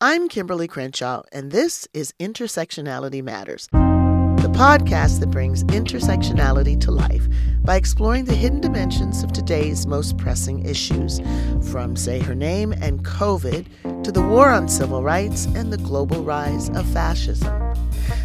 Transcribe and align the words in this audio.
I'm 0.00 0.28
Kimberlé 0.28 0.68
Crenshaw, 0.68 1.22
and 1.32 1.50
this 1.50 1.88
is 1.92 2.14
Intersectionality 2.20 3.20
Matters, 3.20 3.66
the 3.72 4.48
podcast 4.54 5.18
that 5.18 5.32
brings 5.32 5.64
intersectionality 5.64 6.80
to 6.82 6.92
life 6.92 7.26
by 7.64 7.74
exploring 7.74 8.26
the 8.26 8.36
hidden 8.36 8.60
dimensions 8.60 9.24
of 9.24 9.32
today's 9.32 9.88
most 9.88 10.16
pressing 10.16 10.64
issues, 10.64 11.20
from 11.72 11.96
Say 11.96 12.20
Her 12.20 12.36
Name 12.36 12.70
and 12.74 13.04
COVID 13.04 14.04
to 14.04 14.12
the 14.12 14.22
war 14.22 14.50
on 14.50 14.68
civil 14.68 15.02
rights 15.02 15.46
and 15.46 15.72
the 15.72 15.78
global 15.78 16.22
rise 16.22 16.68
of 16.70 16.86
fascism. 16.90 17.52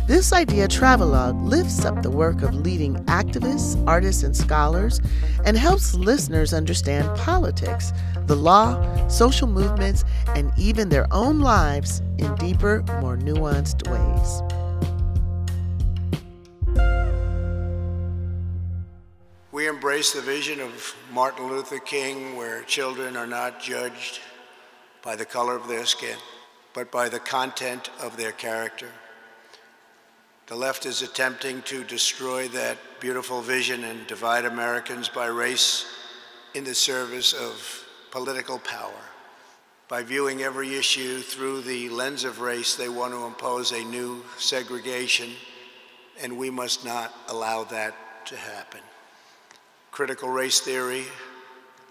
This 0.08 0.34
idea 0.34 0.68
travelogue 0.68 1.42
lifts 1.42 1.86
up 1.86 2.02
the 2.02 2.12
work 2.12 2.42
of 2.42 2.54
leading 2.54 2.96
activists, 3.06 3.82
artists, 3.88 4.24
and 4.24 4.36
scholars 4.36 5.00
and 5.46 5.58
helps 5.58 5.94
listeners 5.96 6.54
understand 6.54 7.08
politics 7.18 7.94
the 8.26 8.36
law, 8.36 9.08
social 9.08 9.48
movements, 9.48 10.06
and 10.36 10.52
even 10.58 10.90
their 10.90 11.08
own 11.14 11.40
lives 11.40 12.02
in 12.18 12.34
deeper, 12.36 12.84
more 13.02 13.18
nuanced 13.18 13.88
ways. 13.90 14.42
We 19.52 19.68
embrace 19.68 20.14
the 20.14 20.22
vision 20.22 20.60
of 20.60 20.96
Martin 21.12 21.48
Luther 21.48 21.80
King 21.80 22.36
where 22.36 22.64
children 22.64 23.16
are 23.16 23.28
not 23.28 23.62
judged 23.62 24.20
by 25.04 25.16
the 25.16 25.26
color 25.26 25.56
of 25.56 25.68
their 25.68 25.86
skin, 25.86 26.18
but 26.74 26.92
by 26.92 27.08
the 27.08 27.20
content 27.20 27.90
of 28.02 28.18
their 28.18 28.32
character. 28.32 28.90
The 30.48 30.56
left 30.56 30.86
is 30.86 31.02
attempting 31.02 31.62
to 31.64 31.86
destroy 31.86 32.50
that 32.50 32.78
beautiful 33.00 33.42
vision 33.42 33.86
and 33.86 34.06
divide 34.08 34.44
Americans 34.44 35.08
by 35.08 35.28
race 35.28 35.86
in 36.54 36.66
the 36.66 36.76
service 36.76 37.32
of 37.32 37.86
political 38.12 38.60
power. 38.60 38.92
By 39.88 40.04
viewing 40.04 40.44
every 40.44 40.76
issue 40.76 41.22
through 41.22 41.62
the 41.62 41.88
lens 41.90 42.26
of 42.26 42.42
race, 42.42 42.76
they 42.76 42.90
want 42.90 43.14
to 43.14 43.26
impose 43.26 43.72
a 43.72 43.84
new 43.86 44.24
segregation, 44.38 45.30
and 46.22 46.38
we 46.38 46.50
must 46.50 46.84
not 46.84 47.14
allow 47.30 47.64
that 47.66 47.96
to 48.26 48.36
happen. 48.36 48.82
Critical 49.92 50.30
race 50.30 50.60
theory, 50.60 51.04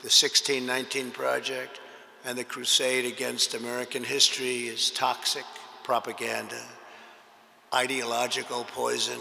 the 0.01 0.11
1619 0.11 1.11
Project, 1.11 1.81
and 2.25 2.37
the 2.37 2.45
crusade 2.45 3.05
against 3.05 3.55
American 3.55 4.05
history 4.05 4.67
is 4.69 4.91
toxic 4.91 5.45
propaganda, 5.85 6.61
ideological 7.75 8.65
poison 8.65 9.19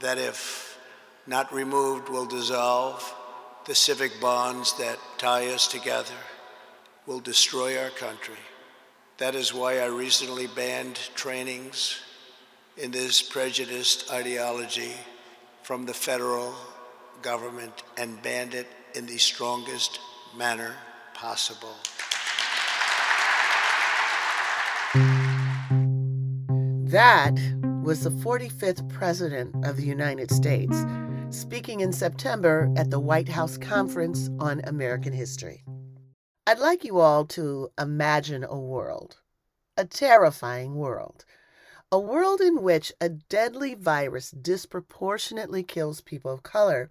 that, 0.00 0.18
if 0.18 0.78
not 1.26 1.52
removed, 1.52 2.08
will 2.08 2.26
dissolve 2.26 3.14
the 3.66 3.74
civic 3.74 4.20
bonds 4.20 4.76
that 4.78 4.98
tie 5.18 5.48
us 5.48 5.68
together 5.68 6.14
will 7.06 7.20
destroy 7.20 7.78
our 7.78 7.90
country. 7.90 8.38
That 9.18 9.34
is 9.34 9.54
why 9.54 9.80
I 9.80 9.86
recently 9.86 10.46
banned 10.46 10.96
trainings 11.14 12.00
in 12.76 12.90
this 12.90 13.22
prejudiced 13.22 14.10
ideology 14.10 14.94
from 15.62 15.86
the 15.86 15.94
federal 15.94 16.54
government 17.20 17.82
and 17.96 18.20
banned 18.22 18.54
it 18.54 18.66
in 18.94 19.06
the 19.06 19.18
strongest 19.18 20.00
manner 20.36 20.74
possible. 21.14 21.76
That 26.90 27.38
was 27.82 28.04
the 28.04 28.10
45th 28.10 28.88
President 28.88 29.66
of 29.66 29.76
the 29.76 29.82
United 29.82 30.30
States 30.30 30.86
speaking 31.30 31.80
in 31.80 31.92
September 31.92 32.72
at 32.76 32.90
the 32.90 33.00
White 33.00 33.28
House 33.28 33.58
Conference 33.58 34.30
on 34.38 34.60
American 34.64 35.12
History. 35.12 35.64
I'd 36.46 36.60
like 36.60 36.84
you 36.84 37.00
all 37.00 37.24
to 37.26 37.70
imagine 37.80 38.44
a 38.44 38.56
world, 38.56 39.18
a 39.76 39.84
terrifying 39.84 40.76
world, 40.76 41.24
a 41.90 41.98
world 41.98 42.40
in 42.40 42.62
which 42.62 42.92
a 43.00 43.08
deadly 43.08 43.74
virus 43.74 44.30
disproportionately 44.30 45.64
kills 45.64 46.00
people 46.00 46.30
of 46.30 46.44
color, 46.44 46.88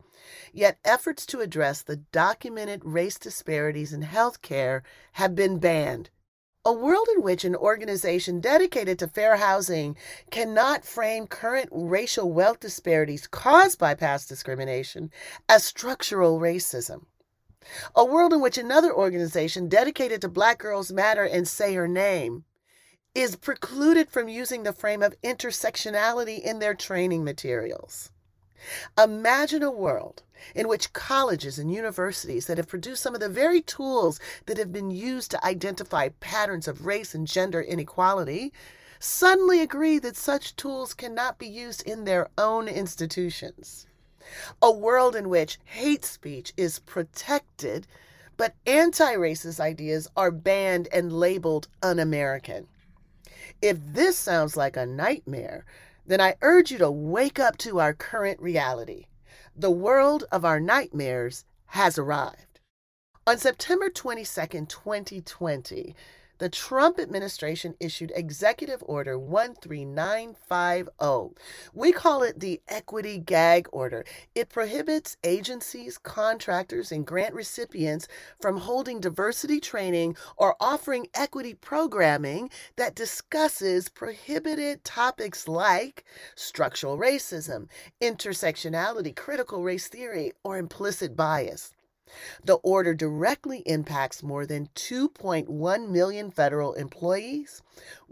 yet 0.51 0.77
efforts 0.83 1.25
to 1.27 1.39
address 1.39 1.81
the 1.81 1.97
documented 1.97 2.83
race 2.83 3.17
disparities 3.17 3.93
in 3.93 4.01
healthcare 4.01 4.81
have 5.13 5.35
been 5.35 5.57
banned. 5.57 6.09
A 6.63 6.71
world 6.71 7.07
in 7.15 7.23
which 7.23 7.43
an 7.43 7.55
organization 7.55 8.39
dedicated 8.39 8.99
to 8.99 9.07
fair 9.07 9.37
housing 9.37 9.97
cannot 10.29 10.85
frame 10.85 11.25
current 11.25 11.69
racial 11.71 12.31
wealth 12.31 12.59
disparities 12.59 13.25
caused 13.25 13.79
by 13.79 13.95
past 13.95 14.29
discrimination 14.29 15.09
as 15.49 15.63
structural 15.63 16.39
racism. 16.39 17.05
A 17.95 18.05
world 18.05 18.31
in 18.31 18.41
which 18.41 18.59
another 18.59 18.93
organization 18.93 19.69
dedicated 19.69 20.21
to 20.21 20.27
Black 20.27 20.59
Girls 20.59 20.91
Matter 20.91 21.23
and 21.23 21.47
Say 21.47 21.73
Her 21.73 21.87
Name 21.87 22.43
is 23.15 23.35
precluded 23.35 24.11
from 24.11 24.29
using 24.29 24.61
the 24.61 24.71
frame 24.71 25.01
of 25.01 25.19
intersectionality 25.23 26.39
in 26.39 26.59
their 26.59 26.75
training 26.75 27.23
materials. 27.23 28.11
Imagine 29.03 29.63
a 29.63 29.71
world 29.71 30.21
in 30.55 30.67
which 30.67 30.93
colleges 30.93 31.59
and 31.59 31.73
universities 31.73 32.47
that 32.47 32.57
have 32.57 32.67
produced 32.67 33.03
some 33.03 33.13
of 33.13 33.21
the 33.21 33.29
very 33.29 33.61
tools 33.61 34.19
that 34.45 34.57
have 34.57 34.71
been 34.71 34.91
used 34.91 35.31
to 35.31 35.45
identify 35.45 36.09
patterns 36.19 36.67
of 36.67 36.85
race 36.85 37.13
and 37.15 37.27
gender 37.27 37.61
inequality 37.61 38.51
suddenly 38.99 39.61
agree 39.61 39.99
that 39.99 40.15
such 40.15 40.55
tools 40.55 40.93
cannot 40.93 41.37
be 41.37 41.47
used 41.47 41.81
in 41.83 42.05
their 42.05 42.29
own 42.37 42.67
institutions 42.67 43.87
a 44.61 44.71
world 44.71 45.15
in 45.15 45.29
which 45.29 45.59
hate 45.65 46.05
speech 46.05 46.53
is 46.55 46.79
protected, 46.79 47.87
but 48.37 48.55
anti 48.65 49.13
racist 49.15 49.59
ideas 49.59 50.07
are 50.15 50.31
banned 50.31 50.87
and 50.93 51.11
labeled 51.11 51.67
un 51.81 51.99
American. 51.99 52.67
If 53.61 53.77
this 53.81 54.17
sounds 54.17 54.55
like 54.55 54.77
a 54.77 54.85
nightmare, 54.85 55.65
then 56.05 56.21
I 56.21 56.35
urge 56.41 56.71
you 56.71 56.77
to 56.79 56.91
wake 56.91 57.39
up 57.39 57.57
to 57.59 57.79
our 57.79 57.93
current 57.93 58.39
reality. 58.39 59.05
The 59.55 59.71
world 59.71 60.23
of 60.31 60.45
our 60.45 60.59
nightmares 60.59 61.43
has 61.67 61.97
arrived. 61.97 62.59
On 63.27 63.37
September 63.37 63.89
22, 63.89 64.65
2020, 64.65 65.95
the 66.41 66.49
Trump 66.49 66.99
administration 66.99 67.75
issued 67.79 68.11
Executive 68.15 68.83
Order 68.87 69.15
13950. 69.15 71.39
We 71.71 71.91
call 71.91 72.23
it 72.23 72.39
the 72.39 72.59
Equity 72.67 73.19
Gag 73.19 73.67
Order. 73.71 74.03
It 74.33 74.49
prohibits 74.49 75.17
agencies, 75.23 75.99
contractors, 75.99 76.91
and 76.91 77.05
grant 77.05 77.35
recipients 77.35 78.07
from 78.41 78.57
holding 78.57 78.99
diversity 78.99 79.59
training 79.59 80.17
or 80.35 80.55
offering 80.59 81.05
equity 81.13 81.53
programming 81.53 82.49
that 82.75 82.95
discusses 82.95 83.87
prohibited 83.87 84.83
topics 84.83 85.47
like 85.47 86.03
structural 86.33 86.97
racism, 86.97 87.67
intersectionality, 88.01 89.15
critical 89.15 89.61
race 89.61 89.89
theory, 89.89 90.31
or 90.43 90.57
implicit 90.57 91.15
bias. 91.15 91.71
The 92.43 92.55
order 92.55 92.93
directly 92.93 93.59
impacts 93.59 94.23
more 94.23 94.45
than 94.45 94.69
2.1 94.75 95.89
million 95.89 96.31
federal 96.31 96.73
employees, 96.73 97.61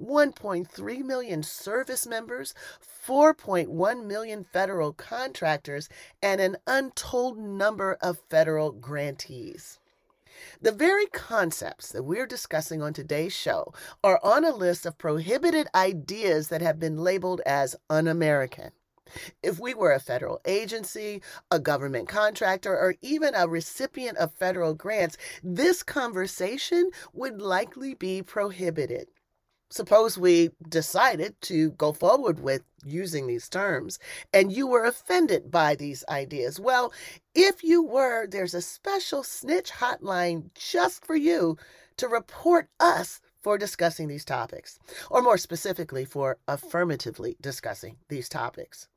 1.3 0.01 1.03
million 1.03 1.43
service 1.43 2.07
members, 2.07 2.53
4.1 3.07 4.05
million 4.05 4.43
federal 4.43 4.93
contractors, 4.93 5.89
and 6.21 6.39
an 6.39 6.57
untold 6.67 7.37
number 7.37 7.97
of 8.01 8.19
federal 8.29 8.71
grantees. 8.71 9.79
The 10.61 10.71
very 10.71 11.07
concepts 11.07 11.91
that 11.91 12.03
we're 12.03 12.27
discussing 12.27 12.81
on 12.81 12.93
today's 12.93 13.33
show 13.33 13.73
are 14.03 14.19
on 14.23 14.45
a 14.45 14.55
list 14.55 14.85
of 14.85 14.97
prohibited 14.97 15.67
ideas 15.75 16.47
that 16.49 16.61
have 16.61 16.79
been 16.79 16.97
labeled 16.97 17.41
as 17.45 17.75
un 17.89 18.07
American. 18.07 18.71
If 19.43 19.59
we 19.59 19.73
were 19.73 19.91
a 19.91 19.99
federal 19.99 20.41
agency, 20.45 21.21
a 21.51 21.59
government 21.59 22.07
contractor, 22.07 22.73
or 22.73 22.95
even 23.01 23.35
a 23.35 23.47
recipient 23.47 24.17
of 24.17 24.33
federal 24.33 24.73
grants, 24.73 25.17
this 25.43 25.83
conversation 25.83 26.89
would 27.13 27.41
likely 27.41 27.93
be 27.93 28.21
prohibited. 28.21 29.07
Suppose 29.71 30.17
we 30.17 30.49
decided 30.67 31.39
to 31.41 31.71
go 31.71 31.93
forward 31.93 32.39
with 32.39 32.63
using 32.83 33.27
these 33.27 33.47
terms 33.47 33.99
and 34.33 34.51
you 34.51 34.65
were 34.65 34.85
offended 34.85 35.51
by 35.51 35.75
these 35.75 36.03
ideas. 36.09 36.59
Well, 36.59 36.91
if 37.35 37.63
you 37.63 37.83
were, 37.83 38.25
there's 38.25 38.55
a 38.55 38.63
special 38.63 39.21
snitch 39.21 39.69
hotline 39.69 40.49
just 40.55 41.05
for 41.05 41.15
you 41.15 41.55
to 41.97 42.07
report 42.07 42.69
us 42.79 43.21
for 43.41 43.57
discussing 43.57 44.07
these 44.07 44.25
topics, 44.25 44.79
or 45.09 45.21
more 45.21 45.37
specifically, 45.37 46.03
for 46.03 46.37
affirmatively 46.47 47.37
discussing 47.39 47.97
these 48.09 48.27
topics. 48.27 48.87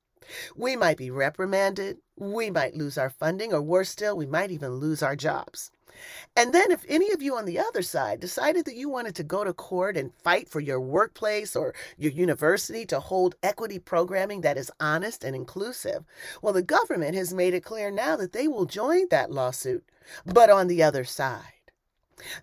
We 0.57 0.77
might 0.77 0.97
be 0.97 1.11
reprimanded, 1.11 1.99
we 2.17 2.51
might 2.51 2.77
lose 2.77 2.99
our 2.99 3.11
funding, 3.11 3.53
or 3.53 3.63
worse 3.63 3.91
still, 3.91 4.17
we 4.17 4.27
might 4.27 4.51
even 4.51 4.75
lose 4.75 5.03
our 5.03 5.17
jobs. 5.17 5.71
And 6.35 6.55
then, 6.55 6.71
if 6.71 6.85
any 6.89 7.13
of 7.13 7.23
you 7.23 7.37
on 7.37 7.45
the 7.45 7.59
other 7.59 7.83
side 7.83 8.21
decided 8.21 8.65
that 8.65 8.77
you 8.77 8.89
wanted 8.89 9.15
to 9.17 9.23
go 9.23 9.45
to 9.45 9.53
court 9.53 9.97
and 9.97 10.15
fight 10.25 10.49
for 10.49 10.61
your 10.61 10.81
workplace 10.81 11.55
or 11.55 11.75
your 11.99 12.13
university 12.13 12.87
to 12.87 13.01
hold 13.01 13.35
equity 13.43 13.79
programming 13.79 14.41
that 14.41 14.57
is 14.57 14.71
honest 14.81 15.23
and 15.25 15.37
inclusive, 15.37 16.05
well, 16.41 16.53
the 16.53 16.63
government 16.63 17.15
has 17.15 17.35
made 17.35 17.55
it 17.55 17.65
clear 17.65 17.91
now 17.91 18.17
that 18.17 18.33
they 18.33 18.49
will 18.49 18.65
join 18.65 19.09
that 19.11 19.31
lawsuit, 19.31 19.85
but 20.25 20.51
on 20.51 20.67
the 20.67 20.83
other 20.83 21.05
side. 21.05 21.62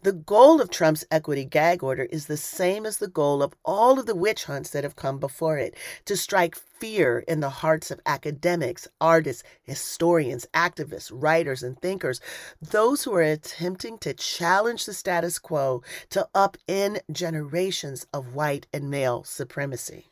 The 0.04 0.14
goal 0.14 0.62
of 0.62 0.70
Trump's 0.70 1.06
equity 1.12 1.46
gag 1.46 1.84
order 1.84 2.04
is 2.04 2.26
the 2.26 2.38
same 2.38 2.86
as 2.86 2.98
the 2.98 3.08
goal 3.08 3.42
of 3.42 3.54
all 3.64 4.00
of 4.00 4.06
the 4.06 4.16
witch 4.16 4.46
hunts 4.46 4.70
that 4.72 4.84
have 4.84 4.96
come 4.96 5.20
before 5.20 5.58
it 5.58 5.76
to 6.06 6.18
strike 6.18 6.56
fear 6.56 7.20
in 7.28 7.40
the 7.40 7.50
hearts 7.50 7.92
of 7.92 8.00
academics, 8.06 8.88
artists, 9.02 9.44
historians, 9.64 10.46
activists, 10.54 11.12
writers, 11.14 11.64
and 11.64 11.80
thinkers, 11.82 12.22
those 12.62 13.04
who 13.04 13.14
are 13.14 13.22
attempting 13.22 13.98
to 14.00 14.14
challenge 14.14 14.86
the 14.86 14.94
status 14.94 15.40
quo 15.40 15.82
to 16.10 16.28
upend 16.34 17.00
generations 17.12 18.06
of 18.14 18.34
white 18.34 18.68
and 18.74 18.90
male 18.90 19.24
supremacy. 19.24 20.08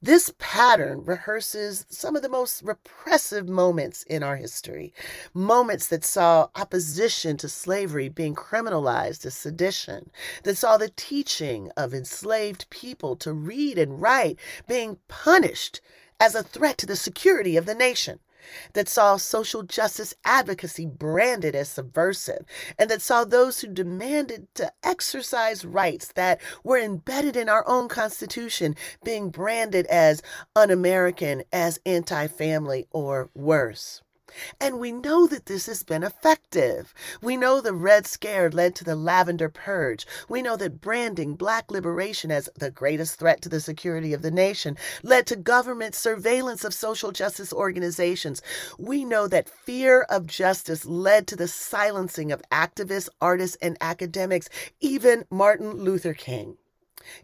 This 0.00 0.32
pattern 0.38 1.04
rehearses 1.04 1.86
some 1.88 2.16
of 2.16 2.22
the 2.22 2.28
most 2.28 2.62
repressive 2.62 3.48
moments 3.48 4.02
in 4.02 4.22
our 4.22 4.36
history, 4.36 4.92
moments 5.32 5.88
that 5.88 6.04
saw 6.04 6.48
opposition 6.56 7.36
to 7.36 7.48
slavery 7.48 8.08
being 8.08 8.34
criminalized 8.34 9.24
as 9.24 9.34
sedition, 9.34 10.10
that 10.42 10.56
saw 10.56 10.76
the 10.76 10.90
teaching 10.96 11.70
of 11.76 11.94
enslaved 11.94 12.68
people 12.70 13.14
to 13.16 13.32
read 13.32 13.78
and 13.78 14.02
write 14.02 14.38
being 14.66 14.98
punished 15.08 15.80
as 16.18 16.34
a 16.34 16.42
threat 16.42 16.78
to 16.78 16.86
the 16.86 16.96
security 16.96 17.56
of 17.56 17.66
the 17.66 17.74
nation 17.74 18.18
that 18.74 18.88
saw 18.88 19.16
social 19.16 19.62
justice 19.62 20.14
advocacy 20.24 20.86
branded 20.86 21.54
as 21.54 21.68
subversive, 21.68 22.44
and 22.78 22.90
that 22.90 23.02
saw 23.02 23.24
those 23.24 23.60
who 23.60 23.68
demanded 23.68 24.46
to 24.54 24.72
exercise 24.82 25.64
rights 25.64 26.12
that 26.14 26.40
were 26.64 26.78
embedded 26.78 27.36
in 27.36 27.48
our 27.48 27.66
own 27.68 27.88
Constitution 27.88 28.76
being 29.04 29.30
branded 29.30 29.86
as 29.86 30.22
un 30.56 30.70
American, 30.70 31.42
as 31.52 31.78
anti 31.86 32.26
family, 32.26 32.86
or 32.90 33.30
worse. 33.34 34.02
And 34.60 34.78
we 34.78 34.92
know 34.92 35.26
that 35.26 35.46
this 35.46 35.66
has 35.66 35.82
been 35.82 36.02
effective. 36.02 36.94
We 37.20 37.36
know 37.36 37.60
the 37.60 37.72
Red 37.72 38.06
Scare 38.06 38.50
led 38.50 38.74
to 38.76 38.84
the 38.84 38.96
Lavender 38.96 39.48
Purge. 39.48 40.06
We 40.28 40.42
know 40.42 40.56
that 40.56 40.80
branding 40.80 41.34
black 41.34 41.70
liberation 41.70 42.30
as 42.30 42.48
the 42.56 42.70
greatest 42.70 43.18
threat 43.18 43.42
to 43.42 43.48
the 43.48 43.60
security 43.60 44.12
of 44.12 44.22
the 44.22 44.30
nation 44.30 44.76
led 45.02 45.26
to 45.26 45.36
government 45.36 45.94
surveillance 45.94 46.64
of 46.64 46.74
social 46.74 47.12
justice 47.12 47.52
organizations. 47.52 48.42
We 48.78 49.04
know 49.04 49.28
that 49.28 49.48
fear 49.48 50.02
of 50.02 50.26
justice 50.26 50.84
led 50.84 51.26
to 51.28 51.36
the 51.36 51.48
silencing 51.48 52.32
of 52.32 52.42
activists, 52.50 53.08
artists, 53.20 53.56
and 53.62 53.76
academics, 53.80 54.48
even 54.80 55.24
Martin 55.30 55.72
Luther 55.72 56.14
King. 56.14 56.56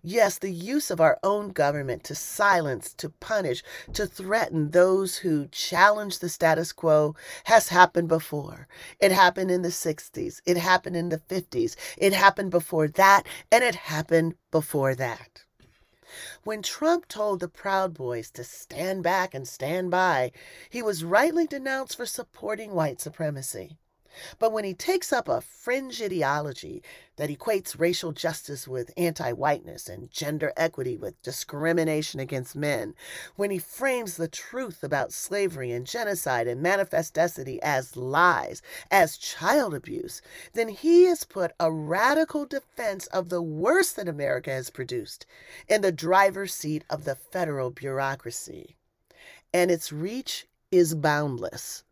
Yes, 0.03 0.39
the 0.39 0.51
use 0.51 0.91
of 0.91 1.01
our 1.01 1.19
own 1.23 1.51
government 1.51 2.05
to 2.05 2.15
silence, 2.15 2.93
to 2.95 3.11
punish, 3.11 3.63
to 3.93 4.07
threaten 4.07 4.71
those 4.71 5.19
who 5.19 5.49
challenge 5.49 6.19
the 6.19 6.29
status 6.29 6.73
quo 6.73 7.15
has 7.45 7.69
happened 7.69 8.09
before. 8.09 8.69
It 9.01 9.13
happened 9.13 9.51
in 9.51 9.63
the 9.63 9.69
60s, 9.69 10.41
it 10.47 10.57
happened 10.57 10.97
in 10.97 11.09
the 11.09 11.19
50s, 11.19 11.77
it 11.97 12.13
happened 12.13 12.51
before 12.51 12.89
that, 12.89 13.27
and 13.51 13.65
it 13.65 13.75
happened 13.75 14.35
before 14.51 14.95
that. 14.95 15.45
When 16.43 16.63
Trump 16.63 17.07
told 17.07 17.41
the 17.41 17.49
Proud 17.49 17.93
Boys 17.93 18.31
to 18.31 18.45
stand 18.45 19.03
back 19.03 19.35
and 19.35 19.47
stand 19.47 19.91
by, 19.91 20.33
he 20.71 20.81
was 20.83 21.05
rightly 21.05 21.47
denounced 21.47 21.97
for 21.97 22.07
supporting 22.07 22.73
white 22.73 23.01
supremacy. 23.01 23.79
But 24.39 24.53
when 24.53 24.65
he 24.65 24.75
takes 24.75 25.13
up 25.13 25.29
a 25.29 25.41
fringe 25.41 26.01
ideology 26.01 26.83
that 27.17 27.31
equates 27.31 27.79
racial 27.79 28.13
justice 28.13 28.67
with 28.67 28.93
anti 28.97 29.33
whiteness 29.33 29.89
and 29.89 30.11
gender 30.11 30.53
equity 30.57 30.97
with 30.97 31.21
discrimination 31.23 32.21
against 32.21 32.57
men, 32.57 32.95
when 33.37 33.51
he 33.51 33.59
frames 33.59 34.17
the 34.17 34.29
truth 34.29 34.83
about 34.83 35.13
slavery 35.13 35.73
and 35.73 35.87
genocide 35.87 36.47
and 36.47 36.63
manifest 36.63 37.15
destiny 37.15 37.61
as 37.63 37.97
lies, 37.97 38.63
as 38.91 39.17
child 39.17 39.75
abuse, 39.75 40.23
then 40.55 40.69
he 40.69 41.05
has 41.05 41.25
put 41.25 41.53
a 41.61 41.71
radical 41.71 42.47
defense 42.47 43.07
of 43.09 43.29
the 43.29 43.43
worst 43.43 43.97
that 43.97 44.09
America 44.09 44.51
has 44.51 44.71
produced 44.71 45.27
in 45.69 45.81
the 45.81 45.93
driver's 45.93 46.55
seat 46.55 46.85
of 46.89 47.05
the 47.05 47.15
federal 47.15 47.71
bureaucracy. 47.71 48.77
And 49.53 49.71
its 49.71 49.93
reach 49.93 50.47
is 50.71 50.95
boundless. 50.95 51.85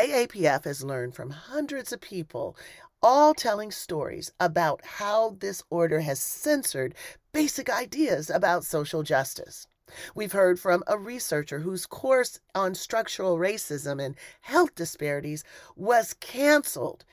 AAPF 0.00 0.64
has 0.64 0.82
learned 0.82 1.14
from 1.14 1.28
hundreds 1.28 1.92
of 1.92 2.00
people, 2.00 2.56
all 3.02 3.34
telling 3.34 3.70
stories 3.70 4.32
about 4.40 4.80
how 4.82 5.36
this 5.40 5.62
order 5.68 6.00
has 6.00 6.18
censored 6.18 6.94
basic 7.32 7.68
ideas 7.68 8.30
about 8.30 8.64
social 8.64 9.02
justice. 9.02 9.66
We've 10.14 10.32
heard 10.32 10.58
from 10.58 10.82
a 10.86 10.96
researcher 10.96 11.58
whose 11.58 11.84
course 11.84 12.40
on 12.54 12.74
structural 12.74 13.36
racism 13.36 14.02
and 14.02 14.16
health 14.40 14.74
disparities 14.74 15.44
was 15.76 16.14
canceled. 16.14 17.04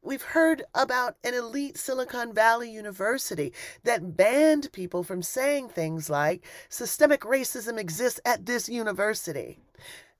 We've 0.00 0.22
heard 0.22 0.62
about 0.76 1.16
an 1.24 1.34
elite 1.34 1.76
Silicon 1.76 2.32
Valley 2.32 2.70
university 2.70 3.52
that 3.82 4.16
banned 4.16 4.70
people 4.70 5.02
from 5.02 5.22
saying 5.22 5.70
things 5.70 6.08
like 6.08 6.46
systemic 6.68 7.22
racism 7.22 7.80
exists 7.80 8.20
at 8.24 8.46
this 8.46 8.68
university. 8.68 9.58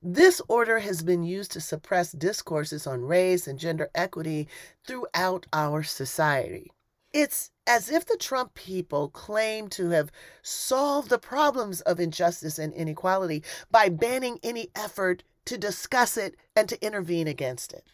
This 0.00 0.40
order 0.46 0.78
has 0.78 1.02
been 1.02 1.24
used 1.24 1.50
to 1.52 1.60
suppress 1.60 2.12
discourses 2.12 2.86
on 2.86 3.02
race 3.02 3.48
and 3.48 3.58
gender 3.58 3.90
equity 3.96 4.46
throughout 4.86 5.46
our 5.52 5.82
society. 5.82 6.70
It's 7.12 7.50
as 7.66 7.90
if 7.90 8.06
the 8.06 8.16
Trump 8.16 8.54
people 8.54 9.08
claim 9.08 9.66
to 9.70 9.90
have 9.90 10.12
solved 10.40 11.10
the 11.10 11.18
problems 11.18 11.80
of 11.80 11.98
injustice 11.98 12.60
and 12.60 12.72
inequality 12.74 13.42
by 13.72 13.88
banning 13.88 14.38
any 14.44 14.70
effort 14.76 15.24
to 15.46 15.58
discuss 15.58 16.16
it 16.16 16.36
and 16.54 16.68
to 16.68 16.80
intervene 16.84 17.26
against 17.26 17.72
it. 17.72 17.84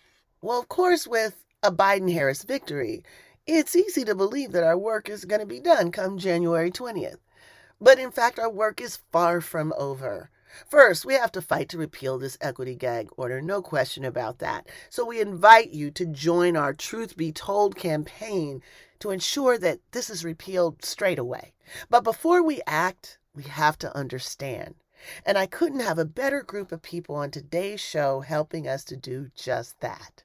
Well, 0.42 0.60
of 0.60 0.68
course, 0.68 1.06
with 1.06 1.42
a 1.62 1.72
Biden 1.72 2.12
Harris 2.12 2.42
victory, 2.42 3.02
it's 3.46 3.74
easy 3.74 4.04
to 4.04 4.14
believe 4.14 4.52
that 4.52 4.64
our 4.64 4.76
work 4.76 5.08
is 5.08 5.24
going 5.24 5.40
to 5.40 5.46
be 5.46 5.60
done 5.60 5.90
come 5.90 6.18
January 6.18 6.70
20th. 6.70 7.18
But 7.80 7.98
in 7.98 8.10
fact, 8.10 8.38
our 8.38 8.50
work 8.50 8.82
is 8.82 9.00
far 9.10 9.40
from 9.40 9.72
over. 9.78 10.28
First, 10.68 11.04
we 11.04 11.14
have 11.14 11.32
to 11.32 11.42
fight 11.42 11.68
to 11.70 11.78
repeal 11.78 12.18
this 12.18 12.38
equity 12.40 12.74
gag 12.74 13.08
order, 13.16 13.40
no 13.40 13.62
question 13.62 14.04
about 14.04 14.38
that. 14.38 14.68
So 14.90 15.04
we 15.04 15.20
invite 15.20 15.70
you 15.70 15.90
to 15.92 16.06
join 16.06 16.56
our 16.56 16.72
Truth 16.72 17.16
Be 17.16 17.32
Told 17.32 17.76
campaign 17.76 18.62
to 19.00 19.10
ensure 19.10 19.58
that 19.58 19.80
this 19.92 20.08
is 20.08 20.24
repealed 20.24 20.84
straight 20.84 21.18
away. 21.18 21.52
But 21.90 22.04
before 22.04 22.42
we 22.42 22.62
act, 22.66 23.18
we 23.34 23.44
have 23.44 23.78
to 23.78 23.96
understand. 23.96 24.76
And 25.26 25.36
I 25.36 25.46
couldn't 25.46 25.80
have 25.80 25.98
a 25.98 26.04
better 26.04 26.42
group 26.42 26.72
of 26.72 26.82
people 26.82 27.14
on 27.14 27.30
today's 27.30 27.80
show 27.80 28.20
helping 28.20 28.66
us 28.66 28.84
to 28.84 28.96
do 28.96 29.30
just 29.34 29.80
that. 29.80 30.22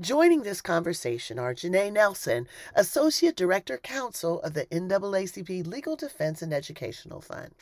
Joining 0.00 0.42
this 0.42 0.60
conversation 0.60 1.38
are 1.38 1.54
Janai 1.54 1.92
Nelson, 1.92 2.48
Associate 2.74 3.34
Director 3.34 3.78
Counsel 3.78 4.40
of 4.42 4.54
the 4.54 4.66
NAACP 4.66 5.66
Legal 5.66 5.96
Defense 5.96 6.42
and 6.42 6.52
Educational 6.52 7.20
Fund. 7.20 7.54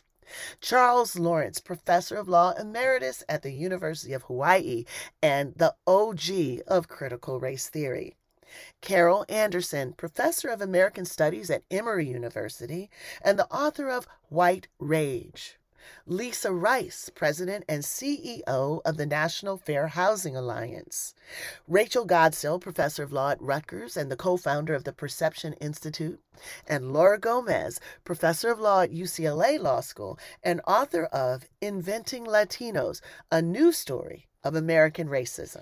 Charles 0.61 1.17
Lawrence, 1.17 1.59
professor 1.59 2.15
of 2.17 2.27
law 2.27 2.53
emeritus 2.53 3.23
at 3.29 3.41
the 3.41 3.51
University 3.51 4.13
of 4.13 4.23
Hawaii 4.23 4.85
and 5.21 5.53
the 5.55 5.75
OG 5.87 6.61
of 6.67 6.87
critical 6.87 7.39
race 7.39 7.69
theory. 7.69 8.15
Carol 8.81 9.25
Anderson, 9.27 9.93
professor 9.93 10.49
of 10.49 10.61
American 10.61 11.05
Studies 11.05 11.49
at 11.49 11.63
Emory 11.69 12.07
University 12.07 12.89
and 13.21 13.37
the 13.37 13.51
author 13.51 13.89
of 13.89 14.07
White 14.29 14.67
Rage. 14.79 15.57
Lisa 16.05 16.51
Rice, 16.51 17.09
President 17.13 17.65
and 17.67 17.83
CEO 17.83 18.81
of 18.83 18.97
the 18.97 19.05
National 19.05 19.57
Fair 19.57 19.87
Housing 19.87 20.35
Alliance. 20.35 21.13
Rachel 21.67 22.05
Godsil, 22.05 22.61
Professor 22.61 23.03
of 23.03 23.11
Law 23.11 23.31
at 23.31 23.41
Rutgers 23.41 23.97
and 23.97 24.11
the 24.11 24.15
co 24.15 24.37
founder 24.37 24.73
of 24.73 24.83
the 24.83 24.93
Perception 24.93 25.53
Institute. 25.53 26.19
And 26.67 26.93
Laura 26.93 27.19
Gomez, 27.19 27.79
Professor 28.03 28.49
of 28.49 28.59
Law 28.59 28.81
at 28.81 28.91
UCLA 28.91 29.59
Law 29.59 29.81
School 29.81 30.19
and 30.43 30.61
author 30.67 31.05
of 31.05 31.45
Inventing 31.61 32.25
Latinos, 32.25 33.01
a 33.31 33.41
new 33.41 33.71
story 33.71 34.27
of 34.43 34.55
American 34.55 35.07
racism. 35.07 35.61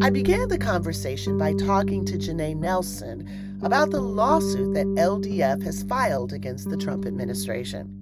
I 0.00 0.10
began 0.10 0.48
the 0.48 0.58
conversation 0.58 1.36
by 1.36 1.54
talking 1.54 2.04
to 2.06 2.16
Janai 2.16 2.56
Nelson 2.56 3.58
about 3.62 3.90
the 3.90 4.00
lawsuit 4.00 4.72
that 4.74 4.86
LDF 4.86 5.62
has 5.64 5.82
filed 5.82 6.32
against 6.32 6.70
the 6.70 6.76
Trump 6.76 7.04
administration. 7.04 7.97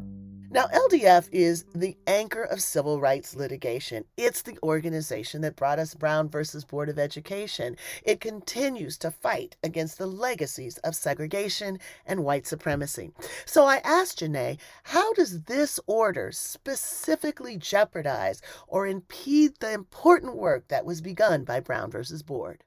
Now, 0.51 0.67
LDF 0.69 1.29
is 1.33 1.65
the 1.75 1.97
anchor 2.07 2.45
of 2.45 2.63
civil 2.63 3.01
rights 3.01 3.35
litigation. 3.35 4.05
It's 4.17 4.43
the 4.43 4.59
organization 4.63 5.41
that 5.41 5.57
brought 5.57 5.81
us 5.81 5.95
Brown 5.95 6.29
versus 6.29 6.65
Board 6.65 6.89
of 6.89 6.99
Education. 7.01 7.77
It 8.05 8.21
continues 8.21 8.97
to 8.99 9.11
fight 9.11 9.57
against 9.65 9.99
the 9.99 10.07
legacies 10.07 10.79
of 10.79 10.95
segregation 10.95 11.79
and 12.07 12.25
white 12.25 12.47
supremacy. 12.47 13.11
So 13.45 13.65
I 13.65 13.79
asked 13.79 14.21
Janai, 14.21 14.59
how 14.85 15.13
does 15.15 15.43
this 15.43 15.81
order 15.87 16.31
specifically 16.33 17.57
jeopardize 17.57 18.41
or 18.69 18.87
impede 18.87 19.55
the 19.59 19.73
important 19.73 20.37
work 20.37 20.69
that 20.69 20.87
was 20.87 21.01
begun 21.01 21.45
by 21.45 21.59
Brown 21.59 21.91
versus 21.91 22.23
Board? 22.23 22.63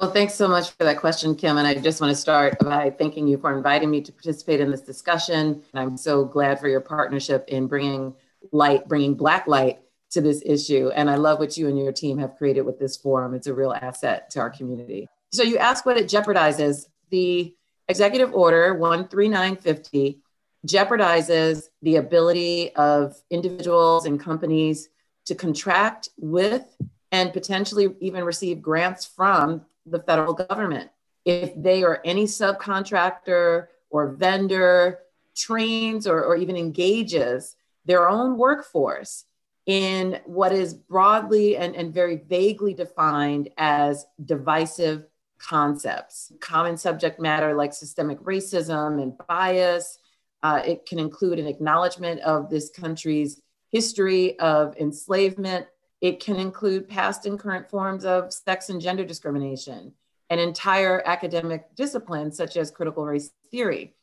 Well, 0.00 0.12
thanks 0.12 0.34
so 0.34 0.46
much 0.46 0.70
for 0.70 0.84
that 0.84 0.98
question, 0.98 1.34
Kim. 1.34 1.56
And 1.56 1.66
I 1.66 1.74
just 1.74 2.00
want 2.00 2.12
to 2.12 2.16
start 2.16 2.56
by 2.60 2.88
thanking 2.88 3.26
you 3.26 3.36
for 3.36 3.56
inviting 3.56 3.90
me 3.90 4.00
to 4.02 4.12
participate 4.12 4.60
in 4.60 4.70
this 4.70 4.80
discussion. 4.80 5.60
And 5.74 5.80
I'm 5.80 5.96
so 5.96 6.24
glad 6.24 6.60
for 6.60 6.68
your 6.68 6.80
partnership 6.80 7.46
in 7.48 7.66
bringing 7.66 8.14
light, 8.52 8.86
bringing 8.86 9.14
Black 9.14 9.48
light 9.48 9.80
to 10.10 10.20
this 10.20 10.40
issue. 10.46 10.90
And 10.94 11.10
I 11.10 11.16
love 11.16 11.40
what 11.40 11.56
you 11.56 11.66
and 11.66 11.76
your 11.76 11.90
team 11.90 12.16
have 12.18 12.36
created 12.36 12.62
with 12.62 12.78
this 12.78 12.96
forum. 12.96 13.34
It's 13.34 13.48
a 13.48 13.54
real 13.54 13.72
asset 13.72 14.30
to 14.30 14.40
our 14.40 14.50
community. 14.50 15.08
So 15.32 15.42
you 15.42 15.58
ask 15.58 15.84
what 15.84 15.96
it 15.96 16.06
jeopardizes. 16.06 16.86
The 17.10 17.52
executive 17.88 18.32
order 18.32 18.78
13950 18.78 20.20
jeopardizes 20.64 21.64
the 21.82 21.96
ability 21.96 22.72
of 22.76 23.16
individuals 23.30 24.06
and 24.06 24.20
companies 24.20 24.90
to 25.24 25.34
contract 25.34 26.10
with 26.18 26.76
and 27.10 27.32
potentially 27.32 27.88
even 28.00 28.22
receive 28.22 28.62
grants 28.62 29.04
from 29.04 29.62
the 29.90 30.00
federal 30.00 30.34
government. 30.34 30.90
If 31.24 31.52
they 31.56 31.82
or 31.82 32.00
any 32.04 32.24
subcontractor 32.24 33.66
or 33.90 34.12
vendor 34.12 35.00
trains 35.36 36.06
or, 36.06 36.24
or 36.24 36.36
even 36.36 36.56
engages 36.56 37.56
their 37.84 38.08
own 38.08 38.36
workforce 38.36 39.24
in 39.66 40.18
what 40.24 40.52
is 40.52 40.74
broadly 40.74 41.56
and, 41.56 41.76
and 41.76 41.92
very 41.92 42.16
vaguely 42.16 42.72
defined 42.72 43.50
as 43.58 44.06
divisive 44.24 45.04
concepts, 45.38 46.32
common 46.40 46.76
subject 46.76 47.20
matter 47.20 47.54
like 47.54 47.72
systemic 47.72 48.18
racism 48.20 49.00
and 49.02 49.12
bias. 49.28 49.98
Uh, 50.42 50.62
it 50.64 50.86
can 50.86 50.98
include 50.98 51.38
an 51.38 51.46
acknowledgement 51.46 52.20
of 52.20 52.48
this 52.48 52.70
country's 52.70 53.40
history 53.70 54.38
of 54.38 54.76
enslavement. 54.78 55.66
It 56.00 56.20
can 56.20 56.36
include 56.36 56.88
past 56.88 57.26
and 57.26 57.38
current 57.38 57.68
forms 57.68 58.04
of 58.04 58.32
sex 58.32 58.68
and 58.70 58.80
gender 58.80 59.04
discrimination 59.04 59.92
and 60.30 60.40
entire 60.40 61.02
academic 61.06 61.74
disciplines 61.74 62.36
such 62.36 62.56
as 62.56 62.70
critical 62.70 63.04
race 63.04 63.30
theory. 63.50 63.94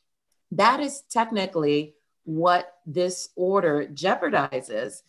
That 0.51 0.79
is 0.79 1.03
technically 1.09 1.95
what 2.23 2.77
this 2.85 3.29
order 3.35 3.87
jeopardizes. 3.87 5.03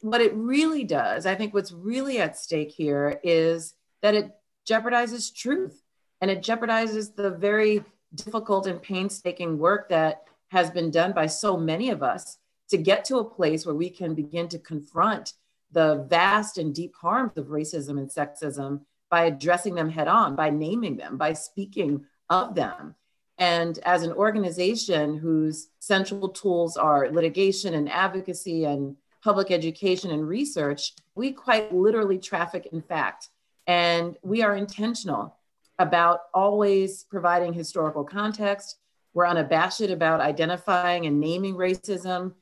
What 0.00 0.20
it 0.20 0.34
really 0.34 0.84
does, 0.84 1.24
I 1.24 1.34
think 1.34 1.54
what's 1.54 1.72
really 1.72 2.20
at 2.20 2.36
stake 2.36 2.70
here 2.70 3.20
is 3.22 3.74
that 4.02 4.14
it 4.14 4.34
jeopardizes 4.68 5.34
truth 5.34 5.82
and 6.20 6.30
it 6.30 6.42
jeopardizes 6.42 7.14
the 7.14 7.30
very 7.30 7.82
difficult 8.14 8.66
and 8.66 8.82
painstaking 8.82 9.58
work 9.58 9.88
that 9.88 10.24
has 10.48 10.70
been 10.70 10.90
done 10.90 11.12
by 11.12 11.26
so 11.26 11.56
many 11.56 11.90
of 11.90 12.02
us 12.02 12.38
to 12.68 12.76
get 12.76 13.04
to 13.04 13.18
a 13.18 13.24
place 13.24 13.64
where 13.64 13.74
we 13.74 13.90
can 13.90 14.14
begin 14.14 14.48
to 14.48 14.58
confront 14.58 15.34
the 15.72 16.06
vast 16.08 16.58
and 16.58 16.74
deep 16.74 16.94
harms 17.00 17.36
of 17.36 17.46
racism 17.46 17.98
and 17.98 18.08
sexism 18.08 18.80
by 19.10 19.24
addressing 19.24 19.74
them 19.74 19.90
head 19.90 20.08
on, 20.08 20.36
by 20.36 20.50
naming 20.50 20.96
them, 20.96 21.16
by 21.16 21.32
speaking 21.32 22.04
of 22.30 22.54
them. 22.54 22.94
And 23.38 23.78
as 23.80 24.02
an 24.02 24.12
organization 24.12 25.16
whose 25.16 25.68
central 25.78 26.30
tools 26.30 26.76
are 26.76 27.10
litigation 27.10 27.74
and 27.74 27.90
advocacy 27.90 28.64
and 28.64 28.96
public 29.22 29.50
education 29.50 30.10
and 30.10 30.26
research, 30.26 30.94
we 31.14 31.32
quite 31.32 31.74
literally 31.74 32.18
traffic 32.18 32.68
in 32.72 32.80
fact. 32.80 33.28
And 33.66 34.16
we 34.22 34.42
are 34.42 34.56
intentional 34.56 35.36
about 35.78 36.20
always 36.32 37.04
providing 37.04 37.52
historical 37.52 38.04
context. 38.04 38.78
We're 39.12 39.26
unabashed 39.26 39.80
about 39.80 40.20
identifying 40.20 41.06
and 41.06 41.20
naming 41.20 41.54
racism. 41.54 42.34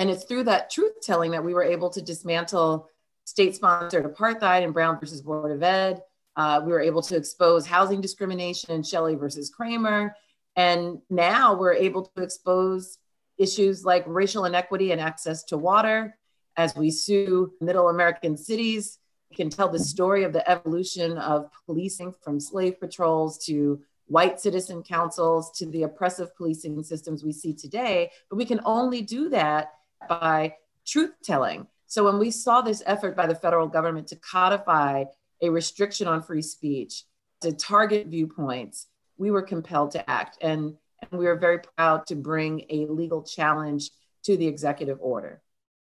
And 0.00 0.08
it's 0.08 0.24
through 0.24 0.44
that 0.44 0.70
truth 0.70 0.94
telling 1.02 1.30
that 1.32 1.44
we 1.44 1.52
were 1.52 1.62
able 1.62 1.90
to 1.90 2.00
dismantle 2.00 2.88
state 3.24 3.54
sponsored 3.54 4.06
apartheid 4.06 4.62
in 4.62 4.72
Brown 4.72 4.98
versus 4.98 5.20
Board 5.20 5.52
of 5.52 5.62
Ed. 5.62 6.00
Uh, 6.36 6.62
we 6.64 6.72
were 6.72 6.80
able 6.80 7.02
to 7.02 7.16
expose 7.16 7.66
housing 7.66 8.00
discrimination 8.00 8.70
in 8.70 8.82
Shelley 8.82 9.14
versus 9.14 9.52
Kraemer. 9.52 10.12
And 10.56 11.00
now 11.10 11.54
we're 11.54 11.74
able 11.74 12.06
to 12.16 12.22
expose 12.22 12.96
issues 13.36 13.84
like 13.84 14.04
racial 14.06 14.46
inequity 14.46 14.92
and 14.92 15.02
access 15.02 15.44
to 15.44 15.58
water 15.58 16.16
as 16.56 16.74
we 16.74 16.90
sue 16.90 17.52
middle 17.60 17.90
American 17.90 18.38
cities 18.38 18.98
We 19.28 19.36
can 19.36 19.50
tell 19.50 19.68
the 19.68 19.78
story 19.78 20.24
of 20.24 20.32
the 20.32 20.50
evolution 20.50 21.18
of 21.18 21.50
policing 21.66 22.14
from 22.22 22.40
slave 22.40 22.80
patrols 22.80 23.44
to 23.44 23.82
white 24.06 24.40
citizen 24.40 24.82
councils 24.82 25.52
to 25.58 25.66
the 25.66 25.82
oppressive 25.82 26.34
policing 26.36 26.82
systems 26.84 27.22
we 27.22 27.32
see 27.32 27.52
today. 27.52 28.10
But 28.30 28.36
we 28.36 28.46
can 28.46 28.60
only 28.64 29.02
do 29.02 29.28
that 29.28 29.72
by 30.08 30.54
truth 30.86 31.12
telling. 31.22 31.66
So 31.86 32.04
when 32.04 32.18
we 32.18 32.30
saw 32.30 32.60
this 32.60 32.82
effort 32.86 33.16
by 33.16 33.26
the 33.26 33.34
federal 33.34 33.66
government 33.66 34.08
to 34.08 34.16
codify 34.16 35.04
a 35.42 35.48
restriction 35.48 36.06
on 36.06 36.22
free 36.22 36.42
speech, 36.42 37.04
to 37.40 37.52
target 37.52 38.08
viewpoints, 38.08 38.86
we 39.16 39.30
were 39.30 39.42
compelled 39.42 39.92
to 39.92 40.10
act. 40.10 40.38
And, 40.42 40.74
and 41.10 41.18
we 41.18 41.26
are 41.26 41.36
very 41.36 41.58
proud 41.58 42.06
to 42.08 42.14
bring 42.14 42.64
a 42.68 42.86
legal 42.86 43.22
challenge 43.22 43.90
to 44.24 44.36
the 44.36 44.46
executive 44.46 44.98
order. 45.00 45.40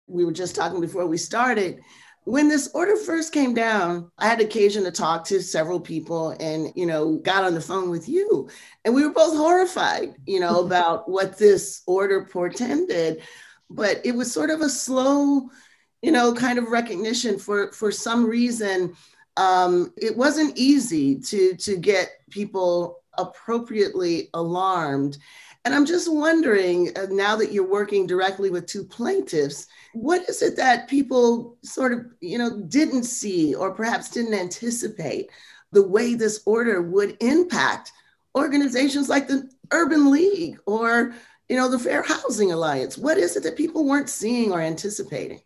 We 0.06 0.24
were 0.24 0.32
just 0.32 0.56
talking 0.56 0.80
before 0.80 1.06
we 1.06 1.16
started 1.16 1.80
when 2.24 2.48
this 2.48 2.70
order 2.72 2.96
first 2.96 3.32
came 3.32 3.52
down, 3.52 4.10
I 4.18 4.26
had 4.26 4.40
occasion 4.40 4.84
to 4.84 4.90
talk 4.90 5.24
to 5.26 5.42
several 5.42 5.78
people 5.78 6.30
and, 6.40 6.72
you 6.74 6.86
know, 6.86 7.16
got 7.16 7.44
on 7.44 7.54
the 7.54 7.60
phone 7.60 7.90
with 7.90 8.08
you. 8.08 8.48
And 8.84 8.94
we 8.94 9.04
were 9.06 9.12
both 9.12 9.36
horrified, 9.36 10.14
you 10.26 10.40
know, 10.40 10.60
about 10.64 11.08
what 11.08 11.38
this 11.38 11.82
order 11.86 12.24
portended. 12.24 13.22
But 13.74 14.00
it 14.04 14.14
was 14.14 14.32
sort 14.32 14.50
of 14.50 14.60
a 14.60 14.68
slow, 14.68 15.50
you 16.02 16.12
know, 16.12 16.32
kind 16.32 16.58
of 16.58 16.70
recognition 16.70 17.38
for 17.38 17.72
for 17.72 17.90
some 17.90 18.26
reason. 18.26 18.94
Um, 19.36 19.92
it 19.96 20.16
wasn't 20.16 20.56
easy 20.56 21.18
to 21.30 21.56
to 21.56 21.76
get 21.76 22.12
people 22.30 23.00
appropriately 23.18 24.30
alarmed. 24.34 25.18
And 25.64 25.74
I'm 25.74 25.86
just 25.86 26.12
wondering, 26.12 26.96
uh, 26.96 27.06
now 27.10 27.36
that 27.36 27.50
you're 27.52 27.66
working 27.66 28.06
directly 28.06 28.50
with 28.50 28.66
two 28.66 28.84
plaintiffs, 28.84 29.66
what 29.94 30.28
is 30.28 30.42
it 30.42 30.56
that 30.56 30.88
people 30.88 31.56
sort 31.62 31.92
of, 31.94 32.04
you 32.20 32.36
know, 32.36 32.60
didn't 32.68 33.04
see 33.04 33.54
or 33.54 33.72
perhaps 33.72 34.10
didn't 34.10 34.34
anticipate 34.34 35.30
the 35.72 35.86
way 35.86 36.14
this 36.14 36.42
order 36.44 36.82
would 36.82 37.16
impact 37.20 37.92
organizations 38.36 39.08
like 39.08 39.26
the 39.26 39.48
Urban 39.70 40.10
League 40.10 40.58
or, 40.66 41.14
you 41.48 41.56
know, 41.56 41.68
the 41.68 41.78
Fair 41.78 42.02
Housing 42.02 42.52
Alliance? 42.52 42.96
What 42.96 43.18
is 43.18 43.36
it 43.36 43.42
that 43.42 43.56
people 43.56 43.84
weren't 43.84 44.08
seeing 44.08 44.52
or 44.52 44.60
anticipating? 44.60 45.40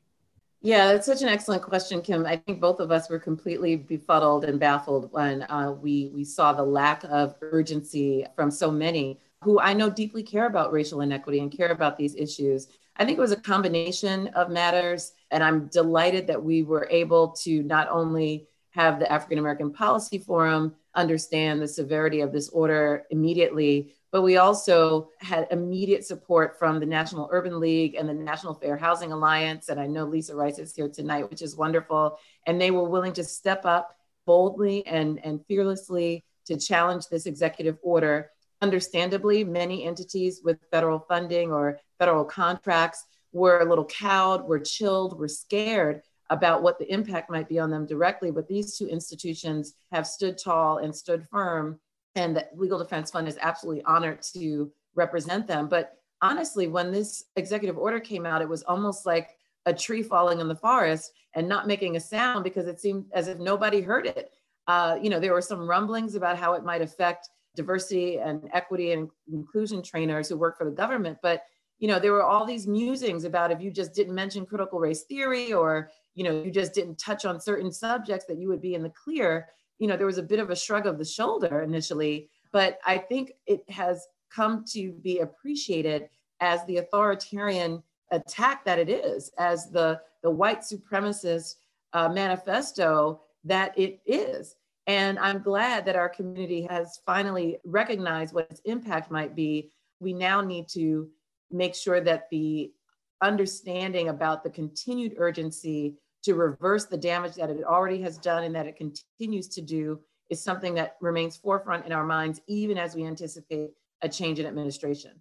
Yeah, 0.60 0.88
that's 0.88 1.06
such 1.06 1.22
an 1.22 1.28
excellent 1.28 1.62
question, 1.62 2.02
Kim. 2.02 2.26
I 2.26 2.36
think 2.36 2.60
both 2.60 2.80
of 2.80 2.90
us 2.90 3.08
were 3.08 3.20
completely 3.20 3.76
befuddled 3.76 4.44
and 4.44 4.58
baffled 4.58 5.12
when 5.12 5.42
uh, 5.44 5.72
we 5.72 6.10
we 6.12 6.24
saw 6.24 6.52
the 6.52 6.64
lack 6.64 7.04
of 7.04 7.36
urgency 7.40 8.26
from 8.34 8.50
so 8.50 8.70
many 8.70 9.20
who 9.44 9.60
I 9.60 9.72
know 9.72 9.88
deeply 9.88 10.24
care 10.24 10.46
about 10.46 10.72
racial 10.72 11.00
inequity 11.00 11.38
and 11.38 11.56
care 11.56 11.70
about 11.70 11.96
these 11.96 12.16
issues. 12.16 12.66
I 12.96 13.04
think 13.04 13.18
it 13.18 13.20
was 13.20 13.30
a 13.30 13.36
combination 13.36 14.26
of 14.28 14.50
matters, 14.50 15.12
and 15.30 15.44
I'm 15.44 15.66
delighted 15.66 16.26
that 16.26 16.42
we 16.42 16.64
were 16.64 16.88
able 16.90 17.28
to 17.42 17.62
not 17.62 17.88
only 17.88 18.48
have 18.70 18.98
the 18.98 19.10
African 19.10 19.38
American 19.38 19.72
Policy 19.72 20.18
Forum 20.18 20.74
understand 20.94 21.62
the 21.62 21.68
severity 21.68 22.20
of 22.20 22.32
this 22.32 22.48
order 22.48 23.06
immediately, 23.10 23.94
but 24.10 24.22
we 24.22 24.36
also 24.36 25.10
had 25.18 25.46
immediate 25.50 26.04
support 26.04 26.58
from 26.58 26.80
the 26.80 26.86
National 26.86 27.28
Urban 27.30 27.60
League 27.60 27.94
and 27.94 28.08
the 28.08 28.14
National 28.14 28.54
Fair 28.54 28.76
Housing 28.76 29.12
Alliance. 29.12 29.68
And 29.68 29.78
I 29.78 29.86
know 29.86 30.04
Lisa 30.04 30.34
Rice 30.34 30.58
is 30.58 30.74
here 30.74 30.88
tonight, 30.88 31.30
which 31.30 31.42
is 31.42 31.56
wonderful. 31.56 32.18
And 32.46 32.60
they 32.60 32.70
were 32.70 32.88
willing 32.88 33.12
to 33.14 33.24
step 33.24 33.66
up 33.66 33.96
boldly 34.24 34.86
and, 34.86 35.22
and 35.24 35.44
fearlessly 35.46 36.24
to 36.46 36.56
challenge 36.56 37.08
this 37.08 37.26
executive 37.26 37.76
order 37.82 38.30
understandably, 38.60 39.44
many 39.44 39.84
entities 39.84 40.40
with 40.44 40.58
federal 40.70 40.98
funding 41.00 41.52
or 41.52 41.78
federal 41.98 42.24
contracts 42.24 43.04
were 43.32 43.60
a 43.60 43.64
little 43.64 43.84
cowed, 43.84 44.44
were 44.44 44.58
chilled, 44.58 45.18
were 45.18 45.28
scared 45.28 46.02
about 46.30 46.62
what 46.62 46.78
the 46.78 46.92
impact 46.92 47.30
might 47.30 47.48
be 47.48 47.58
on 47.58 47.70
them 47.70 47.86
directly. 47.86 48.30
But 48.30 48.48
these 48.48 48.76
two 48.76 48.86
institutions 48.86 49.74
have 49.92 50.06
stood 50.06 50.38
tall 50.38 50.78
and 50.78 50.94
stood 50.94 51.26
firm, 51.30 51.78
and 52.18 52.34
the 52.34 52.46
Legal 52.54 52.78
Defense 52.78 53.10
Fund 53.12 53.28
is 53.28 53.38
absolutely 53.40 53.82
honored 53.84 54.20
to 54.34 54.70
represent 54.94 55.46
them. 55.46 55.68
But 55.68 55.98
honestly, 56.20 56.66
when 56.66 56.90
this 56.90 57.24
executive 57.36 57.78
order 57.78 58.00
came 58.00 58.26
out, 58.26 58.42
it 58.42 58.48
was 58.48 58.64
almost 58.64 59.06
like 59.06 59.36
a 59.66 59.72
tree 59.72 60.02
falling 60.02 60.40
in 60.40 60.48
the 60.48 60.56
forest 60.56 61.12
and 61.34 61.48
not 61.48 61.68
making 61.68 61.96
a 61.96 62.00
sound 62.00 62.42
because 62.42 62.66
it 62.66 62.80
seemed 62.80 63.06
as 63.12 63.28
if 63.28 63.38
nobody 63.38 63.80
heard 63.80 64.06
it. 64.06 64.32
Uh, 64.66 64.98
you 65.00 65.10
know, 65.10 65.20
there 65.20 65.32
were 65.32 65.40
some 65.40 65.68
rumblings 65.68 66.16
about 66.16 66.36
how 66.36 66.54
it 66.54 66.64
might 66.64 66.82
affect 66.82 67.28
diversity 67.54 68.18
and 68.18 68.48
equity 68.52 68.92
and 68.92 69.10
inclusion 69.32 69.82
trainers 69.82 70.28
who 70.28 70.36
work 70.36 70.56
for 70.56 70.64
the 70.64 70.70
government 70.70 71.18
but 71.22 71.42
you 71.80 71.88
know 71.88 71.98
there 71.98 72.12
were 72.12 72.22
all 72.22 72.44
these 72.44 72.68
musings 72.68 73.24
about 73.24 73.50
if 73.50 73.60
you 73.60 73.68
just 73.68 73.94
didn't 73.94 74.14
mention 74.14 74.46
critical 74.46 74.78
race 74.78 75.02
theory 75.02 75.52
or 75.52 75.90
you 76.14 76.22
know 76.22 76.40
you 76.44 76.52
just 76.52 76.72
didn't 76.72 76.96
touch 76.96 77.24
on 77.24 77.40
certain 77.40 77.72
subjects 77.72 78.26
that 78.26 78.38
you 78.38 78.46
would 78.46 78.62
be 78.62 78.74
in 78.74 78.82
the 78.84 78.90
clear 78.90 79.48
you 79.78 79.86
know 79.86 79.96
there 79.96 80.06
was 80.06 80.18
a 80.18 80.22
bit 80.22 80.38
of 80.38 80.50
a 80.50 80.56
shrug 80.56 80.86
of 80.86 80.98
the 80.98 81.04
shoulder 81.04 81.62
initially 81.62 82.28
but 82.52 82.78
i 82.86 82.96
think 82.96 83.32
it 83.46 83.68
has 83.70 84.06
come 84.30 84.64
to 84.66 84.92
be 84.92 85.20
appreciated 85.20 86.08
as 86.40 86.64
the 86.66 86.78
authoritarian 86.78 87.82
attack 88.10 88.64
that 88.64 88.78
it 88.78 88.88
is 88.88 89.30
as 89.38 89.70
the 89.70 90.00
the 90.22 90.30
white 90.30 90.60
supremacist 90.60 91.56
uh, 91.92 92.08
manifesto 92.08 93.20
that 93.44 93.76
it 93.78 94.00
is 94.06 94.56
and 94.88 95.18
I'm 95.18 95.42
glad 95.42 95.84
that 95.84 95.96
our 95.96 96.08
community 96.08 96.66
has 96.70 97.00
finally 97.04 97.58
recognized 97.66 98.32
what 98.32 98.50
its 98.50 98.62
impact 98.64 99.10
might 99.10 99.36
be. 99.36 99.70
We 100.00 100.14
now 100.14 100.40
need 100.40 100.66
to 100.70 101.10
make 101.50 101.74
sure 101.74 102.00
that 102.00 102.30
the 102.30 102.72
understanding 103.20 104.08
about 104.08 104.42
the 104.42 104.48
continued 104.50 105.14
urgency 105.18 105.98
to 106.24 106.34
reverse 106.34 106.86
the 106.86 106.96
damage 106.96 107.34
that 107.34 107.50
it 107.50 107.64
already 107.64 108.00
has 108.02 108.18
done 108.18 108.44
and 108.44 108.54
that 108.54 108.66
it 108.66 108.76
continues 108.76 109.48
to 109.48 109.60
do 109.60 110.00
is 110.30 110.42
something 110.42 110.74
that 110.74 110.96
remains 111.00 111.36
forefront 111.36 111.86
in 111.86 111.92
our 111.92 112.04
minds, 112.04 112.40
even 112.46 112.76
as 112.76 112.94
we 112.94 113.04
anticipate 113.04 113.70
a 114.02 114.08
change 114.08 114.38
in 114.38 114.46
administration. 114.46 115.12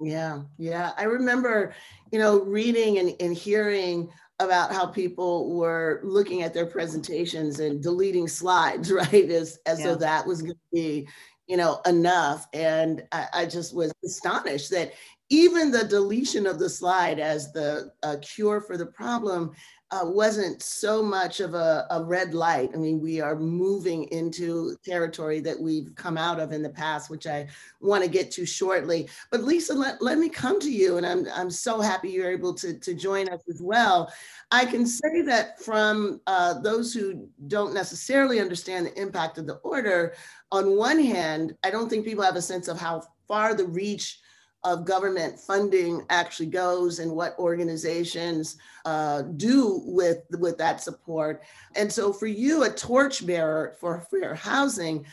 Yeah, 0.00 0.42
yeah. 0.58 0.92
I 0.96 1.04
remember, 1.04 1.74
you 2.10 2.18
know, 2.18 2.42
reading 2.42 2.98
and, 2.98 3.14
and 3.20 3.34
hearing 3.34 4.10
about 4.40 4.72
how 4.72 4.86
people 4.86 5.54
were 5.54 6.00
looking 6.02 6.42
at 6.42 6.52
their 6.52 6.66
presentations 6.66 7.60
and 7.60 7.82
deleting 7.82 8.26
slides, 8.26 8.90
right? 8.92 9.30
As 9.30 9.58
as 9.66 9.80
yeah. 9.80 9.86
though 9.86 9.96
that 9.96 10.26
was 10.26 10.42
going 10.42 10.54
to 10.54 10.60
be, 10.72 11.08
you 11.46 11.56
know, 11.56 11.80
enough. 11.86 12.48
And 12.52 13.04
I, 13.12 13.26
I, 13.32 13.46
just 13.46 13.74
was 13.74 13.92
astonished 14.04 14.70
that 14.70 14.92
even 15.30 15.70
the 15.70 15.84
deletion 15.84 16.46
of 16.46 16.58
the 16.58 16.68
slide 16.68 17.18
as 17.18 17.52
the 17.52 17.92
uh, 18.02 18.16
cure 18.20 18.60
for 18.60 18.76
the 18.76 18.86
problem 18.86 19.52
uh, 19.90 20.00
wasn't 20.02 20.62
so 20.62 21.02
much 21.02 21.40
of 21.40 21.54
a, 21.54 21.86
a, 21.90 22.02
red 22.02 22.34
light. 22.34 22.70
I 22.74 22.78
mean, 22.78 23.00
we 23.00 23.20
are 23.20 23.36
moving 23.36 24.04
into 24.04 24.76
territory 24.84 25.40
that 25.40 25.60
we've 25.60 25.94
come 25.94 26.16
out 26.16 26.40
of 26.40 26.52
in 26.52 26.62
the 26.62 26.70
past, 26.70 27.10
which 27.10 27.26
I 27.26 27.46
want 27.80 28.02
to 28.02 28.10
get 28.10 28.30
to 28.32 28.46
shortly. 28.46 29.08
But 29.30 29.44
Lisa, 29.44 29.74
let, 29.74 30.00
let 30.02 30.18
me 30.18 30.28
come 30.28 30.58
to 30.60 30.70
you, 30.70 30.96
and 30.96 31.06
I'm, 31.06 31.26
I'm 31.34 31.50
so 31.50 31.80
happy 31.80 32.10
you're 32.10 32.30
able 32.30 32.54
to, 32.54 32.78
to 32.78 32.94
join 32.94 33.28
us 33.28 33.42
as 33.48 33.60
well. 33.62 34.12
I 34.50 34.64
can 34.64 34.86
say 34.86 35.22
that 35.22 35.60
from 35.60 36.20
uh, 36.26 36.60
those 36.60 36.92
who 36.94 37.28
don't 37.46 37.74
necessarily 37.74 38.40
understand 38.40 38.86
the 38.86 39.00
impact 39.00 39.38
of 39.38 39.46
the 39.46 39.56
order, 39.56 40.14
on 40.50 40.76
one 40.76 40.98
hand, 40.98 41.54
I 41.62 41.70
don't 41.70 41.88
think 41.88 42.04
people 42.04 42.24
have 42.24 42.36
a 42.36 42.42
sense 42.42 42.68
of 42.68 42.80
how 42.80 43.02
far 43.28 43.54
the 43.54 43.66
reach 43.66 44.20
of 44.64 44.86
government 44.86 45.38
funding 45.38 46.04
actually 46.08 46.46
goes 46.46 46.98
and 46.98 47.10
what 47.10 47.38
organizations 47.38 48.56
uh, 48.84 49.22
do 49.36 49.82
with, 49.84 50.22
with 50.38 50.56
that 50.58 50.80
support. 50.80 51.42
And 51.76 51.92
so 51.92 52.12
for 52.12 52.26
you, 52.26 52.64
a 52.64 52.70
torchbearer 52.70 53.76
for 53.78 54.06
fair 54.10 54.34
housing, 54.34 55.04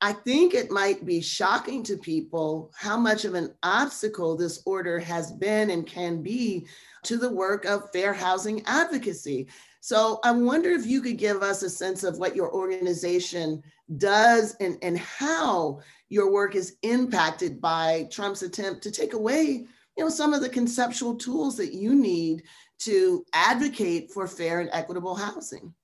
I 0.00 0.14
think 0.14 0.54
it 0.54 0.70
might 0.70 1.04
be 1.04 1.20
shocking 1.20 1.82
to 1.82 1.96
people 1.98 2.72
how 2.74 2.96
much 2.96 3.26
of 3.26 3.34
an 3.34 3.52
obstacle 3.62 4.34
this 4.36 4.62
order 4.64 4.98
has 4.98 5.30
been 5.32 5.70
and 5.70 5.86
can 5.86 6.22
be 6.22 6.66
to 7.02 7.18
the 7.18 7.30
work 7.30 7.66
of 7.66 7.90
fair 7.92 8.14
housing 8.14 8.62
advocacy. 8.64 9.48
So 9.80 10.20
I 10.24 10.30
wonder 10.32 10.70
if 10.70 10.86
you 10.86 11.00
could 11.00 11.16
give 11.16 11.42
us 11.42 11.62
a 11.62 11.70
sense 11.70 12.04
of 12.04 12.18
what 12.18 12.36
your 12.36 12.52
organization 12.52 13.62
does 13.96 14.54
and, 14.60 14.78
and 14.82 14.98
how 14.98 15.80
your 16.08 16.30
work 16.30 16.54
is 16.54 16.76
impacted 16.82 17.60
by 17.60 18.06
Trump's 18.10 18.42
attempt 18.42 18.82
to 18.82 18.90
take 18.90 19.14
away 19.14 19.66
you 19.96 20.04
know, 20.04 20.10
some 20.10 20.32
of 20.32 20.40
the 20.40 20.48
conceptual 20.48 21.14
tools 21.14 21.56
that 21.56 21.74
you 21.74 21.94
need 21.94 22.44
to 22.78 23.24
advocate 23.34 24.10
for 24.10 24.26
fair 24.26 24.60
and 24.60 24.70
equitable 24.72 25.14
housing. 25.14 25.74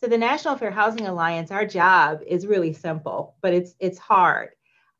So 0.00 0.08
the 0.08 0.18
National 0.18 0.56
Fair 0.56 0.70
Housing 0.70 1.06
Alliance, 1.06 1.50
our 1.50 1.66
job 1.66 2.20
is 2.26 2.46
really 2.46 2.72
simple, 2.72 3.36
but 3.40 3.52
it's 3.52 3.74
it's 3.80 3.98
hard. 3.98 4.50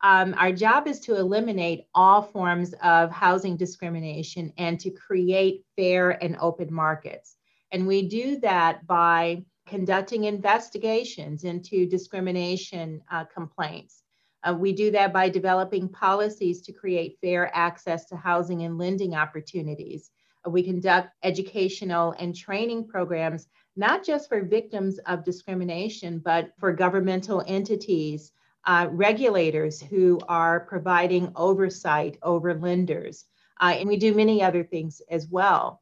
Um, 0.02 0.34
our 0.38 0.50
job 0.50 0.88
is 0.88 0.98
to 1.00 1.16
eliminate 1.16 1.84
all 1.94 2.22
forms 2.22 2.74
of 2.82 3.10
housing 3.10 3.56
discrimination 3.56 4.52
and 4.58 4.78
to 4.80 4.90
create 4.90 5.64
fair 5.76 6.22
and 6.22 6.36
open 6.40 6.72
markets. 6.72 7.33
And 7.74 7.88
we 7.88 8.02
do 8.02 8.38
that 8.38 8.86
by 8.86 9.42
conducting 9.66 10.24
investigations 10.24 11.42
into 11.42 11.86
discrimination 11.86 13.02
uh, 13.10 13.24
complaints. 13.24 14.04
Uh, 14.44 14.54
we 14.56 14.72
do 14.72 14.92
that 14.92 15.12
by 15.12 15.28
developing 15.28 15.88
policies 15.88 16.62
to 16.62 16.72
create 16.72 17.18
fair 17.20 17.50
access 17.52 18.04
to 18.04 18.16
housing 18.16 18.62
and 18.62 18.78
lending 18.78 19.16
opportunities. 19.16 20.12
Uh, 20.46 20.50
we 20.50 20.62
conduct 20.62 21.08
educational 21.24 22.14
and 22.20 22.36
training 22.36 22.86
programs, 22.86 23.48
not 23.74 24.04
just 24.04 24.28
for 24.28 24.44
victims 24.44 25.00
of 25.06 25.24
discrimination, 25.24 26.20
but 26.20 26.52
for 26.60 26.72
governmental 26.72 27.42
entities, 27.44 28.30
uh, 28.66 28.86
regulators 28.92 29.82
who 29.82 30.20
are 30.28 30.60
providing 30.60 31.32
oversight 31.34 32.18
over 32.22 32.54
lenders. 32.54 33.24
Uh, 33.60 33.74
and 33.76 33.88
we 33.88 33.96
do 33.96 34.14
many 34.14 34.40
other 34.44 34.62
things 34.62 35.02
as 35.10 35.26
well. 35.26 35.80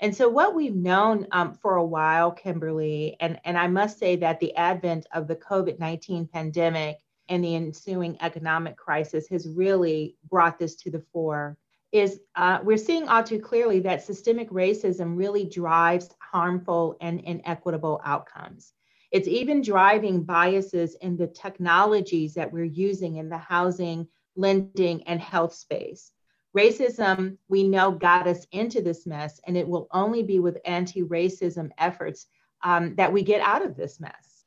And 0.00 0.14
so, 0.14 0.28
what 0.28 0.54
we've 0.54 0.74
known 0.74 1.26
um, 1.32 1.54
for 1.54 1.76
a 1.76 1.84
while, 1.84 2.34
Kimberlé, 2.34 3.16
and, 3.20 3.40
and 3.44 3.56
I 3.56 3.68
must 3.68 3.98
say 3.98 4.16
that 4.16 4.40
the 4.40 4.54
advent 4.56 5.06
of 5.12 5.28
the 5.28 5.36
COVID 5.36 5.78
19 5.78 6.26
pandemic 6.26 6.98
and 7.28 7.44
the 7.44 7.54
ensuing 7.54 8.16
economic 8.20 8.76
crisis 8.76 9.28
has 9.28 9.48
really 9.48 10.16
brought 10.28 10.58
this 10.58 10.74
to 10.76 10.90
the 10.90 11.04
fore, 11.12 11.56
is 11.92 12.20
uh, 12.36 12.58
we're 12.62 12.76
seeing 12.76 13.08
all 13.08 13.22
too 13.22 13.38
clearly 13.38 13.80
that 13.80 14.02
systemic 14.02 14.50
racism 14.50 15.16
really 15.16 15.44
drives 15.44 16.10
harmful 16.18 16.96
and 17.00 17.20
inequitable 17.20 18.00
outcomes. 18.04 18.72
It's 19.12 19.28
even 19.28 19.60
driving 19.60 20.24
biases 20.24 20.94
in 20.96 21.18
the 21.18 21.26
technologies 21.26 22.34
that 22.34 22.50
we're 22.50 22.64
using 22.64 23.16
in 23.16 23.28
the 23.28 23.38
housing, 23.38 24.08
lending, 24.36 25.02
and 25.02 25.20
health 25.20 25.54
space. 25.54 26.10
Racism, 26.56 27.38
we 27.48 27.66
know, 27.66 27.92
got 27.92 28.26
us 28.26 28.46
into 28.52 28.82
this 28.82 29.06
mess, 29.06 29.40
and 29.46 29.56
it 29.56 29.66
will 29.66 29.88
only 29.92 30.22
be 30.22 30.38
with 30.38 30.58
anti 30.64 31.02
racism 31.02 31.70
efforts 31.78 32.26
um, 32.62 32.94
that 32.96 33.12
we 33.12 33.22
get 33.22 33.40
out 33.40 33.64
of 33.64 33.76
this 33.76 34.00
mess. 34.00 34.44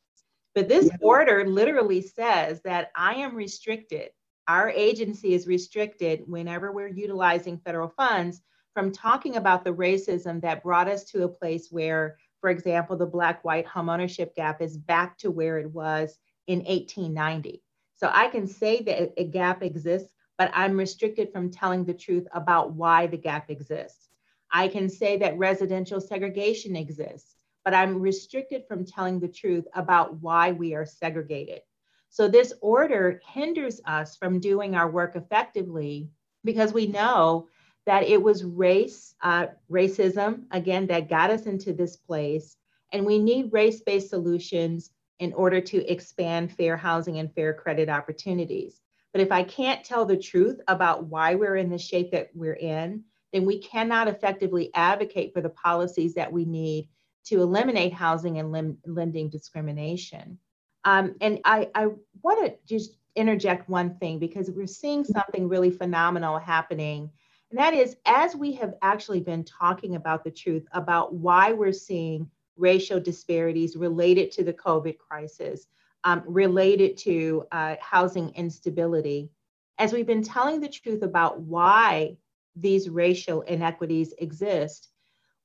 But 0.53 0.69
this 0.69 0.85
yeah. 0.85 0.97
order 1.01 1.45
literally 1.47 2.01
says 2.01 2.61
that 2.61 2.91
I 2.95 3.15
am 3.15 3.35
restricted, 3.35 4.09
our 4.47 4.69
agency 4.69 5.33
is 5.33 5.47
restricted 5.47 6.23
whenever 6.27 6.71
we're 6.71 6.87
utilizing 6.87 7.57
federal 7.57 7.89
funds 7.89 8.41
from 8.73 8.91
talking 8.91 9.37
about 9.37 9.63
the 9.63 9.73
racism 9.73 10.41
that 10.41 10.63
brought 10.63 10.87
us 10.87 11.05
to 11.05 11.23
a 11.23 11.29
place 11.29 11.69
where, 11.71 12.17
for 12.41 12.49
example, 12.49 12.95
the 12.95 13.05
Black 13.05 13.43
white 13.43 13.65
homeownership 13.65 14.35
gap 14.35 14.61
is 14.61 14.77
back 14.77 15.17
to 15.17 15.31
where 15.31 15.57
it 15.57 15.71
was 15.71 16.17
in 16.47 16.59
1890. 16.59 17.63
So 17.95 18.11
I 18.13 18.27
can 18.27 18.45
say 18.45 18.81
that 18.83 19.13
a 19.17 19.23
gap 19.23 19.63
exists 19.63 20.13
but 20.37 20.51
I'm 20.53 20.77
restricted 20.77 21.31
from 21.31 21.51
telling 21.51 21.85
the 21.85 21.93
truth 21.93 22.27
about 22.33 22.73
why 22.73 23.07
the 23.07 23.17
gap 23.17 23.49
exists. 23.49 24.09
I 24.51 24.67
can 24.67 24.89
say 24.89 25.17
that 25.17 25.37
residential 25.37 25.99
segregation 25.99 26.75
exists, 26.75 27.35
but 27.63 27.73
I'm 27.73 28.01
restricted 28.01 28.63
from 28.67 28.85
telling 28.85 29.19
the 29.19 29.27
truth 29.27 29.65
about 29.73 30.21
why 30.21 30.51
we 30.51 30.73
are 30.75 30.85
segregated. 30.85 31.61
So 32.09 32.27
this 32.27 32.53
order 32.61 33.21
hinders 33.27 33.81
us 33.85 34.15
from 34.15 34.39
doing 34.39 34.75
our 34.75 34.89
work 34.89 35.15
effectively 35.15 36.09
because 36.43 36.73
we 36.73 36.87
know 36.87 37.47
that 37.85 38.03
it 38.03 38.21
was 38.21 38.43
race, 38.43 39.15
uh, 39.21 39.47
racism, 39.69 40.43
again, 40.51 40.87
that 40.87 41.09
got 41.09 41.29
us 41.29 41.45
into 41.45 41.73
this 41.73 41.97
place. 41.97 42.57
And 42.91 43.05
we 43.05 43.19
need 43.19 43.51
race 43.51 43.81
based 43.81 44.09
solutions 44.09 44.91
in 45.19 45.33
order 45.33 45.61
to 45.61 45.85
expand 45.91 46.51
fair 46.51 46.77
housing 46.77 47.19
and 47.19 47.33
fair 47.33 47.53
credit 47.53 47.89
opportunities. 47.89 48.81
But 49.15 49.21
if 49.21 49.31
I 49.31 49.43
can't 49.43 49.81
tell 49.81 50.05
the 50.05 50.17
truth 50.17 50.59
about 50.67 51.05
why 51.05 51.35
we're 51.35 51.55
in 51.55 51.69
the 51.69 51.77
shape 51.77 52.11
that 52.11 52.31
we're 52.33 52.55
in, 52.55 53.05
then 53.31 53.45
we 53.45 53.59
cannot 53.59 54.09
effectively 54.09 54.71
advocate 54.73 55.33
for 55.33 55.39
the 55.39 55.51
policies 55.51 56.13
that 56.15 56.33
we 56.33 56.43
need 56.43 56.89
to 57.27 57.41
eliminate 57.41 57.93
housing 57.93 58.39
and 58.39 58.51
lim- 58.51 58.77
lending 58.85 59.29
discrimination. 59.29 60.37
Um, 60.83 61.15
and 61.21 61.39
I, 61.45 61.69
I 61.73 61.87
want 62.23 62.45
to 62.45 62.57
just 62.67 62.97
interject 63.15 63.69
one 63.69 63.95
thing 63.99 64.19
because 64.19 64.51
we're 64.51 64.67
seeing 64.67 65.05
something 65.05 65.47
really 65.47 65.71
phenomenal 65.71 66.37
happening. 66.37 67.09
And 67.51 67.57
that 67.57 67.73
is, 67.73 67.95
as 68.05 68.35
we 68.35 68.51
have 68.55 68.73
actually 68.81 69.21
been 69.21 69.45
talking 69.45 69.95
about 69.95 70.25
the 70.25 70.31
truth 70.31 70.67
about 70.73 71.13
why 71.13 71.53
we're 71.53 71.71
seeing 71.71 72.29
racial 72.57 72.99
disparities 72.99 73.77
related 73.77 74.33
to 74.33 74.43
the 74.43 74.51
COVID 74.51 74.97
crisis, 74.97 75.67
um, 76.05 76.23
related 76.25 76.97
to 76.97 77.45
uh, 77.51 77.75
housing 77.81 78.29
instability. 78.35 79.29
As 79.77 79.91
we've 79.91 80.07
been 80.07 80.23
telling 80.23 80.61
the 80.61 80.69
truth 80.69 81.01
about 81.01 81.41
why 81.41 82.17
these 82.55 82.89
racial 82.89 83.41
inequities 83.41 84.13
exist, 84.19 84.89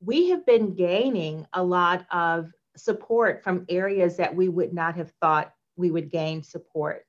we 0.01 0.29
have 0.29 0.47
been 0.47 0.75
gaining 0.75 1.47
a 1.55 1.63
lot 1.63 2.07
of 2.13 2.53
support 2.77 3.43
from 3.43 3.67
areas 3.69 4.17
that 4.19 4.35
we 4.35 4.49
would 4.49 4.73
not 4.73 4.95
have 4.97 5.11
thought 5.21 5.53
we 5.77 5.91
would 5.91 6.11
gain 6.11 6.43
support. 6.43 7.07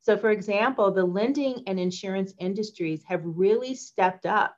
So, 0.00 0.16
for 0.16 0.30
example, 0.30 0.90
the 0.90 1.04
lending 1.04 1.62
and 1.66 1.78
insurance 1.78 2.32
industries 2.38 3.02
have 3.04 3.20
really 3.24 3.74
stepped 3.74 4.26
up 4.26 4.56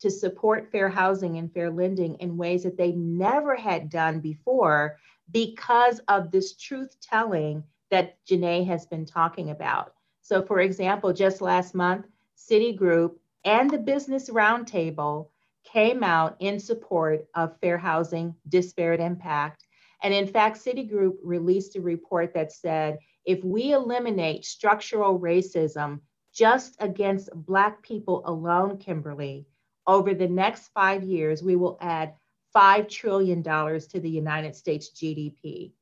to 0.00 0.10
support 0.10 0.70
fair 0.70 0.88
housing 0.88 1.38
and 1.38 1.52
fair 1.52 1.70
lending 1.70 2.16
in 2.16 2.36
ways 2.36 2.62
that 2.64 2.76
they 2.76 2.92
never 2.92 3.54
had 3.54 3.88
done 3.88 4.20
before 4.20 4.98
because 5.30 6.00
of 6.08 6.30
this 6.30 6.56
truth 6.56 6.96
telling 7.00 7.62
that 7.92 8.16
Janai 8.26 8.66
has 8.66 8.86
been 8.86 9.04
talking 9.04 9.50
about. 9.50 9.92
So, 10.22 10.42
for 10.42 10.60
example, 10.60 11.12
just 11.12 11.42
last 11.42 11.74
month, 11.74 12.06
Citigroup 12.38 13.16
and 13.44 13.70
the 13.70 13.78
Business 13.78 14.30
Roundtable 14.30 15.28
came 15.64 16.02
out 16.02 16.36
in 16.40 16.58
support 16.58 17.26
of 17.34 17.60
fair 17.60 17.76
housing 17.76 18.34
disparate 18.48 18.98
impact. 18.98 19.66
And 20.02 20.14
in 20.14 20.26
fact, 20.26 20.64
Citigroup 20.64 21.16
released 21.22 21.76
a 21.76 21.82
report 21.82 22.32
that 22.32 22.50
said 22.50 22.98
if 23.26 23.44
we 23.44 23.72
eliminate 23.72 24.46
structural 24.46 25.20
racism 25.20 26.00
just 26.32 26.76
against 26.80 27.28
Black 27.34 27.82
people 27.82 28.22
alone, 28.24 28.78
Kimberlé, 28.78 29.44
over 29.86 30.14
the 30.14 30.28
next 30.28 30.68
five 30.68 31.02
years, 31.02 31.42
we 31.42 31.56
will 31.56 31.76
add 31.82 32.14
$5 32.56 32.88
trillion 32.88 33.42
to 33.42 34.00
the 34.00 34.10
United 34.10 34.56
States 34.56 34.90
GDP. 34.90 35.72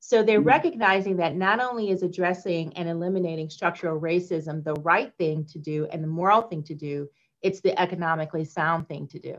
So 0.00 0.22
they're 0.22 0.38
mm-hmm. 0.38 0.48
recognizing 0.48 1.16
that 1.18 1.36
not 1.36 1.60
only 1.60 1.90
is 1.90 2.02
addressing 2.02 2.76
and 2.76 2.88
eliminating 2.88 3.50
structural 3.50 4.00
racism 4.00 4.64
the 4.64 4.74
right 4.74 5.12
thing 5.18 5.44
to 5.52 5.58
do 5.58 5.86
and 5.92 6.02
the 6.02 6.08
moral 6.08 6.42
thing 6.42 6.64
to 6.64 6.74
do, 6.74 7.08
it's 7.42 7.60
the 7.60 7.78
economically 7.78 8.44
sound 8.44 8.88
thing 8.88 9.06
to 9.08 9.18
do. 9.18 9.36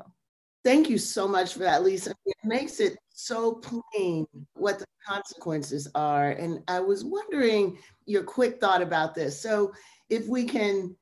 Thank 0.64 0.90
you 0.90 1.00
so 1.00 1.28
much 1.28 1.54
for 1.54 1.60
that, 1.60 1.84
Lisa. 1.84 2.14
It 2.26 2.36
makes 2.44 2.80
it 2.80 2.98
so 3.10 3.54
plain 3.54 4.28
what 4.54 4.78
the 4.78 4.86
consequences 5.06 5.88
are. 5.96 6.32
And 6.32 6.62
I 6.68 6.80
was 6.80 7.04
wondering 7.04 7.80
your 8.06 8.24
quick 8.24 8.60
thought 8.60 8.84
about 8.84 9.16
this. 9.16 9.42
So, 9.42 9.74
if 10.10 10.28
we 10.28 10.46
can, 10.46 10.96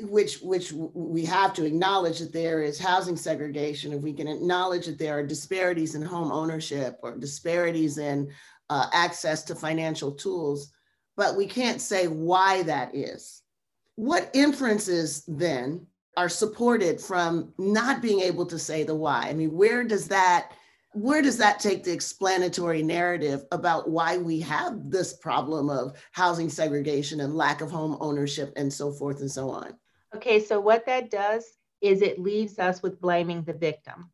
which 0.00 0.40
which 0.42 0.72
we 0.72 1.24
have 1.24 1.54
to 1.54 1.64
acknowledge 1.64 2.18
that 2.18 2.34
there 2.34 2.62
is 2.62 2.78
housing 2.78 3.16
segregation, 3.16 3.94
if 3.94 4.02
we 4.02 4.12
can 4.12 4.28
acknowledge 4.28 4.84
that 4.84 4.98
there 4.98 5.18
are 5.18 5.26
disparities 5.26 5.94
in 5.94 6.02
home 6.02 6.30
ownership 6.30 6.98
or 7.02 7.16
disparities 7.16 7.96
in 7.96 8.30
uh, 8.70 8.88
access 8.92 9.42
to 9.44 9.54
financial 9.54 10.12
tools, 10.12 10.72
but 11.16 11.36
we 11.36 11.46
can't 11.46 11.80
say 11.80 12.08
why 12.08 12.62
that 12.64 12.94
is. 12.94 13.42
What 13.94 14.30
inferences 14.34 15.24
then 15.26 15.86
are 16.16 16.28
supported 16.28 17.00
from 17.00 17.52
not 17.58 18.00
being 18.00 18.20
able 18.20 18.46
to 18.46 18.58
say 18.58 18.82
the 18.82 18.94
why. 18.94 19.28
I 19.28 19.34
mean, 19.34 19.52
where 19.52 19.84
does 19.84 20.08
that 20.08 20.52
where 20.92 21.20
does 21.20 21.36
that 21.36 21.60
take 21.60 21.84
the 21.84 21.92
explanatory 21.92 22.82
narrative 22.82 23.44
about 23.52 23.90
why 23.90 24.16
we 24.16 24.40
have 24.40 24.90
this 24.90 25.12
problem 25.12 25.68
of 25.68 25.94
housing 26.12 26.48
segregation 26.48 27.20
and 27.20 27.36
lack 27.36 27.60
of 27.60 27.70
home 27.70 27.98
ownership 28.00 28.50
and 28.56 28.72
so 28.72 28.90
forth 28.90 29.20
and 29.20 29.30
so 29.30 29.50
on? 29.50 29.74
Okay, 30.14 30.40
so 30.40 30.58
what 30.58 30.86
that 30.86 31.10
does 31.10 31.44
is 31.82 32.00
it 32.00 32.18
leaves 32.18 32.58
us 32.58 32.82
with 32.82 32.98
blaming 32.98 33.42
the 33.42 33.52
victim. 33.52 34.10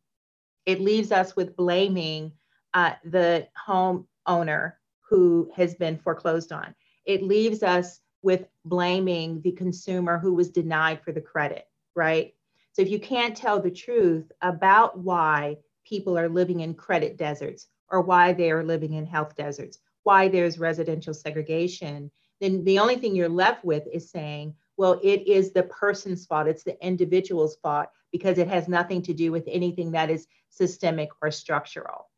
It 0.65 0.81
leaves 0.81 1.13
us 1.13 1.37
with 1.37 1.55
blaming 1.55 2.33
uh, 2.73 2.95
the 3.05 3.47
home 3.55 4.05
owner 4.25 4.79
who 5.01 5.51
has 5.55 5.75
been 5.75 5.97
foreclosed 5.97 6.51
on. 6.51 6.73
It 7.05 7.23
leaves 7.23 7.63
us 7.63 7.99
with 8.21 8.47
blaming 8.65 9.41
the 9.41 9.51
consumer 9.51 10.17
who 10.17 10.33
was 10.33 10.49
denied 10.49 11.01
for 11.01 11.11
the 11.11 11.21
credit 11.21 11.67
right? 11.95 12.33
So 12.71 12.81
if 12.81 12.89
you 12.89 12.99
can't 12.99 13.37
tell 13.37 13.59
the 13.59 13.71
truth 13.71 14.31
about 14.41 14.97
why 14.97 15.57
people 15.85 16.17
are 16.17 16.29
living 16.29 16.61
in 16.61 16.73
credit 16.73 17.17
deserts 17.17 17.67
or 17.89 18.01
why 18.01 18.33
they 18.33 18.51
are 18.51 18.63
living 18.63 18.93
in 18.93 19.05
health 19.05 19.35
deserts, 19.35 19.79
why 20.03 20.27
there's 20.27 20.59
residential 20.59 21.13
segregation, 21.13 22.09
then 22.41 22.63
the 22.63 22.79
only 22.79 22.95
thing 22.95 23.15
you're 23.15 23.29
left 23.29 23.63
with 23.63 23.83
is 23.91 24.09
saying, 24.09 24.55
well, 24.75 24.99
it 25.03 25.27
is 25.27 25.51
the 25.51 25.63
person's 25.63 26.25
fault, 26.25 26.47
it's 26.47 26.63
the 26.63 26.83
individual's 26.85 27.55
fault 27.57 27.87
because 28.11 28.37
it 28.37 28.47
has 28.47 28.67
nothing 28.67 29.01
to 29.03 29.13
do 29.13 29.31
with 29.31 29.43
anything 29.47 29.91
that 29.91 30.09
is 30.09 30.27
systemic 30.49 31.09
or 31.21 31.29
structural. 31.29 32.09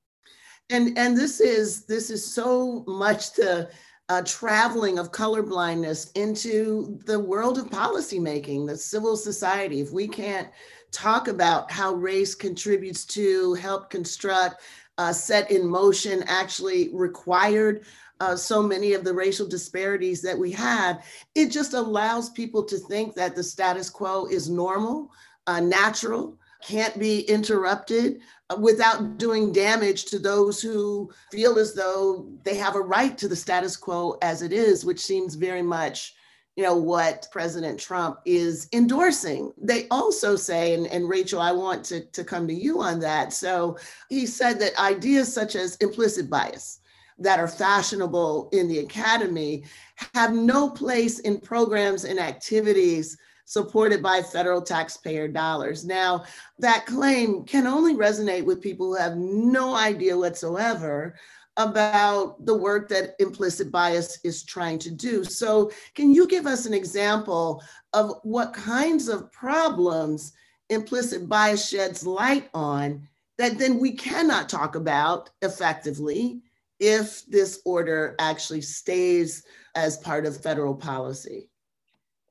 And 0.69 0.97
and 0.97 1.15
this 1.15 1.39
is 1.39 1.86
this 1.86 2.10
is 2.10 2.25
so 2.25 2.84
much 2.88 3.34
the 3.34 3.69
uh, 4.10 4.21
traveling 4.23 4.99
of 4.99 5.12
colorblindness 5.12 6.15
into 6.15 6.99
the 7.06 7.19
world 7.19 7.58
of 7.58 7.69
policymaking, 7.69 8.67
the 8.67 8.78
civil 8.78 9.17
society. 9.17 9.80
If 9.80 9.91
we 9.91 10.08
can't 10.08 10.47
talk 10.91 11.28
about 11.28 11.71
how 11.71 11.93
race 11.93 12.36
contributes 12.36 13.06
to 13.06 13.54
help 13.56 13.89
construct, 13.89 14.62
uh, 14.97 15.12
set 15.12 15.49
in 15.51 15.67
motion, 15.67 16.23
actually 16.28 16.89
required 16.93 17.86
uh, 18.19 18.36
so 18.36 18.62
many 18.62 18.93
of 18.93 19.04
the 19.04 19.13
racial 19.13 19.47
disparities 19.47 20.21
that 20.21 20.38
we 20.38 20.51
have, 20.51 21.04
it 21.34 21.47
just 21.51 21.73
allows 21.73 22.30
people 22.30 22.63
to 22.63 22.78
think 22.78 23.13
that 23.15 23.36
the 23.36 23.43
status 23.43 23.89
quo 23.89 24.25
is 24.28 24.49
normal, 24.49 25.12
uh, 25.47 25.60
natural, 25.60 26.38
can't 26.65 26.97
be 26.97 27.21
interrupted 27.21 28.21
uh, 28.49 28.58
without 28.60 29.17
doing 29.17 29.54
damage 29.54 30.06
to 30.06 30.19
those 30.19 30.62
who 30.62 31.12
feel 31.32 31.60
as 31.60 31.73
though 31.73 32.28
they 32.43 32.56
have 32.56 32.75
a 32.75 32.82
right 32.82 33.17
to 33.17 33.28
the 33.28 33.36
status 33.36 33.78
quo 33.78 34.17
as 34.21 34.41
it 34.41 34.51
is, 34.51 34.84
which 34.84 34.99
seems 34.99 35.36
very 35.36 35.62
much 35.62 36.15
you 36.56 36.63
know 36.63 36.75
what 36.75 37.28
president 37.32 37.78
trump 37.78 38.19
is 38.25 38.69
endorsing. 38.71 39.51
They 39.62 39.89
also 39.89 40.38
say 40.38 40.73
and, 40.73 40.88
and 40.88 41.10
rachel 41.10 41.41
i 41.41 41.51
want 41.51 41.84
to, 41.86 42.06
to 42.12 42.23
come 42.23 42.47
to 42.47 42.54
you 42.54 42.82
on 42.82 42.99
that. 43.01 43.34
So 43.34 43.78
he 44.10 44.25
said 44.25 44.60
that 44.60 44.80
ideas 44.80 45.34
such 45.34 45.56
as 45.56 45.75
implicit 45.78 46.30
bias 46.30 46.80
that 47.19 47.39
are 47.39 47.47
fashionable 47.47 48.49
in 48.54 48.67
the 48.67 48.80
academy 48.80 49.65
have 50.13 50.34
no 50.34 50.69
place 50.69 51.19
in 51.19 51.39
programs 51.39 52.06
and 52.06 52.19
activities 52.19 53.17
supported 53.45 54.01
by 54.03 54.21
federal 54.21 54.62
taxpayer 54.62 55.27
dollars. 55.27 55.86
Now, 55.86 56.25
that 56.60 56.86
claim 56.86 57.43
can 57.45 57.67
only 57.67 57.93
resonate 57.93 58.43
with 58.43 58.62
people 58.62 58.88
who 58.88 58.95
have 58.95 59.15
no 59.17 59.75
idea 59.75 60.17
whatsoever 60.17 61.15
about 61.58 62.45
the 62.45 62.58
work 62.58 62.89
that 62.89 63.15
implicit 63.19 63.71
bias 63.71 64.19
is 64.23 64.43
trying 64.43 64.79
to 64.79 64.91
do. 64.91 65.23
So, 65.23 65.71
can 65.93 66.13
you 66.13 66.27
give 66.27 66.47
us 66.47 66.65
an 66.65 66.73
example 66.73 67.63
of 67.93 68.19
what 68.23 68.53
kinds 68.53 69.08
of 69.08 69.31
problems 69.31 70.34
implicit 70.69 71.29
bias 71.29 71.69
sheds 71.69 72.05
light 72.05 72.49
on 72.53 73.08
that 73.38 73.58
then 73.58 73.79
we 73.79 73.91
cannot 73.91 74.49
talk 74.49 74.75
about 74.75 75.29
effectively 75.41 76.41
if 76.79 77.25
this 77.27 77.62
order 77.65 78.15
actually 78.19 78.62
stays 78.62 79.43
as 79.75 79.97
part 79.97 80.25
of 80.25 80.41
federal 80.41 80.75
policy? 80.75 81.49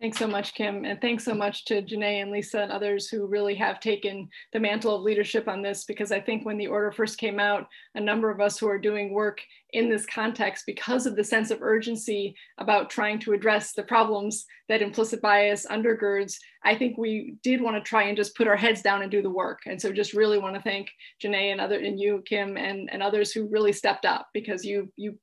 Thanks 0.01 0.19
so 0.19 0.27
much, 0.27 0.55
Kim. 0.55 0.85
And 0.85 1.01
thanks 1.01 1.25
so 1.25 1.35
much 1.35 1.65
to 1.67 1.81
Janai 1.81 2.21
and 2.21 2.33
Lisa 2.33 2.61
and 2.61 2.73
others 2.73 3.09
who 3.09 3.27
really 3.27 3.55
have 3.55 3.79
taken 3.79 4.29
the 4.53 4.59
mantle 4.59 4.97
of 4.97 5.03
leadership 5.03 5.47
on 5.49 5.63
this, 5.63 5.85
because 5.85 6.11
I 6.11 6.21
think 6.21 6.45
when 6.45 6.59
the 6.59 6.67
order 6.67 6.91
first 6.91 7.17
came 7.17 7.39
out, 7.39 7.69
a 7.95 8.01
number 8.01 8.29
of 8.29 8.41
us 8.41 8.59
who 8.59 8.69
are 8.69 8.79
doing 8.79 9.15
work 9.15 9.41
in 9.73 9.89
this 9.89 10.05
context, 10.05 10.65
because 10.67 11.07
of 11.07 11.15
the 11.15 11.23
sense 11.23 11.51
of 11.53 11.63
urgency 11.63 12.35
about 12.59 12.91
trying 12.91 13.21
to 13.21 13.33
address 13.33 13.73
the 13.73 13.85
problems 13.85 14.45
that 14.69 14.83
implicit 14.83 15.23
bias 15.23 15.65
undergirds, 15.71 16.37
I 16.65 16.75
think 16.75 16.99
we 16.99 17.37
did 17.45 17.63
want 17.63 17.77
to 17.77 17.89
try 17.89 18.03
and 18.03 18.17
just 18.17 18.37
put 18.37 18.49
our 18.49 18.57
heads 18.57 18.83
down 18.83 19.03
and 19.03 19.11
do 19.13 19.23
the 19.23 19.31
work. 19.31 19.61
And 19.65 19.81
so 19.81 19.93
just 19.93 20.13
really 20.13 20.39
want 20.39 20.57
to 20.57 20.63
thank 20.63 20.89
Janai 21.23 21.53
and 21.53 21.61
other 21.61 21.79
and 21.79 22.01
you, 22.01 22.23
Kim, 22.27 22.57
and, 22.57 22.91
and 22.93 23.03
others 23.03 23.31
who 23.31 23.49
really 23.49 23.73
stepped 23.73 24.05
up 24.05 24.27
because 24.35 24.65
you 24.65 24.93
you 24.97 25.19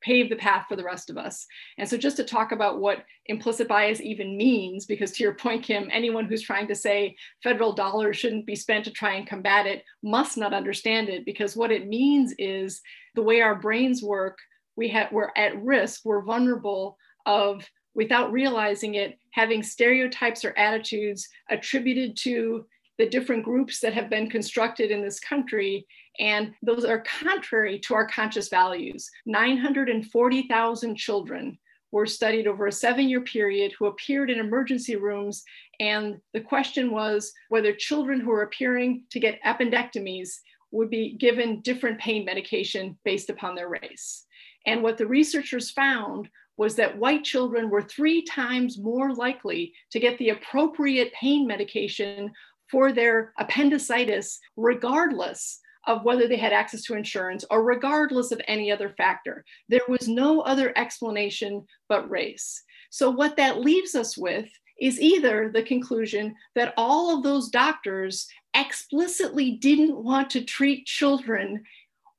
pave 0.00 0.30
the 0.30 0.36
path 0.36 0.66
for 0.68 0.76
the 0.76 0.84
rest 0.84 1.10
of 1.10 1.18
us. 1.18 1.46
And 1.76 1.88
so 1.88 1.96
just 1.96 2.16
to 2.18 2.24
talk 2.24 2.52
about 2.52 2.80
what 2.80 3.04
implicit 3.26 3.68
bias 3.68 4.00
even 4.00 4.36
means, 4.36 4.86
because 4.86 5.12
to 5.12 5.22
your 5.22 5.34
point, 5.34 5.64
Kim, 5.64 5.88
anyone 5.92 6.24
who's 6.24 6.42
trying 6.42 6.68
to 6.68 6.74
say 6.74 7.16
federal 7.42 7.72
dollars 7.72 8.16
shouldn't 8.16 8.46
be 8.46 8.56
spent 8.56 8.84
to 8.84 8.90
try 8.90 9.14
and 9.14 9.26
combat 9.26 9.66
it 9.66 9.84
must 10.02 10.36
not 10.36 10.54
understand 10.54 11.08
it, 11.08 11.24
because 11.24 11.56
what 11.56 11.72
it 11.72 11.88
means 11.88 12.34
is 12.38 12.80
the 13.14 13.22
way 13.22 13.40
our 13.40 13.56
brains 13.56 14.02
work, 14.02 14.38
we 14.76 14.88
have, 14.88 15.10
we're 15.10 15.30
at 15.36 15.60
risk, 15.62 16.02
we're 16.04 16.22
vulnerable 16.22 16.96
of 17.26 17.68
without 17.94 18.30
realizing 18.30 18.94
it, 18.94 19.18
having 19.32 19.62
stereotypes 19.62 20.44
or 20.44 20.56
attitudes 20.56 21.28
attributed 21.50 22.16
to 22.16 22.64
the 22.98 23.08
different 23.08 23.44
groups 23.44 23.80
that 23.80 23.92
have 23.92 24.10
been 24.10 24.30
constructed 24.30 24.90
in 24.90 25.02
this 25.02 25.20
country 25.20 25.86
and 26.18 26.52
those 26.62 26.84
are 26.84 27.04
contrary 27.20 27.78
to 27.80 27.94
our 27.94 28.06
conscious 28.06 28.48
values. 28.48 29.10
940,000 29.26 30.96
children 30.96 31.58
were 31.90 32.06
studied 32.06 32.46
over 32.46 32.66
a 32.66 32.72
seven 32.72 33.08
year 33.08 33.22
period 33.22 33.72
who 33.78 33.86
appeared 33.86 34.30
in 34.30 34.40
emergency 34.40 34.96
rooms. 34.96 35.44
And 35.80 36.16
the 36.34 36.40
question 36.40 36.90
was 36.90 37.32
whether 37.48 37.72
children 37.72 38.20
who 38.20 38.30
were 38.30 38.42
appearing 38.42 39.04
to 39.10 39.20
get 39.20 39.42
appendectomies 39.44 40.30
would 40.70 40.90
be 40.90 41.14
given 41.14 41.62
different 41.62 41.98
pain 41.98 42.24
medication 42.24 42.98
based 43.04 43.30
upon 43.30 43.54
their 43.54 43.68
race. 43.68 44.26
And 44.66 44.82
what 44.82 44.98
the 44.98 45.06
researchers 45.06 45.70
found 45.70 46.28
was 46.58 46.74
that 46.74 46.98
white 46.98 47.24
children 47.24 47.70
were 47.70 47.82
three 47.82 48.22
times 48.22 48.78
more 48.78 49.14
likely 49.14 49.72
to 49.92 50.00
get 50.00 50.18
the 50.18 50.30
appropriate 50.30 51.12
pain 51.12 51.46
medication 51.46 52.32
for 52.70 52.92
their 52.92 53.32
appendicitis, 53.38 54.40
regardless 54.56 55.60
of 55.88 56.04
whether 56.04 56.28
they 56.28 56.36
had 56.36 56.52
access 56.52 56.82
to 56.82 56.94
insurance 56.94 57.44
or 57.50 57.64
regardless 57.64 58.30
of 58.30 58.40
any 58.46 58.70
other 58.70 58.90
factor. 58.90 59.44
There 59.68 59.80
was 59.88 60.06
no 60.06 60.42
other 60.42 60.72
explanation 60.76 61.66
but 61.88 62.08
race. 62.08 62.62
So, 62.90 63.10
what 63.10 63.36
that 63.36 63.60
leaves 63.60 63.94
us 63.94 64.16
with 64.16 64.48
is 64.80 65.00
either 65.00 65.50
the 65.52 65.62
conclusion 65.62 66.36
that 66.54 66.74
all 66.76 67.16
of 67.16 67.24
those 67.24 67.48
doctors 67.48 68.28
explicitly 68.54 69.52
didn't 69.52 69.96
want 69.96 70.30
to 70.30 70.44
treat 70.44 70.86
children, 70.86 71.64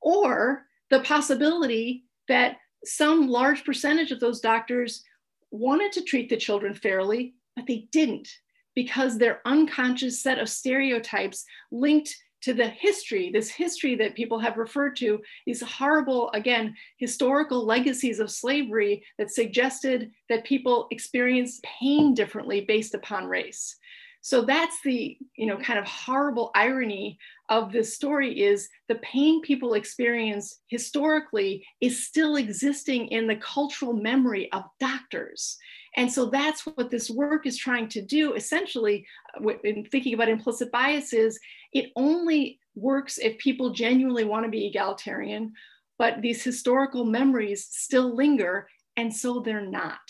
or 0.02 0.66
the 0.90 1.00
possibility 1.00 2.04
that 2.28 2.56
some 2.84 3.28
large 3.28 3.64
percentage 3.64 4.10
of 4.10 4.20
those 4.20 4.40
doctors 4.40 5.02
wanted 5.50 5.92
to 5.92 6.02
treat 6.02 6.28
the 6.28 6.36
children 6.36 6.74
fairly, 6.74 7.34
but 7.56 7.66
they 7.66 7.88
didn't 7.92 8.28
because 8.74 9.18
their 9.18 9.40
unconscious 9.44 10.22
set 10.22 10.38
of 10.38 10.48
stereotypes 10.48 11.44
linked 11.72 12.14
to 12.42 12.54
the 12.54 12.68
history, 12.68 13.30
this 13.30 13.50
history 13.50 13.94
that 13.96 14.14
people 14.14 14.38
have 14.38 14.56
referred 14.56 14.96
to, 14.96 15.20
these 15.46 15.62
horrible, 15.62 16.30
again, 16.32 16.74
historical 16.96 17.64
legacies 17.64 18.20
of 18.20 18.30
slavery 18.30 19.04
that 19.18 19.30
suggested 19.30 20.10
that 20.28 20.44
people 20.44 20.88
experienced 20.90 21.62
pain 21.62 22.14
differently 22.14 22.62
based 22.62 22.94
upon 22.94 23.26
race. 23.26 23.76
So 24.22 24.42
that's 24.42 24.80
the, 24.84 25.16
you 25.34 25.46
know, 25.46 25.56
kind 25.56 25.78
of 25.78 25.86
horrible 25.86 26.50
irony 26.54 27.18
of 27.48 27.72
this 27.72 27.94
story 27.94 28.40
is 28.40 28.68
the 28.88 28.96
pain 28.96 29.40
people 29.40 29.74
experience 29.74 30.60
historically 30.68 31.64
is 31.80 32.06
still 32.06 32.36
existing 32.36 33.08
in 33.08 33.26
the 33.26 33.36
cultural 33.36 33.94
memory 33.94 34.52
of 34.52 34.64
doctors. 34.78 35.56
And 35.96 36.10
so 36.10 36.26
that's 36.26 36.66
what 36.66 36.90
this 36.90 37.10
work 37.10 37.46
is 37.46 37.56
trying 37.56 37.88
to 37.88 38.02
do. 38.02 38.34
Essentially, 38.34 39.06
uh, 39.36 39.50
in 39.64 39.84
thinking 39.84 40.14
about 40.14 40.28
implicit 40.28 40.70
biases, 40.70 41.38
it 41.72 41.90
only 41.96 42.58
works 42.74 43.18
if 43.18 43.38
people 43.38 43.70
genuinely 43.70 44.24
want 44.24 44.44
to 44.44 44.50
be 44.50 44.66
egalitarian, 44.66 45.52
but 45.98 46.22
these 46.22 46.42
historical 46.42 47.04
memories 47.04 47.68
still 47.70 48.14
linger, 48.14 48.68
and 48.96 49.14
so 49.14 49.40
they're 49.40 49.66
not. 49.66 50.00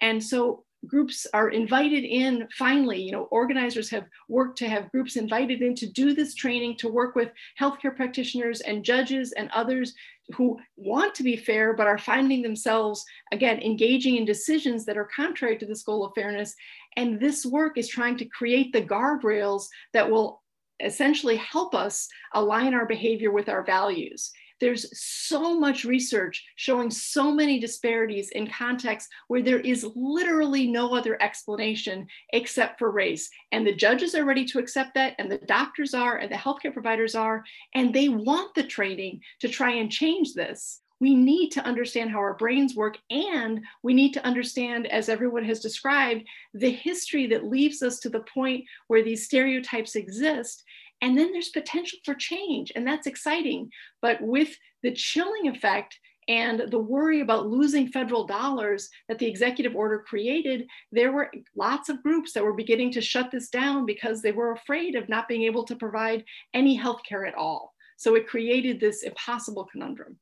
And 0.00 0.22
so 0.22 0.65
groups 0.86 1.26
are 1.32 1.50
invited 1.50 2.04
in 2.04 2.46
finally. 2.56 3.00
You 3.00 3.12
know 3.12 3.24
organizers 3.24 3.90
have 3.90 4.06
worked 4.28 4.58
to 4.58 4.68
have 4.68 4.90
groups 4.90 5.16
invited 5.16 5.62
in 5.62 5.74
to 5.76 5.86
do 5.86 6.14
this 6.14 6.34
training 6.34 6.76
to 6.78 6.88
work 6.88 7.14
with 7.14 7.30
healthcare 7.60 7.94
practitioners 7.94 8.60
and 8.60 8.84
judges 8.84 9.32
and 9.32 9.50
others 9.50 9.94
who 10.34 10.58
want 10.76 11.14
to 11.14 11.22
be 11.22 11.36
fair 11.36 11.72
but 11.72 11.86
are 11.86 11.98
finding 11.98 12.42
themselves 12.42 13.04
again 13.32 13.60
engaging 13.60 14.16
in 14.16 14.24
decisions 14.24 14.84
that 14.84 14.96
are 14.96 15.08
contrary 15.14 15.56
to 15.58 15.66
this 15.66 15.82
goal 15.82 16.04
of 16.04 16.12
fairness. 16.14 16.54
And 16.96 17.20
this 17.20 17.46
work 17.46 17.78
is 17.78 17.88
trying 17.88 18.16
to 18.18 18.24
create 18.24 18.72
the 18.72 18.82
guardrails 18.82 19.64
that 19.92 20.10
will 20.10 20.42
essentially 20.80 21.36
help 21.36 21.74
us 21.74 22.08
align 22.34 22.74
our 22.74 22.86
behavior 22.86 23.30
with 23.30 23.48
our 23.48 23.64
values 23.64 24.32
there's 24.60 24.86
so 24.98 25.58
much 25.58 25.84
research 25.84 26.44
showing 26.56 26.90
so 26.90 27.32
many 27.32 27.58
disparities 27.58 28.30
in 28.30 28.46
contexts 28.46 29.10
where 29.28 29.42
there 29.42 29.60
is 29.60 29.86
literally 29.94 30.66
no 30.66 30.94
other 30.94 31.20
explanation 31.22 32.06
except 32.32 32.78
for 32.78 32.90
race. 32.90 33.28
And 33.52 33.66
the 33.66 33.74
judges 33.74 34.14
are 34.14 34.24
ready 34.24 34.44
to 34.46 34.58
accept 34.58 34.94
that, 34.94 35.14
and 35.18 35.30
the 35.30 35.38
doctors 35.38 35.94
are, 35.94 36.18
and 36.18 36.30
the 36.30 36.36
healthcare 36.36 36.72
providers 36.72 37.14
are, 37.14 37.44
and 37.74 37.92
they 37.92 38.08
want 38.08 38.54
the 38.54 38.64
training 38.64 39.20
to 39.40 39.48
try 39.48 39.72
and 39.72 39.90
change 39.90 40.34
this 40.34 40.80
we 41.00 41.14
need 41.14 41.50
to 41.50 41.64
understand 41.64 42.10
how 42.10 42.18
our 42.18 42.34
brains 42.34 42.74
work 42.74 42.96
and 43.10 43.60
we 43.82 43.92
need 43.92 44.12
to 44.12 44.24
understand 44.24 44.86
as 44.86 45.08
everyone 45.08 45.44
has 45.44 45.60
described 45.60 46.24
the 46.54 46.70
history 46.70 47.26
that 47.26 47.44
leaves 47.44 47.82
us 47.82 48.00
to 48.00 48.08
the 48.08 48.24
point 48.32 48.64
where 48.86 49.02
these 49.02 49.24
stereotypes 49.24 49.94
exist 49.94 50.64
and 51.00 51.16
then 51.16 51.32
there's 51.32 51.50
potential 51.50 51.98
for 52.04 52.14
change, 52.14 52.72
and 52.74 52.86
that's 52.86 53.06
exciting. 53.06 53.70
But 54.00 54.20
with 54.20 54.56
the 54.82 54.92
chilling 54.92 55.48
effect 55.48 55.98
and 56.28 56.62
the 56.70 56.78
worry 56.78 57.20
about 57.20 57.46
losing 57.46 57.88
federal 57.88 58.26
dollars 58.26 58.88
that 59.08 59.18
the 59.18 59.26
executive 59.26 59.76
order 59.76 60.00
created, 60.00 60.66
there 60.90 61.12
were 61.12 61.30
lots 61.54 61.88
of 61.88 62.02
groups 62.02 62.32
that 62.32 62.42
were 62.42 62.52
beginning 62.52 62.90
to 62.92 63.00
shut 63.00 63.30
this 63.30 63.48
down 63.48 63.86
because 63.86 64.22
they 64.22 64.32
were 64.32 64.52
afraid 64.52 64.96
of 64.96 65.08
not 65.08 65.28
being 65.28 65.42
able 65.42 65.64
to 65.64 65.76
provide 65.76 66.24
any 66.52 66.74
health 66.74 67.00
care 67.08 67.26
at 67.26 67.34
all. 67.34 67.74
So 67.96 68.14
it 68.14 68.26
created 68.26 68.80
this 68.80 69.02
impossible 69.02 69.68
conundrum. 69.70 70.18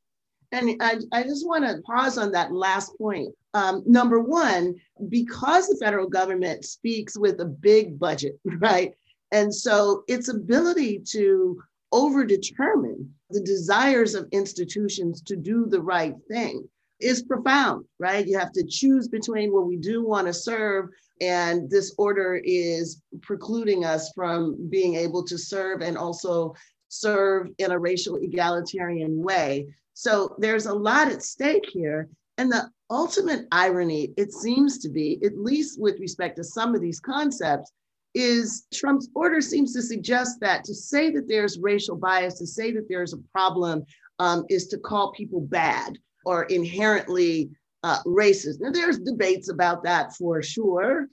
And 0.53 0.81
I, 0.81 0.99
I 1.13 1.23
just 1.25 1.47
want 1.47 1.65
to 1.65 1.83
pause 1.83 2.17
on 2.17 2.31
that 2.33 2.53
last 2.53 2.97
point. 2.97 3.35
Um, 3.55 3.83
number 3.87 4.21
one, 4.21 4.77
because 5.09 5.67
the 5.69 5.77
federal 5.77 6.09
government 6.09 6.65
speaks 6.65 7.19
with 7.19 7.41
a 7.41 7.45
big 7.45 7.99
budget, 7.99 8.39
right? 8.45 8.95
And 9.35 9.53
so 9.53 10.05
its 10.07 10.29
ability 10.29 11.01
to 11.11 11.61
overdetermine 11.93 13.09
the 13.31 13.41
desires 13.41 14.15
of 14.15 14.29
institutions 14.31 15.21
to 15.23 15.35
do 15.35 15.67
the 15.67 15.83
right 15.83 16.15
thing 16.31 16.69
is 17.01 17.25
profound, 17.25 17.85
right? 17.99 18.25
You 18.25 18.39
have 18.39 18.53
to 18.53 18.65
choose 18.65 19.09
between 19.09 19.53
what 19.53 19.67
we 19.67 19.77
do 19.77 20.07
want 20.07 20.29
to 20.29 20.33
serve, 20.33 20.89
and 21.21 21.69
this 21.69 21.93
order 21.99 22.41
is 22.45 23.03
precluding 23.23 23.85
us 23.85 24.13
from 24.15 24.69
being 24.71 24.95
able 24.95 25.25
to 25.25 25.37
serve 25.37 25.83
and 25.83 25.99
also 25.99 26.55
serve 26.89 27.49
in 27.59 27.73
a 27.73 27.79
racial 27.79 28.15
egalitarian 28.15 29.21
way. 29.21 29.67
So 29.95 30.37
there's 30.39 30.67
a 30.67 30.75
lot 30.75 31.09
at 31.09 31.25
stake 31.25 31.67
here. 31.73 32.09
And 32.39 32.53
the 32.53 32.71
ultimate 32.89 33.47
irony, 33.51 34.13
it 34.17 34.33
seems 34.33 34.79
to 34.79 34.89
be, 34.89 35.19
at 35.25 35.37
least 35.37 35.81
with 35.81 35.99
respect 35.99 36.37
to 36.37 36.45
some 36.45 36.77
of 36.77 36.81
these 36.81 37.01
concepts, 37.01 37.73
is 38.15 38.67
Trump's 38.73 39.09
order 39.15 39.41
seems 39.41 39.73
to 39.75 39.83
suggest 39.83 40.41
that 40.41 40.65
to 40.65 40.75
say 40.75 41.11
that 41.11 41.29
there's 41.29 41.59
racial 41.59 41.97
bias, 41.97 42.39
to 42.39 42.47
say 42.47 42.71
that 42.73 42.89
there's 42.89 43.13
a 43.13 43.19
problem, 43.33 43.85
um, 44.19 44.45
is 44.49 44.69
to 44.69 44.79
call 44.79 45.13
people 45.13 45.41
bad 45.41 45.99
or 46.25 46.45
inherently 46.45 47.51
uh, 47.83 47.99
racist. 48.07 48.61
Now, 48.61 48.71
there's 48.71 48.99
debates 48.99 49.51
about 49.51 49.83
that 49.85 50.15
for 50.15 50.43
sure, 50.43 51.09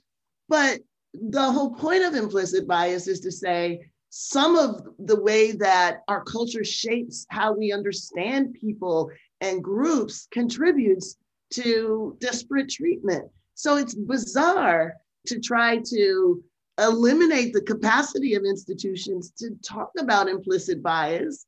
but 0.48 0.80
the 1.12 1.42
whole 1.42 1.74
point 1.74 2.04
of 2.04 2.14
implicit 2.14 2.66
bias 2.66 3.08
is 3.08 3.20
to 3.20 3.32
say 3.32 3.80
some 4.08 4.56
of 4.56 4.86
the 4.98 5.20
way 5.20 5.52
that 5.52 5.98
our 6.08 6.22
culture 6.24 6.64
shapes 6.64 7.26
how 7.30 7.52
we 7.52 7.72
understand 7.72 8.54
people 8.54 9.10
and 9.40 9.62
groups 9.62 10.28
contributes 10.30 11.16
to 11.50 12.16
disparate 12.20 12.68
treatment. 12.68 13.28
So 13.54 13.76
it's 13.76 13.94
bizarre 13.94 14.94
to 15.26 15.40
try 15.40 15.78
to 15.86 16.42
eliminate 16.78 17.52
the 17.52 17.62
capacity 17.62 18.34
of 18.34 18.44
institutions 18.44 19.32
to 19.38 19.50
talk 19.62 19.90
about 19.98 20.28
implicit 20.28 20.82
bias 20.82 21.46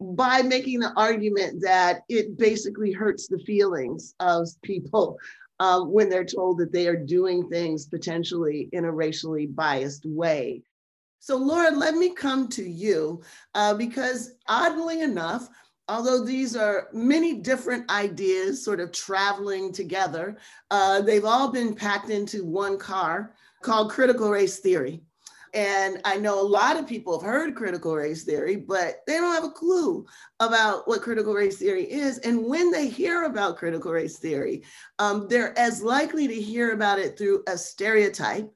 by 0.00 0.42
making 0.42 0.80
the 0.80 0.92
argument 0.96 1.60
that 1.60 2.02
it 2.08 2.38
basically 2.38 2.92
hurts 2.92 3.28
the 3.28 3.38
feelings 3.40 4.14
of 4.20 4.48
people 4.62 5.18
uh, 5.58 5.82
when 5.82 6.08
they're 6.08 6.24
told 6.24 6.58
that 6.58 6.72
they 6.72 6.86
are 6.86 6.96
doing 6.96 7.48
things 7.48 7.86
potentially 7.86 8.68
in 8.72 8.86
a 8.86 8.92
racially 8.92 9.46
biased 9.46 10.06
way. 10.06 10.62
So, 11.18 11.36
Laura, 11.36 11.70
let 11.70 11.96
me 11.96 12.14
come 12.14 12.48
to 12.48 12.62
you 12.62 13.22
uh, 13.54 13.74
because 13.74 14.32
oddly 14.48 15.02
enough, 15.02 15.50
although 15.86 16.24
these 16.24 16.56
are 16.56 16.88
many 16.94 17.34
different 17.34 17.90
ideas 17.90 18.64
sort 18.64 18.80
of 18.80 18.90
traveling 18.90 19.70
together, 19.70 20.38
uh, 20.70 21.02
they've 21.02 21.26
all 21.26 21.52
been 21.52 21.74
packed 21.74 22.08
into 22.08 22.42
one 22.42 22.78
car 22.78 23.34
called 23.62 23.90
critical 23.90 24.30
race 24.30 24.58
theory. 24.58 25.02
And 25.52 26.00
I 26.04 26.16
know 26.16 26.40
a 26.40 26.46
lot 26.46 26.76
of 26.76 26.86
people 26.86 27.18
have 27.18 27.26
heard 27.28 27.56
critical 27.56 27.96
race 27.96 28.22
theory, 28.22 28.56
but 28.56 29.00
they 29.06 29.14
don't 29.14 29.34
have 29.34 29.44
a 29.44 29.50
clue 29.50 30.06
about 30.38 30.86
what 30.86 31.02
critical 31.02 31.34
race 31.34 31.58
theory 31.58 31.90
is. 31.90 32.18
And 32.18 32.44
when 32.44 32.70
they 32.70 32.88
hear 32.88 33.24
about 33.24 33.56
critical 33.56 33.90
race 33.90 34.18
theory, 34.18 34.62
um, 35.00 35.26
they're 35.28 35.58
as 35.58 35.82
likely 35.82 36.28
to 36.28 36.40
hear 36.40 36.72
about 36.72 37.00
it 37.00 37.18
through 37.18 37.42
a 37.48 37.58
stereotype 37.58 38.48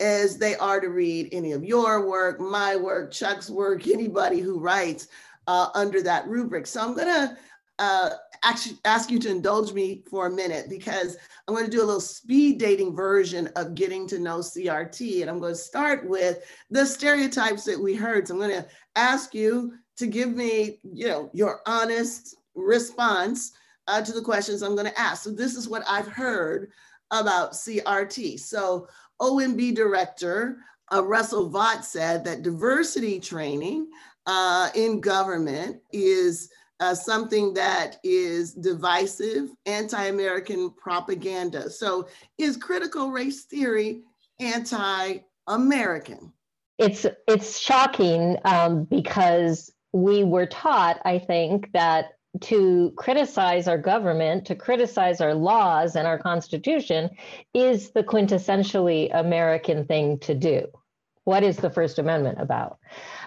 as 0.00 0.36
they 0.36 0.56
are 0.56 0.80
to 0.80 0.88
read 0.88 1.28
any 1.32 1.52
of 1.52 1.64
your 1.64 2.06
work, 2.06 2.38
my 2.40 2.76
work, 2.76 3.12
Chuck's 3.12 3.48
work, 3.48 3.86
anybody 3.86 4.40
who 4.40 4.58
writes 4.58 5.08
uh, 5.46 5.68
under 5.74 6.02
that 6.02 6.26
rubric. 6.28 6.66
So 6.66 6.82
I'm 6.82 6.94
going 6.94 7.06
to 7.06 7.36
uh, 7.82 8.10
actually 8.44 8.78
ask 8.84 9.10
you 9.10 9.18
to 9.18 9.28
indulge 9.28 9.72
me 9.72 10.04
for 10.08 10.26
a 10.26 10.30
minute 10.30 10.66
because 10.68 11.16
I'm 11.46 11.54
going 11.54 11.64
to 11.64 11.70
do 11.70 11.82
a 11.82 11.84
little 11.84 12.00
speed 12.00 12.58
dating 12.58 12.94
version 12.94 13.48
of 13.56 13.74
getting 13.74 14.06
to 14.06 14.20
know 14.20 14.38
CRT. 14.38 15.20
And 15.20 15.28
I'm 15.28 15.40
going 15.40 15.54
to 15.54 15.58
start 15.58 16.08
with 16.08 16.44
the 16.70 16.86
stereotypes 16.86 17.64
that 17.64 17.80
we 17.80 17.94
heard. 17.96 18.28
So 18.28 18.34
I'm 18.34 18.40
going 18.40 18.62
to 18.62 18.68
ask 18.94 19.34
you 19.34 19.74
to 19.96 20.06
give 20.06 20.36
me, 20.36 20.78
you 20.84 21.08
know, 21.08 21.28
your 21.32 21.60
honest 21.66 22.36
response 22.54 23.50
uh, 23.88 24.00
to 24.00 24.12
the 24.12 24.22
questions 24.22 24.62
I'm 24.62 24.76
going 24.76 24.90
to 24.90 25.00
ask. 25.00 25.24
So 25.24 25.32
this 25.32 25.56
is 25.56 25.68
what 25.68 25.82
I've 25.88 26.06
heard 26.06 26.70
about 27.10 27.52
CRT. 27.52 28.38
So 28.38 28.86
OMB 29.20 29.74
director 29.74 30.58
uh, 30.92 31.02
Russell 31.02 31.48
Vought 31.48 31.84
said 31.84 32.24
that 32.24 32.42
diversity 32.42 33.18
training 33.18 33.88
uh, 34.26 34.68
in 34.76 35.00
government 35.00 35.80
is 35.92 36.48
uh, 36.82 36.94
something 36.96 37.54
that 37.54 37.98
is 38.02 38.54
divisive, 38.54 39.50
anti 39.66 40.06
American 40.06 40.70
propaganda. 40.70 41.70
So, 41.70 42.08
is 42.38 42.56
critical 42.56 43.12
race 43.12 43.44
theory 43.44 44.00
anti 44.40 45.18
American? 45.46 46.32
It's, 46.78 47.06
it's 47.28 47.60
shocking 47.60 48.36
um, 48.44 48.82
because 48.84 49.72
we 49.92 50.24
were 50.24 50.46
taught, 50.46 51.00
I 51.04 51.20
think, 51.20 51.70
that 51.72 52.14
to 52.40 52.92
criticize 52.96 53.68
our 53.68 53.78
government, 53.78 54.46
to 54.46 54.56
criticize 54.56 55.20
our 55.20 55.34
laws 55.34 55.94
and 55.94 56.08
our 56.08 56.18
constitution 56.18 57.10
is 57.54 57.92
the 57.92 58.02
quintessentially 58.02 59.08
American 59.12 59.84
thing 59.84 60.18
to 60.20 60.34
do. 60.34 60.66
What 61.24 61.44
is 61.44 61.58
the 61.58 61.70
First 61.70 62.00
Amendment 62.00 62.38
about? 62.40 62.78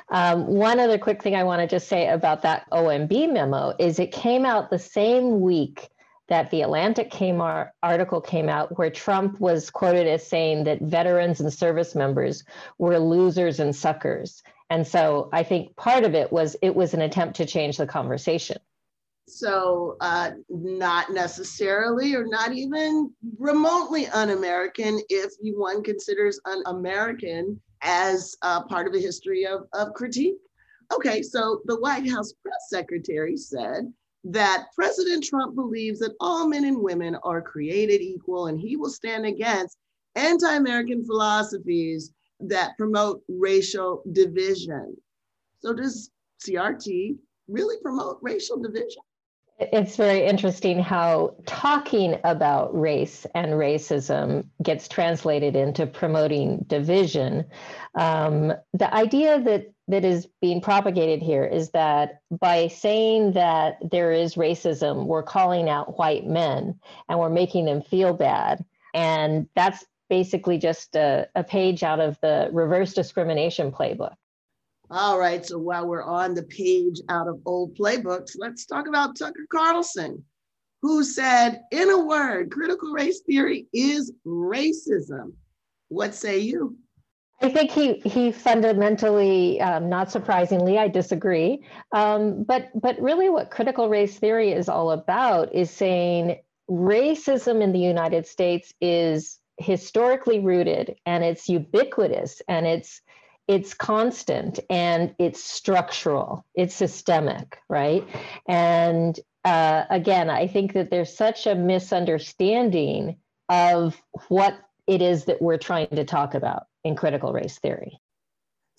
Um, 0.09 0.45
one 0.45 0.79
other 0.79 0.97
quick 0.97 1.23
thing 1.23 1.35
I 1.35 1.43
want 1.43 1.61
to 1.61 1.67
just 1.67 1.87
say 1.87 2.07
about 2.07 2.43
that 2.43 2.69
OMB 2.71 3.33
memo 3.33 3.73
is 3.79 3.99
it 3.99 4.11
came 4.11 4.45
out 4.45 4.69
the 4.69 4.79
same 4.79 5.41
week 5.41 5.89
that 6.27 6.49
the 6.49 6.61
Atlantic 6.61 7.11
came 7.11 7.41
article 7.41 8.19
came 8.19 8.49
out 8.49 8.77
where 8.77 8.89
Trump 8.89 9.39
was 9.39 9.69
quoted 9.69 10.07
as 10.07 10.25
saying 10.25 10.63
that 10.63 10.81
veterans 10.81 11.39
and 11.39 11.53
service 11.53 11.93
members 11.93 12.43
were 12.79 12.97
losers 12.97 13.59
and 13.59 13.75
suckers. 13.75 14.41
And 14.69 14.87
so 14.87 15.29
I 15.31 15.43
think 15.43 15.75
part 15.75 16.03
of 16.03 16.15
it 16.15 16.31
was 16.31 16.55
it 16.61 16.75
was 16.75 16.93
an 16.93 17.01
attempt 17.01 17.35
to 17.37 17.45
change 17.45 17.77
the 17.77 17.85
conversation. 17.85 18.57
So, 19.27 19.97
uh, 20.01 20.31
not 20.49 21.11
necessarily 21.11 22.13
or 22.13 22.27
not 22.27 22.53
even 22.53 23.11
remotely 23.39 24.07
un 24.07 24.29
American 24.29 24.99
if 25.09 25.31
one 25.41 25.83
considers 25.83 26.39
un 26.45 26.61
American 26.67 27.59
as 27.85 28.35
part 28.41 28.87
of 28.87 28.93
a 28.93 28.99
history 28.99 29.45
of, 29.45 29.67
of 29.73 29.93
critique. 29.93 30.37
Okay, 30.93 31.21
so 31.21 31.61
the 31.65 31.79
White 31.79 32.09
House 32.09 32.33
press 32.43 32.67
secretary 32.69 33.37
said 33.37 33.91
that 34.25 34.67
President 34.75 35.23
Trump 35.23 35.55
believes 35.55 35.99
that 35.99 36.15
all 36.19 36.47
men 36.47 36.65
and 36.65 36.79
women 36.79 37.15
are 37.23 37.41
created 37.41 38.01
equal 38.01 38.47
and 38.47 38.59
he 38.59 38.75
will 38.75 38.89
stand 38.89 39.25
against 39.25 39.77
anti 40.15 40.55
American 40.55 41.05
philosophies 41.05 42.11
that 42.39 42.77
promote 42.77 43.21
racial 43.29 44.03
division. 44.11 44.95
So, 45.59 45.73
does 45.73 46.11
CRT 46.45 47.17
really 47.47 47.77
promote 47.81 48.19
racial 48.21 48.57
division? 48.57 49.03
It's 49.57 49.95
very 49.95 50.25
interesting 50.25 50.79
how 50.79 51.35
talking 51.45 52.17
about 52.25 52.77
race 52.77 53.25
and 53.33 53.51
racism 53.51 54.47
gets 54.61 54.89
translated 54.89 55.55
into 55.55 55.87
promoting 55.87 56.65
division. 56.67 57.45
Um, 57.93 58.53
the 58.73 58.93
idea 58.93 59.39
that 59.41 59.71
that 59.87 60.03
is 60.03 60.27
being 60.41 60.59
propagated 60.59 61.21
here 61.21 61.45
is 61.45 61.69
that 61.69 62.19
by 62.31 62.67
saying 62.67 63.33
that 63.33 63.77
there 63.91 64.11
is 64.11 64.35
racism, 64.35 65.05
we're 65.05 65.23
calling 65.23 65.69
out 65.69 65.97
white 65.97 66.25
men 66.25 66.77
and 67.07 67.19
we're 67.19 67.29
making 67.29 67.65
them 67.65 67.81
feel 67.81 68.13
bad, 68.13 68.65
and 68.93 69.47
that's 69.55 69.85
basically 70.09 70.57
just 70.57 70.95
a, 70.95 71.27
a 71.35 71.43
page 71.43 71.81
out 71.81 71.99
of 71.99 72.19
the 72.19 72.49
reverse 72.51 72.93
discrimination 72.93 73.71
playbook. 73.71 74.15
All 74.91 75.17
right, 75.17 75.43
so 75.45 75.57
while 75.57 75.87
we're 75.87 76.03
on 76.03 76.35
the 76.35 76.43
page 76.43 77.01
out 77.09 77.27
of 77.27 77.39
old 77.45 77.75
playbooks, 77.75 78.35
let's 78.37 78.65
talk 78.65 78.87
about 78.87 79.17
Tucker 79.17 79.47
Carlson, 79.51 80.23
who 80.81 81.03
said, 81.03 81.61
in 81.71 81.89
a 81.89 82.05
word, 82.05 82.51
critical 82.51 82.91
race 82.91 83.21
theory 83.21 83.67
is 83.73 84.11
racism. 84.25 85.33
What 85.87 86.13
say 86.13 86.39
you? 86.39 86.77
I 87.41 87.49
think 87.49 87.71
he 87.71 87.99
he 87.99 88.31
fundamentally, 88.31 89.59
um, 89.59 89.89
not 89.89 90.09
surprisingly, 90.09 90.77
I 90.77 90.87
disagree. 90.87 91.65
Um, 91.91 92.43
but 92.43 92.69
but 92.79 92.99
really, 93.01 93.29
what 93.29 93.51
critical 93.51 93.89
race 93.89 94.17
theory 94.17 94.51
is 94.51 94.69
all 94.69 94.91
about 94.91 95.53
is 95.53 95.69
saying 95.69 96.37
racism 96.69 97.61
in 97.61 97.73
the 97.73 97.79
United 97.79 98.25
States 98.25 98.73
is 98.79 99.39
historically 99.57 100.39
rooted 100.39 100.95
and 101.05 101.23
it's 101.23 101.47
ubiquitous 101.47 102.41
and 102.47 102.65
it's 102.65 103.01
it's 103.47 103.73
constant 103.73 104.59
and 104.69 105.13
it's 105.19 105.43
structural 105.43 106.45
it's 106.55 106.75
systemic 106.75 107.59
right? 107.69 108.07
And 108.47 109.19
uh, 109.45 109.85
again 109.91 110.29
i 110.29 110.47
think 110.47 110.73
that 110.73 110.89
there's 110.89 111.15
such 111.15 111.45
a 111.45 111.53
misunderstanding 111.53 113.15
of 113.47 113.95
what 114.27 114.57
it 114.87 115.01
is 115.01 115.25
that 115.25 115.41
we're 115.41 115.57
trying 115.57 115.87
to 115.87 116.03
talk 116.03 116.33
about 116.33 116.63
in 116.83 116.95
critical 116.95 117.31
race 117.31 117.59
theory 117.59 117.99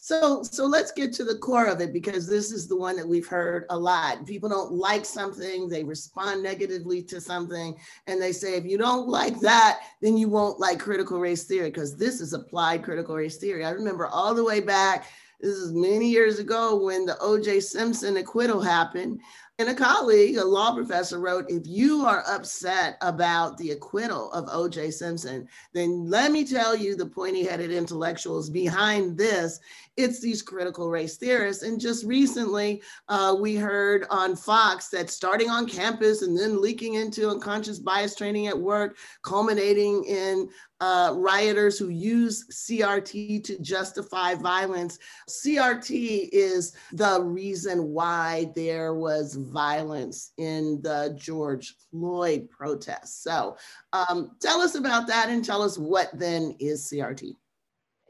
so, 0.06 0.40
so 0.44 0.66
let's 0.66 0.92
get 0.92 1.12
to 1.14 1.24
the 1.24 1.36
core 1.38 1.66
of 1.66 1.80
it 1.80 1.92
because 1.92 2.28
this 2.28 2.52
is 2.52 2.68
the 2.68 2.76
one 2.76 2.94
that 2.94 3.08
we've 3.08 3.26
heard 3.26 3.66
a 3.70 3.76
lot. 3.76 4.24
People 4.24 4.48
don't 4.48 4.70
like 4.70 5.04
something, 5.04 5.68
they 5.68 5.82
respond 5.82 6.44
negatively 6.44 7.02
to 7.02 7.20
something, 7.20 7.74
and 8.06 8.22
they 8.22 8.30
say, 8.30 8.54
if 8.54 8.64
you 8.64 8.78
don't 8.78 9.08
like 9.08 9.40
that, 9.40 9.80
then 10.00 10.16
you 10.16 10.28
won't 10.28 10.60
like 10.60 10.78
critical 10.78 11.18
race 11.18 11.42
theory 11.42 11.70
because 11.70 11.96
this 11.96 12.20
is 12.20 12.34
applied 12.34 12.84
critical 12.84 13.16
race 13.16 13.38
theory. 13.38 13.64
I 13.64 13.70
remember 13.70 14.06
all 14.06 14.32
the 14.32 14.44
way 14.44 14.60
back, 14.60 15.08
this 15.40 15.56
is 15.56 15.72
many 15.72 16.08
years 16.08 16.38
ago 16.38 16.76
when 16.76 17.04
the 17.04 17.18
O.J. 17.20 17.58
Simpson 17.58 18.16
acquittal 18.16 18.60
happened. 18.60 19.20
And 19.58 19.70
a 19.70 19.74
colleague, 19.74 20.36
a 20.36 20.44
law 20.44 20.74
professor, 20.74 21.18
wrote 21.18 21.46
If 21.48 21.66
you 21.66 22.04
are 22.04 22.22
upset 22.28 22.98
about 23.00 23.56
the 23.56 23.70
acquittal 23.70 24.30
of 24.32 24.50
O.J. 24.52 24.90
Simpson, 24.90 25.48
then 25.72 26.10
let 26.10 26.30
me 26.30 26.44
tell 26.44 26.76
you 26.76 26.94
the 26.94 27.06
pointy 27.06 27.42
headed 27.42 27.70
intellectuals 27.70 28.50
behind 28.50 29.16
this. 29.16 29.58
It's 29.96 30.20
these 30.20 30.42
critical 30.42 30.90
race 30.90 31.16
theorists. 31.16 31.62
And 31.62 31.80
just 31.80 32.04
recently, 32.04 32.82
uh, 33.08 33.34
we 33.40 33.56
heard 33.56 34.04
on 34.10 34.36
Fox 34.36 34.90
that 34.90 35.08
starting 35.08 35.48
on 35.48 35.66
campus 35.66 36.20
and 36.20 36.38
then 36.38 36.60
leaking 36.60 36.94
into 36.94 37.30
unconscious 37.30 37.78
bias 37.78 38.14
training 38.14 38.48
at 38.48 38.58
work, 38.58 38.98
culminating 39.22 40.04
in 40.04 40.50
uh, 40.80 41.12
rioters 41.16 41.78
who 41.78 41.88
use 41.88 42.46
CRT 42.50 43.44
to 43.44 43.58
justify 43.60 44.34
violence. 44.34 44.98
CRT 45.28 46.28
is 46.32 46.74
the 46.92 47.22
reason 47.22 47.88
why 47.88 48.50
there 48.54 48.94
was 48.94 49.34
violence 49.34 50.32
in 50.36 50.80
the 50.82 51.16
George 51.18 51.74
Floyd 51.90 52.48
protests. 52.50 53.22
So 53.22 53.56
um, 53.92 54.32
tell 54.40 54.60
us 54.60 54.74
about 54.74 55.06
that 55.06 55.28
and 55.28 55.44
tell 55.44 55.62
us 55.62 55.78
what 55.78 56.10
then 56.12 56.54
is 56.58 56.90
CRT. 56.90 57.36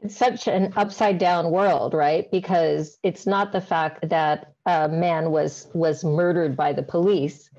It's 0.01 0.15
such 0.15 0.47
an 0.47 0.73
upside 0.75 1.17
down 1.17 1.49
world, 1.49 1.93
right? 1.93 2.29
Because 2.29 2.99
it's 3.01 3.25
not 3.25 3.51
the 3.51 3.61
fact 3.61 4.07
that 4.09 4.53
a 4.65 4.87
man 4.87 5.31
was 5.31 5.67
was 5.73 6.03
murdered 6.03 6.55
by 6.55 6.73
the 6.73 6.83
police 6.83 7.49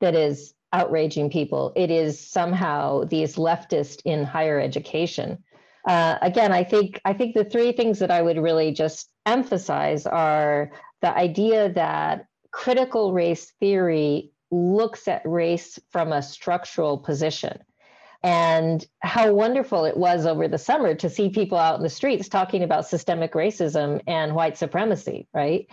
that 0.00 0.14
is 0.14 0.52
outraging 0.72 1.30
people. 1.30 1.72
It 1.76 1.90
is 1.90 2.20
somehow 2.20 3.04
these 3.04 3.36
leftists 3.36 4.00
in 4.04 4.24
higher 4.24 4.60
education. 4.60 5.42
Uh, 5.86 6.18
again, 6.20 6.52
I 6.52 6.64
think 6.64 7.00
I 7.04 7.12
think 7.12 7.34
the 7.34 7.44
three 7.44 7.72
things 7.72 8.00
that 8.00 8.10
I 8.10 8.20
would 8.20 8.38
really 8.38 8.72
just 8.72 9.08
emphasize 9.24 10.06
are 10.06 10.72
the 11.00 11.16
idea 11.16 11.72
that 11.72 12.26
critical 12.50 13.12
race 13.12 13.52
theory 13.60 14.32
looks 14.50 15.08
at 15.08 15.22
race 15.24 15.78
from 15.90 16.12
a 16.12 16.22
structural 16.22 16.98
position. 16.98 17.58
And 18.22 18.84
how 19.00 19.32
wonderful 19.32 19.84
it 19.84 19.96
was 19.96 20.26
over 20.26 20.48
the 20.48 20.58
summer 20.58 20.94
to 20.96 21.10
see 21.10 21.28
people 21.28 21.58
out 21.58 21.76
in 21.76 21.82
the 21.82 21.88
streets 21.88 22.28
talking 22.28 22.64
about 22.64 22.88
systemic 22.88 23.34
racism 23.34 24.00
and 24.06 24.34
white 24.34 24.56
supremacy, 24.56 25.28
right? 25.32 25.68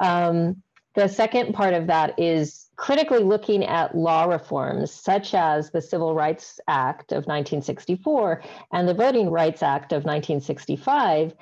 Um, 0.00 0.62
the 0.98 1.08
second 1.08 1.54
part 1.54 1.74
of 1.74 1.86
that 1.86 2.18
is 2.18 2.66
critically 2.74 3.22
looking 3.22 3.64
at 3.64 3.94
law 3.94 4.24
reforms 4.24 4.90
such 4.92 5.32
as 5.32 5.70
the 5.70 5.80
Civil 5.80 6.12
Rights 6.12 6.58
Act 6.66 7.12
of 7.12 7.18
1964 7.18 8.42
and 8.72 8.88
the 8.88 8.94
Voting 8.94 9.30
Rights 9.30 9.62
Act 9.62 9.92
of 9.92 10.02
1965. 10.04 11.34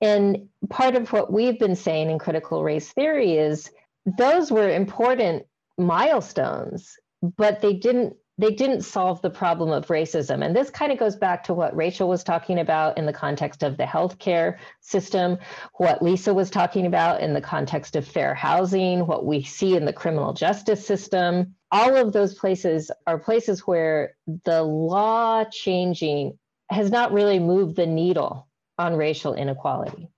And 0.00 0.48
part 0.70 0.96
of 0.96 1.12
what 1.12 1.30
we've 1.30 1.58
been 1.58 1.76
saying 1.76 2.08
in 2.08 2.18
critical 2.18 2.64
race 2.64 2.90
theory 2.90 3.36
is 3.36 3.70
those 4.06 4.50
were 4.50 4.70
important 4.70 5.44
milestones, 5.76 6.96
but 7.20 7.60
they 7.60 7.74
didn't 7.74 8.16
they 8.38 8.50
didn't 8.50 8.82
solve 8.82 9.20
the 9.20 9.30
problem 9.30 9.70
of 9.70 9.86
racism. 9.86 10.44
And 10.44 10.56
this 10.56 10.70
kind 10.70 10.90
of 10.90 10.98
goes 10.98 11.16
back 11.16 11.44
to 11.44 11.54
what 11.54 11.76
Rachel 11.76 12.08
was 12.08 12.24
talking 12.24 12.58
about 12.58 12.96
in 12.96 13.04
the 13.04 13.12
context 13.12 13.62
of 13.62 13.76
the 13.76 13.84
healthcare 13.84 14.56
system, 14.80 15.38
what 15.74 16.02
Lisa 16.02 16.32
was 16.32 16.48
talking 16.48 16.86
about 16.86 17.20
in 17.20 17.34
the 17.34 17.40
context 17.40 17.94
of 17.94 18.06
fair 18.06 18.34
housing, 18.34 19.06
what 19.06 19.26
we 19.26 19.42
see 19.42 19.76
in 19.76 19.84
the 19.84 19.92
criminal 19.92 20.32
justice 20.32 20.84
system. 20.86 21.54
All 21.70 21.94
of 21.94 22.12
those 22.12 22.34
places 22.34 22.90
are 23.06 23.18
places 23.18 23.66
where 23.66 24.16
the 24.44 24.62
law 24.62 25.44
changing 25.44 26.38
has 26.70 26.90
not 26.90 27.12
really 27.12 27.38
moved 27.38 27.76
the 27.76 27.86
needle 27.86 28.48
on 28.78 28.96
racial 28.96 29.34
inequality. 29.34 30.08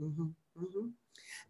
Mm-hmm, 0.00 0.22
mm-hmm. 0.58 0.88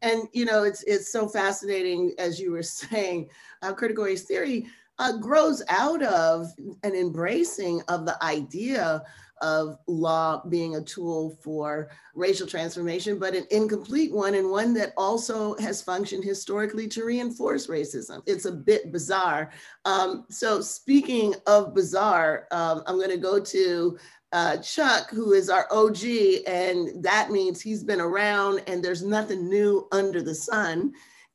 And 0.01 0.29
you 0.33 0.45
know, 0.45 0.63
it's 0.63 0.83
it's 0.85 1.11
so 1.11 1.29
fascinating 1.29 2.15
as 2.19 2.39
you 2.39 2.53
were 2.53 2.63
saying, 2.63 3.31
uh, 3.63 3.73
critical 3.73 4.05
race 4.05 4.25
theory 4.25 4.69
uh, 5.03 5.17
grows 5.17 5.65
out 5.69 6.01
of 6.05 6.47
an 6.85 6.95
embracing 6.95 7.83
of 7.89 8.07
the 8.07 8.23
idea 8.23 9.03
of 9.41 9.77
law 9.89 10.41
being 10.49 10.77
a 10.77 10.81
tool 10.81 11.37
for 11.43 11.91
racial 12.15 12.47
transformation, 12.47 13.19
but 13.19 13.35
an 13.35 13.45
incomplete 13.51 14.13
one 14.13 14.37
and 14.37 14.49
one 14.49 14.73
that 14.73 14.93
also 14.97 15.57
has 15.57 15.83
functioned 15.83 16.23
historically 16.23 16.87
to 16.87 17.05
reinforce 17.05 17.67
racism. 17.67 18.23
It's 18.27 18.45
a 18.45 18.53
bit 18.53 18.93
bizarre. 18.93 19.51
Um, 19.85 20.25
so, 20.31 20.61
speaking 20.61 21.35
of 21.49 21.75
bizarre, 21.75 22.47
um, 22.53 22.85
I'm 22.87 22.97
going 22.97 23.11
to 23.11 23.17
go 23.17 23.41
to 23.41 23.99
uh, 24.33 24.59
Chuck, 24.59 25.11
who 25.11 25.33
is 25.33 25.51
our 25.51 25.67
OG, 25.73 26.05
and 26.47 27.03
that 27.03 27.33
means 27.33 27.61
he's 27.61 27.83
been 27.83 28.01
around 28.01 28.63
and 28.69 28.85
there's 28.85 29.03
nothing 29.03 29.49
new 29.49 29.89
under 29.91 30.23
the 30.23 30.35
sun 30.35 30.93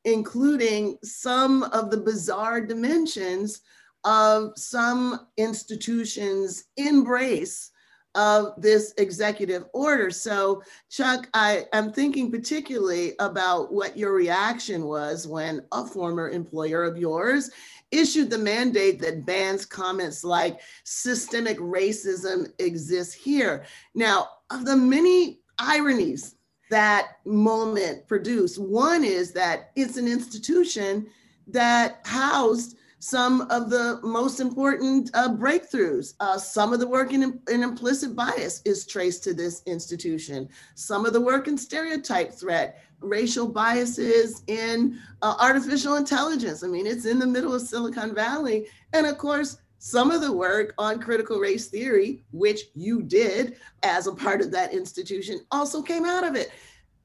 including 0.08 0.98
some 1.04 1.64
of 1.64 1.92
the 1.92 1.98
bizarre 1.98 2.62
dimensions 2.62 3.60
of 4.06 4.54
some 4.56 5.28
institutions' 5.36 6.64
embrace 6.78 7.72
of 8.16 8.54
this 8.58 8.94
executive 8.98 9.66
order. 9.74 10.10
So, 10.10 10.64
Chuck, 10.90 11.28
I 11.34 11.66
am 11.74 11.92
thinking 11.92 12.32
particularly 12.32 13.16
about 13.20 13.74
what 13.74 13.98
your 13.98 14.14
reaction 14.14 14.86
was 14.86 15.28
when 15.28 15.66
a 15.74 15.86
former 15.86 16.30
employer 16.30 16.86
of 16.86 16.98
yours 16.98 17.52
issued 17.92 18.30
the 18.30 18.38
mandate 18.38 19.02
that 19.02 19.26
bans 19.26 19.66
comments 19.66 20.24
like 20.24 20.62
systemic 20.86 21.58
racism 21.60 22.50
exists 22.60 23.14
here. 23.14 23.66
Now, 23.94 24.30
of 24.52 24.64
the 24.64 24.78
many 24.78 25.42
ironies 25.60 26.37
that 26.70 27.18
moment 27.26 28.08
produced. 28.08 28.60
One 28.60 29.04
is 29.04 29.32
that 29.34 29.72
it's 29.76 29.98
an 29.98 30.08
institution 30.08 31.08
that 31.48 32.02
housed 32.06 32.78
some 33.00 33.42
of 33.52 33.70
the 33.70 34.00
most 34.04 34.40
important 34.40 35.10
uh, 35.14 35.30
breakthroughs. 35.30 36.16
Uh, 36.20 36.38
some 36.38 36.74
of 36.74 36.80
the 36.80 36.88
work 36.88 37.14
in, 37.14 37.40
in, 37.50 37.64
implicit 37.64 38.16
bias 38.16 38.62
is 38.66 38.88
traced 38.88 39.24
to 39.24 39.34
this 39.34 39.62
institution. 39.66 40.50
Some 40.76 41.06
of 41.06 41.14
the 41.14 41.22
work 41.22 41.48
in 41.48 41.58
stereotype 41.58 42.34
threat, 42.34 42.84
racial 43.00 43.48
biases 43.48 44.44
in 44.48 45.00
uh, 45.22 45.36
artificial 45.40 45.96
intelligence. 45.96 46.64
I 46.64 46.68
mean, 46.68 46.88
it's 46.88 47.06
in 47.06 47.20
the 47.20 47.28
middle 47.28 47.54
of 47.54 47.62
Silicon 47.62 48.16
Valley. 48.16 48.66
And 48.94 49.06
of 49.06 49.18
course, 49.18 49.58
some 49.88 50.12
of 50.12 50.20
the 50.20 50.34
work 50.34 50.74
on 50.78 51.00
critical 51.00 51.40
race 51.40 51.68
theory, 51.70 52.22
which 52.34 52.60
you 52.76 53.02
did 53.02 53.56
as 53.84 54.06
a 54.06 54.14
part 54.14 54.42
of 54.42 54.52
that 54.52 54.74
institution, 54.74 55.40
also 55.50 55.82
came 55.82 56.04
out 56.04 56.26
of 56.26 56.36
it. 56.36 56.52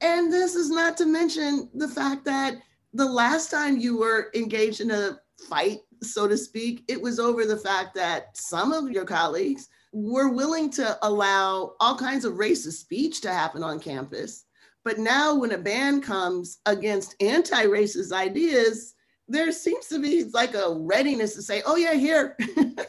And 0.01 0.31
this 0.31 0.53
is 0.53 0.69
not 0.69 0.97
to 0.97 1.05
mention 1.05 1.69
the 1.75 1.87
fact 1.87 2.25
that 2.25 2.57
the 2.93 3.05
last 3.05 3.49
time 3.49 3.77
you 3.77 3.97
were 3.97 4.29
engaged 4.35 4.81
in 4.81 4.91
a 4.91 5.17
fight, 5.47 5.79
so 6.01 6.27
to 6.27 6.37
speak, 6.37 6.83
it 6.89 7.01
was 7.01 7.21
over 7.21 7.45
the 7.45 7.55
fact 7.55 7.95
that 7.95 8.35
some 8.35 8.73
of 8.73 8.91
your 8.91 9.05
colleagues 9.05 9.69
were 9.93 10.33
willing 10.33 10.69
to 10.71 10.97
allow 11.03 11.75
all 11.79 11.97
kinds 11.97 12.25
of 12.25 12.33
racist 12.33 12.79
speech 12.79 13.21
to 13.21 13.31
happen 13.31 13.63
on 13.63 13.79
campus. 13.79 14.43
But 14.83 14.99
now, 14.99 15.33
when 15.35 15.53
a 15.53 15.57
ban 15.57 16.01
comes 16.01 16.59
against 16.65 17.15
anti 17.21 17.63
racist 17.63 18.11
ideas, 18.11 18.93
there 19.33 19.51
seems 19.51 19.87
to 19.87 19.99
be 19.99 20.25
like 20.25 20.53
a 20.53 20.73
readiness 20.79 21.35
to 21.35 21.41
say, 21.41 21.61
oh, 21.65 21.75
yeah, 21.75 21.93
here, 21.93 22.37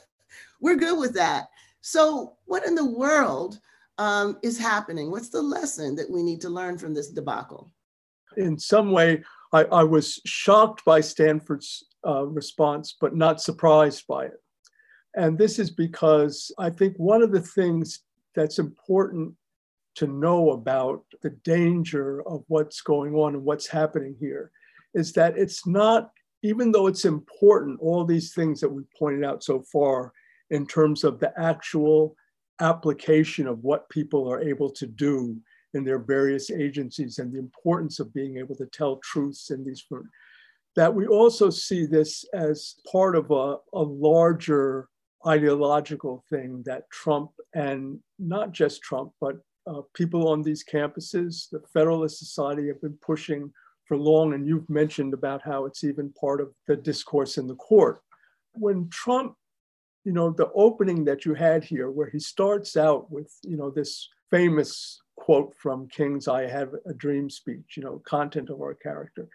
we're 0.61 0.77
good 0.77 0.99
with 0.99 1.15
that. 1.15 1.49
So, 1.81 2.37
what 2.45 2.67
in 2.67 2.75
the 2.75 2.85
world 2.85 3.59
um, 3.99 4.39
is 4.43 4.59
happening? 4.59 5.11
What's 5.11 5.31
the 5.31 5.43
lesson 5.43 5.97
that 5.97 6.11
we 6.11 6.23
need 6.23 6.41
to 6.43 6.51
learn 6.51 6.79
from 6.79 6.95
this 6.95 7.11
debacle? 7.11 7.73
In 8.37 8.59
some 8.59 8.91
way, 8.91 9.23
I, 9.53 9.65
I 9.65 9.85
was 9.85 10.21
shocked 10.27 10.85
by 10.85 11.01
Stanford's 11.01 11.85
uh, 12.07 12.27
response, 12.27 12.97
but 13.01 13.17
not 13.17 13.41
surprised 13.41 14.07
by 14.07 14.27
it. 14.27 14.43
And 15.17 15.39
this 15.39 15.59
is 15.59 15.71
because 15.71 16.53
I 16.59 16.71
think 16.71 16.97
one 16.97 17.23
of 17.23 17.33
the 17.33 17.41
things 17.41 18.01
that's 18.35 18.59
important 18.59 19.35
to 19.95 20.09
know 20.09 20.51
about 20.51 21.05
the 21.23 21.31
danger 21.31 22.27
of 22.27 22.45
what's 22.49 22.81
going 22.81 23.15
on 23.15 23.35
and 23.35 23.45
what's 23.45 23.69
happening 23.69 24.17
here 24.19 24.51
is 24.93 25.13
that 25.13 25.39
it's 25.39 25.67
not, 25.67 26.11
even 26.45 26.71
though 26.71 26.87
it's 26.87 27.07
important, 27.07 27.81
all 27.81 28.05
these 28.05 28.35
things 28.35 28.61
that 28.61 28.69
we've 28.69 28.91
pointed 28.99 29.25
out 29.25 29.43
so 29.43 29.63
far 29.73 30.13
in 30.51 30.67
terms 30.67 31.03
of 31.03 31.19
the 31.19 31.33
actual 31.41 32.15
application 32.61 33.47
of 33.47 33.65
what 33.65 33.89
people 33.89 34.31
are 34.31 34.43
able 34.43 34.71
to 34.71 34.87
do 34.87 35.37
in 35.73 35.85
their 35.85 35.99
various 35.99 36.51
agencies 36.51 37.19
and 37.19 37.33
the 37.33 37.39
importance 37.39 37.99
of 37.99 38.13
being 38.13 38.37
able 38.37 38.55
to 38.55 38.67
tell 38.67 38.99
truths 38.99 39.51
in 39.51 39.65
these 39.65 39.87
that 40.77 40.95
we 40.95 41.07
also 41.07 41.49
see 41.49 41.87
this 41.87 42.27
as 42.35 42.75
part 42.91 43.17
of 43.17 43.31
a, 43.31 43.57
a 43.73 43.83
larger 43.83 44.89
ideological 45.27 46.23
thing 46.29 46.63
that 46.67 46.91
Trump 46.91 47.31
and 47.55 47.99
not 48.19 48.53
just 48.53 48.83
Trump, 48.83 49.13
but 49.19 49.37
uh, 49.67 49.81
people 49.95 50.29
on 50.29 50.43
these 50.43 50.63
campuses, 50.63 51.49
the 51.51 51.63
Federalist 51.73 52.19
Society 52.19 52.69
have 52.69 52.83
been 52.83 52.99
pushing 53.01 53.51
for 53.87 53.97
long, 53.97 54.35
and 54.35 54.47
you've 54.47 54.69
mentioned 54.69 55.15
about 55.15 55.43
how 55.43 55.67
it's 55.67 55.85
even 55.85 56.11
part 56.13 56.41
of 56.41 56.53
the 56.67 56.77
discourse 56.77 57.39
in 57.39 57.47
the 57.47 57.55
court. 57.57 58.01
When 58.55 58.89
Trump, 58.89 59.37
you 60.05 60.13
know, 60.13 60.31
the 60.31 60.51
opening 60.55 61.05
that 61.05 61.25
you 61.25 61.35
had 61.35 61.65
here, 61.65 61.91
where 61.91 62.09
he 62.09 62.19
starts 62.19 62.77
out 62.77 63.11
with, 63.11 63.33
you 63.43 63.57
know, 63.57 63.71
this 63.71 64.09
famous 64.31 65.01
quote 65.17 65.55
from 65.57 65.89
King's 65.89 66.29
I 66.29 66.47
Have 66.49 66.75
a 66.87 66.95
Dream 66.95 67.31
speech, 67.31 67.77
you 67.77 67.83
know, 67.83 68.03
content 68.05 68.51
of 68.51 68.61
our 68.61 68.75
character, 68.75 69.29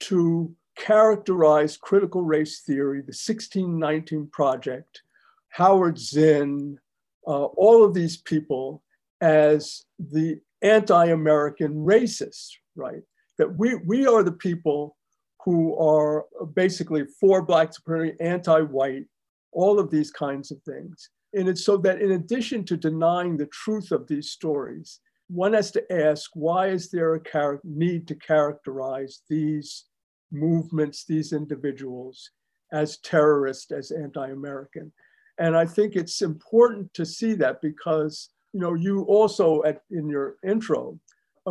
to 0.00 0.54
characterize 0.76 1.76
critical 1.76 2.22
race 2.22 2.60
theory, 2.60 3.00
the 3.00 3.16
1619 3.16 4.28
Project, 4.32 5.02
Howard 5.48 5.98
Zinn, 5.98 6.78
uh, 7.26 7.44
all 7.44 7.84
of 7.84 7.94
these 7.94 8.16
people 8.16 8.82
as 9.20 9.84
the 9.98 10.40
anti-American 10.62 11.74
racists, 11.84 12.50
right? 12.76 13.02
That 13.38 13.56
we, 13.58 13.76
we 13.76 14.06
are 14.06 14.22
the 14.22 14.32
people 14.32 14.96
who 15.44 15.78
are 15.78 16.26
basically 16.54 17.04
for 17.20 17.42
Black 17.42 17.72
supremacy, 17.72 18.16
anti-white, 18.20 19.06
all 19.52 19.78
of 19.78 19.90
these 19.90 20.10
kinds 20.10 20.50
of 20.50 20.60
things. 20.62 21.10
And 21.34 21.48
it's 21.48 21.64
so 21.64 21.76
that 21.78 22.00
in 22.00 22.12
addition 22.12 22.64
to 22.66 22.76
denying 22.76 23.36
the 23.36 23.46
truth 23.46 23.92
of 23.92 24.06
these 24.08 24.30
stories, 24.30 25.00
one 25.28 25.52
has 25.52 25.70
to 25.72 25.92
ask 25.92 26.30
why 26.34 26.68
is 26.68 26.90
there 26.90 27.14
a 27.14 27.22
char- 27.22 27.60
need 27.64 28.08
to 28.08 28.14
characterize 28.14 29.22
these 29.28 29.84
movements, 30.32 31.04
these 31.04 31.32
individuals 31.32 32.30
as 32.72 32.98
terrorist, 32.98 33.72
as 33.72 33.90
anti-American? 33.90 34.90
And 35.38 35.56
I 35.56 35.66
think 35.66 35.94
it's 35.94 36.22
important 36.22 36.92
to 36.94 37.06
see 37.06 37.34
that 37.34 37.60
because 37.62 38.30
you 38.52 38.60
know 38.60 38.74
you 38.74 39.02
also 39.02 39.62
at, 39.64 39.82
in 39.90 40.08
your 40.08 40.36
intro 40.46 40.98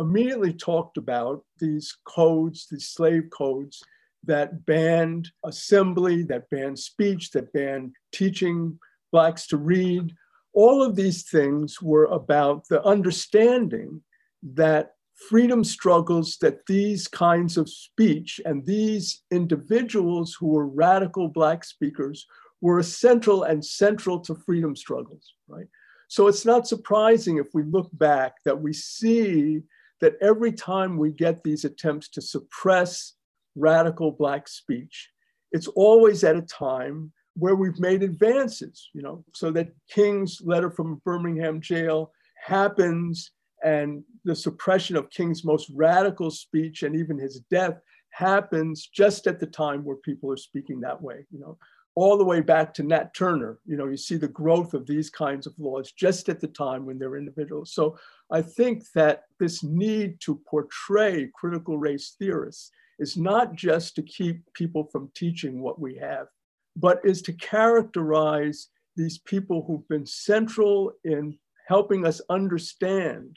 immediately 0.00 0.52
talked 0.52 0.96
about 0.96 1.44
these 1.58 1.96
codes, 2.04 2.66
these 2.70 2.88
slave 2.88 3.24
codes 3.30 3.82
that 4.24 4.66
banned 4.66 5.30
assembly, 5.44 6.22
that 6.24 6.50
banned 6.50 6.78
speech, 6.78 7.30
that 7.30 7.52
banned 7.52 7.94
teaching 8.12 8.78
blacks 9.12 9.46
to 9.48 9.56
read, 9.56 10.12
all 10.52 10.82
of 10.82 10.96
these 10.96 11.28
things 11.28 11.80
were 11.80 12.06
about 12.06 12.66
the 12.68 12.82
understanding 12.84 14.02
that 14.42 14.92
freedom 15.28 15.64
struggles, 15.64 16.36
that 16.40 16.66
these 16.66 17.08
kinds 17.08 17.56
of 17.56 17.68
speech 17.68 18.40
and 18.44 18.64
these 18.66 19.22
individuals 19.30 20.36
who 20.38 20.48
were 20.48 20.66
radical 20.66 21.28
Black 21.28 21.64
speakers 21.64 22.26
were 22.60 22.78
essential 22.78 23.44
and 23.44 23.64
central 23.64 24.20
to 24.20 24.34
freedom 24.34 24.74
struggles, 24.74 25.34
right? 25.48 25.66
So 26.08 26.26
it's 26.26 26.44
not 26.44 26.66
surprising 26.66 27.36
if 27.36 27.48
we 27.52 27.62
look 27.64 27.90
back 27.92 28.36
that 28.44 28.60
we 28.60 28.72
see 28.72 29.62
that 30.00 30.14
every 30.20 30.52
time 30.52 30.96
we 30.96 31.10
get 31.10 31.42
these 31.42 31.64
attempts 31.64 32.08
to 32.10 32.20
suppress 32.20 33.14
radical 33.56 34.12
Black 34.12 34.48
speech, 34.48 35.10
it's 35.52 35.66
always 35.68 36.24
at 36.24 36.36
a 36.36 36.42
time 36.42 37.12
where 37.34 37.54
we've 37.54 37.78
made 37.78 38.02
advances, 38.02 38.90
you 38.94 39.02
know, 39.02 39.24
so 39.32 39.50
that 39.52 39.72
King's 39.90 40.40
letter 40.44 40.70
from 40.70 41.00
Birmingham 41.04 41.60
jail 41.60 42.12
happens 42.44 43.30
and 43.64 44.02
the 44.24 44.34
suppression 44.34 44.96
of 44.96 45.10
King's 45.10 45.44
most 45.44 45.70
radical 45.74 46.30
speech 46.30 46.82
and 46.82 46.96
even 46.96 47.18
his 47.18 47.40
death 47.50 47.80
happens 48.10 48.88
just 48.92 49.26
at 49.26 49.38
the 49.38 49.46
time 49.46 49.84
where 49.84 49.96
people 49.96 50.30
are 50.32 50.36
speaking 50.36 50.80
that 50.80 51.00
way, 51.00 51.26
you 51.30 51.38
know, 51.38 51.56
all 51.98 52.16
the 52.16 52.24
way 52.24 52.40
back 52.40 52.72
to 52.72 52.84
Nat 52.84 53.12
Turner. 53.12 53.58
You 53.66 53.76
know, 53.76 53.86
you 53.86 53.96
see 53.96 54.16
the 54.16 54.28
growth 54.28 54.72
of 54.72 54.86
these 54.86 55.10
kinds 55.10 55.48
of 55.48 55.58
laws 55.58 55.90
just 55.90 56.28
at 56.28 56.38
the 56.38 56.46
time 56.46 56.86
when 56.86 56.96
they're 56.96 57.16
individuals. 57.16 57.72
So 57.72 57.98
I 58.30 58.40
think 58.40 58.84
that 58.94 59.24
this 59.40 59.64
need 59.64 60.20
to 60.20 60.40
portray 60.48 61.28
critical 61.34 61.76
race 61.76 62.14
theorists 62.16 62.70
is 63.00 63.16
not 63.16 63.56
just 63.56 63.96
to 63.96 64.02
keep 64.02 64.44
people 64.52 64.84
from 64.92 65.10
teaching 65.16 65.60
what 65.60 65.80
we 65.80 65.96
have, 65.96 66.28
but 66.76 67.00
is 67.02 67.20
to 67.22 67.32
characterize 67.32 68.68
these 68.94 69.18
people 69.18 69.64
who've 69.66 69.88
been 69.88 70.06
central 70.06 70.92
in 71.02 71.36
helping 71.66 72.06
us 72.06 72.20
understand 72.30 73.36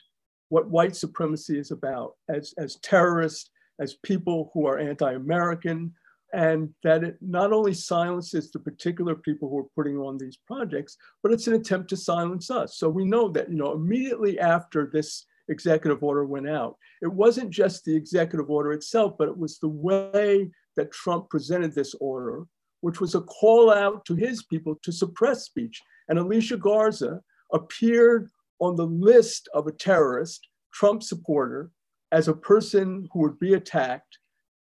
what 0.49 0.69
white 0.69 0.95
supremacy 0.95 1.57
is 1.57 1.71
about 1.71 2.13
as, 2.29 2.53
as 2.59 2.75
terrorists, 2.83 3.49
as 3.79 3.95
people 4.03 4.51
who 4.53 4.67
are 4.67 4.77
anti 4.77 5.13
American, 5.13 5.95
and 6.33 6.69
that 6.83 7.03
it 7.03 7.17
not 7.21 7.51
only 7.51 7.73
silences 7.73 8.51
the 8.51 8.59
particular 8.59 9.15
people 9.15 9.49
who 9.49 9.59
are 9.59 9.69
putting 9.75 9.97
on 9.97 10.17
these 10.17 10.37
projects, 10.37 10.97
but 11.21 11.31
it's 11.31 11.47
an 11.47 11.53
attempt 11.53 11.89
to 11.89 11.97
silence 11.97 12.49
us. 12.49 12.77
So 12.77 12.89
we 12.89 13.05
know 13.05 13.29
that, 13.29 13.49
you 13.49 13.57
know, 13.57 13.73
immediately 13.73 14.39
after 14.39 14.89
this 14.91 15.25
executive 15.49 16.03
order 16.03 16.25
went 16.25 16.49
out, 16.49 16.77
it 17.01 17.11
wasn't 17.11 17.49
just 17.49 17.83
the 17.83 17.95
executive 17.95 18.49
order 18.49 18.71
itself, 18.71 19.15
but 19.17 19.27
it 19.27 19.37
was 19.37 19.59
the 19.59 19.67
way 19.67 20.49
that 20.77 20.91
Trump 20.91 21.29
presented 21.29 21.75
this 21.75 21.93
order 21.99 22.45
which 22.81 22.99
was 22.99 23.15
a 23.15 23.21
call 23.21 23.71
out 23.71 24.03
to 24.05 24.15
his 24.15 24.43
people 24.43 24.75
to 24.83 24.91
suppress 24.91 25.43
speech. 25.43 25.81
And 26.09 26.19
Alicia 26.19 26.57
Garza 26.57 27.21
appeared 27.53 28.29
on 28.59 28.75
the 28.75 28.85
list 28.85 29.47
of 29.53 29.67
a 29.67 29.71
terrorist, 29.71 30.47
Trump 30.73 31.01
supporter, 31.01 31.71
as 32.11 32.27
a 32.27 32.33
person 32.33 33.07
who 33.13 33.19
would 33.19 33.39
be 33.39 33.53
attacked. 33.53 34.17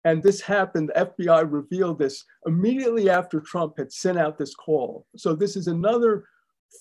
And 0.06 0.24
this 0.24 0.39
happened, 0.39 0.91
the 0.93 1.12
FBI 1.18 1.52
revealed 1.52 2.00
this 2.00 2.24
immediately 2.45 3.10
after 3.10 3.41
Trump 3.41 3.78
had 3.78 3.91
sent 3.91 4.18
out 4.18 4.38
this 4.38 4.56
call. 4.56 5.06
So 5.18 5.36
this 5.36 5.56
is 5.56 5.68
another 5.68 6.26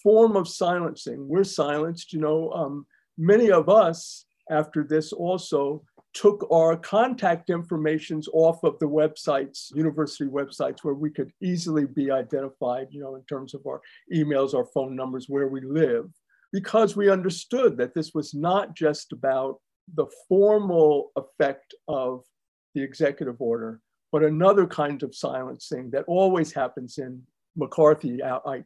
form 0.03 0.37
of 0.37 0.47
silencing. 0.47 1.27
We're 1.29 1.45
silenced, 1.45 2.12
you 2.12 2.21
know, 2.21 2.51
um, 2.53 2.87
many 3.16 3.51
of 3.51 3.69
us 3.69 4.27
after 4.51 4.85
this 4.85 5.12
also 5.12 5.83
took 6.14 6.47
our 6.51 6.77
contact 6.77 7.51
informations 7.51 8.29
off 8.33 8.62
of 8.64 8.79
the 8.79 8.89
websites, 8.89 9.75
university 9.75 10.29
websites, 10.29 10.79
where 10.83 10.95
we 10.95 11.11
could 11.11 11.33
easily 11.43 11.87
be 11.87 12.11
identified, 12.11 12.89
you 12.91 13.01
know, 13.01 13.14
in 13.16 13.23
terms 13.25 13.55
of 13.55 13.66
our 13.66 13.81
emails, 14.14 14.55
our 14.55 14.64
phone 14.64 14.97
numbers, 14.97 15.27
where 15.29 15.49
we 15.49 15.61
live, 15.61 16.09
because 16.53 16.97
we 16.97 17.11
understood 17.11 17.77
that 17.77 17.95
this 17.95 18.14
was 18.14 18.33
not 18.33 18.75
just 18.75 19.12
about 19.12 19.61
the 19.95 20.07
formal 20.29 21.12
effect 21.16 21.75
of 21.89 22.25
the 22.79 22.85
executive 22.85 23.41
order, 23.41 23.81
but 24.12 24.22
another 24.22 24.66
kind 24.66 25.03
of 25.03 25.14
silencing 25.14 25.91
that 25.91 26.05
always 26.07 26.53
happens 26.53 26.99
in 26.99 27.20
McCarthy 27.57 28.20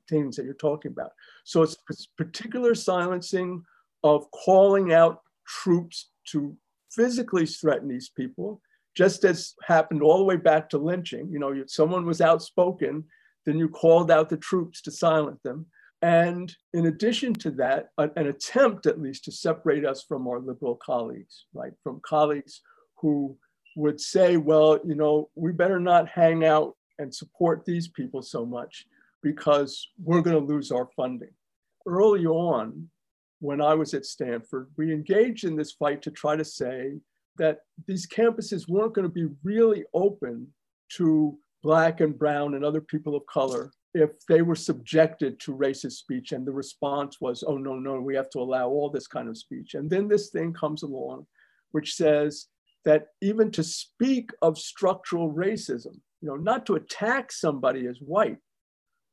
things 0.09 0.37
that 0.37 0.45
you're 0.45 0.55
talking 0.55 0.93
about. 0.93 1.13
So 1.45 1.63
it's 1.63 2.07
particular 2.19 2.75
silencing 2.75 3.63
of 4.05 4.31
calling 4.33 4.93
out 4.93 5.23
troops 5.47 6.11
to 6.29 6.55
physically 6.91 7.47
threaten 7.47 7.89
these 7.89 8.11
people, 8.11 8.61
just 8.95 9.25
as 9.25 9.55
happened 9.65 10.03
all 10.03 10.19
the 10.19 10.25
way 10.25 10.37
back 10.37 10.69
to 10.69 10.79
lynching. 10.79 11.31
You 11.33 11.39
know, 11.39 11.53
if 11.53 11.71
someone 11.71 12.05
was 12.05 12.21
outspoken, 12.21 13.05
then 13.47 13.59
you 13.59 13.69
called 13.69 14.11
out 14.11 14.29
the 14.29 14.37
troops 14.37 14.83
to 14.83 14.91
silence 14.91 15.41
them. 15.43 15.67
And 16.03 16.55
in 16.75 16.87
addition 16.87 17.33
to 17.35 17.51
that, 17.53 17.89
an 17.97 18.27
attempt 18.27 18.87
at 18.87 19.01
least 19.01 19.25
to 19.25 19.33
separate 19.33 19.87
us 19.87 20.05
from 20.07 20.29
our 20.29 20.41
liberal 20.41 20.77
colleagues, 20.77 21.47
right? 21.55 21.73
From 21.83 22.01
colleagues 22.05 22.61
who 22.97 23.39
would 23.77 24.01
say, 24.01 24.37
well, 24.37 24.79
you 24.85 24.95
know, 24.95 25.29
we 25.35 25.53
better 25.53 25.81
not 25.81 26.09
hang 26.09 26.45
out 26.45 26.77
and 26.99 27.15
support 27.15 27.65
these 27.65 27.89
people 27.89 28.23
so 28.23 28.45
much 28.45 28.87
because 29.23 29.89
we're 30.03 30.21
going 30.21 30.39
to 30.39 30.53
lose 30.53 30.71
our 30.71 30.89
funding. 30.97 31.31
Early 31.87 32.27
on, 32.27 32.89
when 33.41 33.61
I 33.61 33.75
was 33.75 33.95
at 33.95 34.07
Stanford, 34.07 34.69
we 34.77 34.93
engaged 34.93 35.45
in 35.45 35.57
this 35.57 35.73
fight 35.73 36.03
to 36.03 36.11
try 36.11 36.37
to 36.37 36.45
say 36.45 37.01
that 37.39 37.61
these 37.87 38.07
campuses 38.07 38.69
weren't 38.69 38.95
going 38.95 39.07
to 39.07 39.13
be 39.13 39.29
really 39.43 39.85
open 39.95 40.47
to 40.97 41.39
Black 41.63 42.01
and 42.01 42.19
Brown 42.19 42.55
and 42.55 42.65
other 42.65 42.81
people 42.81 43.17
of 43.17 43.27
color 43.27 43.73
if 43.95 44.11
they 44.29 44.43
were 44.43 44.57
subjected 44.57 45.39
to 45.41 45.57
racist 45.57 45.93
speech. 45.93 46.33
And 46.33 46.47
the 46.47 46.53
response 46.53 47.21
was, 47.21 47.43
oh, 47.47 47.57
no, 47.57 47.77
no, 47.79 48.01
we 48.01 48.15
have 48.15 48.31
to 48.31 48.41
allow 48.41 48.69
all 48.69 48.91
this 48.91 49.07
kind 49.07 49.29
of 49.29 49.39
speech. 49.39 49.75
And 49.75 49.89
then 49.89 50.09
this 50.09 50.31
thing 50.31 50.53
comes 50.53 50.83
along, 50.83 51.27
which 51.73 51.95
says 51.95 52.47
that 52.85 53.09
even 53.21 53.51
to 53.53 53.63
speak 53.63 54.31
of 54.43 54.59
structural 54.59 55.33
racism, 55.33 55.95
you 56.21 56.29
know, 56.29 56.37
not 56.37 56.67
to 56.67 56.75
attack 56.75 57.33
somebody 57.33 57.87
as 57.87 57.99
white, 57.99 58.39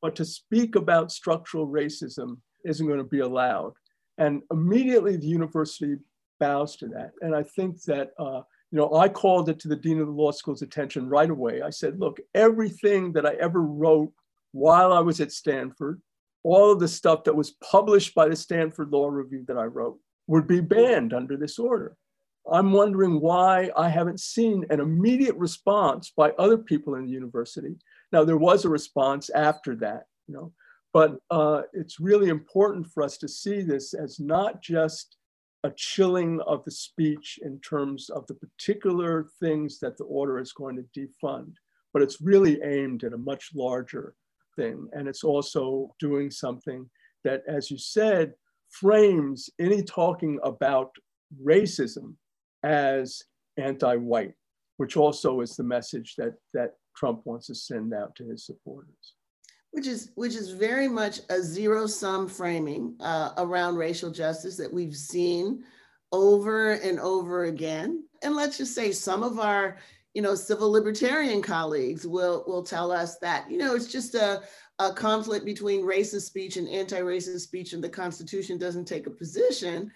but 0.01 0.15
to 0.15 0.25
speak 0.25 0.75
about 0.75 1.11
structural 1.11 1.67
racism 1.67 2.37
isn't 2.65 2.87
going 2.87 2.99
to 2.99 3.03
be 3.03 3.19
allowed. 3.19 3.73
And 4.17 4.41
immediately 4.51 5.17
the 5.17 5.27
university 5.27 5.95
bows 6.39 6.75
to 6.77 6.87
that. 6.87 7.11
And 7.21 7.35
I 7.35 7.43
think 7.43 7.81
that, 7.83 8.11
uh, 8.19 8.41
you 8.71 8.77
know, 8.77 8.95
I 8.95 9.09
called 9.09 9.49
it 9.49 9.59
to 9.59 9.67
the 9.67 9.75
dean 9.75 9.99
of 9.99 10.07
the 10.07 10.13
law 10.13 10.31
school's 10.31 10.61
attention 10.61 11.09
right 11.09 11.29
away. 11.29 11.61
I 11.61 11.69
said, 11.69 11.99
look, 11.99 12.19
everything 12.35 13.13
that 13.13 13.25
I 13.25 13.33
ever 13.35 13.61
wrote 13.61 14.11
while 14.51 14.93
I 14.93 14.99
was 14.99 15.19
at 15.21 15.31
Stanford, 15.31 16.01
all 16.43 16.71
of 16.71 16.79
the 16.79 16.87
stuff 16.87 17.23
that 17.25 17.35
was 17.35 17.51
published 17.71 18.15
by 18.15 18.27
the 18.27 18.35
Stanford 18.35 18.89
Law 18.91 19.07
Review 19.07 19.43
that 19.47 19.57
I 19.57 19.65
wrote 19.65 19.99
would 20.27 20.47
be 20.47 20.61
banned 20.61 21.13
under 21.13 21.35
this 21.37 21.59
order. 21.59 21.95
I'm 22.51 22.71
wondering 22.71 23.19
why 23.19 23.69
I 23.77 23.89
haven't 23.89 24.19
seen 24.19 24.65
an 24.69 24.79
immediate 24.79 25.35
response 25.35 26.11
by 26.15 26.31
other 26.31 26.57
people 26.57 26.95
in 26.95 27.05
the 27.05 27.11
university. 27.11 27.75
Now, 28.11 28.23
there 28.23 28.37
was 28.37 28.65
a 28.65 28.69
response 28.69 29.29
after 29.29 29.75
that, 29.77 30.05
you 30.27 30.33
know, 30.33 30.51
but 30.93 31.17
uh, 31.29 31.63
it's 31.73 31.99
really 31.99 32.29
important 32.29 32.87
for 32.87 33.03
us 33.03 33.17
to 33.19 33.27
see 33.27 33.61
this 33.61 33.93
as 33.93 34.19
not 34.19 34.61
just 34.61 35.17
a 35.63 35.71
chilling 35.75 36.39
of 36.47 36.63
the 36.65 36.71
speech 36.71 37.37
in 37.43 37.59
terms 37.59 38.09
of 38.09 38.25
the 38.27 38.33
particular 38.33 39.27
things 39.39 39.79
that 39.79 39.97
the 39.97 40.05
order 40.05 40.39
is 40.39 40.53
going 40.53 40.75
to 40.77 40.99
defund, 40.99 41.53
but 41.93 42.01
it's 42.01 42.21
really 42.21 42.59
aimed 42.63 43.03
at 43.03 43.13
a 43.13 43.17
much 43.17 43.49
larger 43.53 44.15
thing. 44.55 44.87
And 44.93 45.07
it's 45.07 45.23
also 45.23 45.93
doing 45.99 46.31
something 46.31 46.89
that, 47.23 47.43
as 47.47 47.69
you 47.69 47.77
said, 47.77 48.33
frames 48.69 49.49
any 49.59 49.83
talking 49.83 50.39
about 50.43 50.91
racism 51.43 52.15
as 52.63 53.23
anti-white, 53.57 54.33
which 54.77 54.97
also 54.97 55.41
is 55.41 55.55
the 55.55 55.63
message 55.63 56.15
that, 56.17 56.35
that 56.53 56.75
Trump 56.95 57.25
wants 57.25 57.47
to 57.47 57.55
send 57.55 57.93
out 57.93 58.15
to 58.15 58.27
his 58.27 58.45
supporters. 58.45 59.15
Which 59.71 59.85
is 59.85 60.11
which 60.15 60.33
is 60.33 60.49
very 60.49 60.87
much 60.87 61.19
a 61.29 61.43
zero 61.43 61.85
sum 61.85 62.27
framing 62.27 62.95
uh, 62.99 63.33
around 63.37 63.75
racial 63.75 64.09
justice 64.09 64.57
that 64.57 64.73
we've 64.73 64.95
seen 64.95 65.63
over 66.11 66.71
and 66.71 66.99
over 66.99 67.43
again. 67.43 68.03
And 68.23 68.35
let's 68.35 68.57
just 68.57 68.73
say 68.73 68.91
some 68.91 69.21
of 69.21 69.39
our 69.39 69.77
you 70.13 70.23
know 70.23 70.33
civil 70.33 70.71
libertarian 70.71 71.41
colleagues 71.41 72.07
will 72.07 72.43
will 72.47 72.63
tell 72.63 72.91
us 72.91 73.19
that 73.19 73.49
you 73.49 73.57
know 73.57 73.75
it's 73.75 73.91
just 73.91 74.15
a 74.15 74.41
a 74.79 74.93
conflict 74.93 75.45
between 75.45 75.85
racist 75.85 76.21
speech 76.21 76.57
and 76.57 76.67
anti-racist 76.67 77.41
speech 77.41 77.73
and 77.73 77.83
the 77.83 77.89
constitution 77.89 78.57
doesn't 78.57 78.85
take 78.85 79.07
a 79.07 79.11
position 79.11 79.91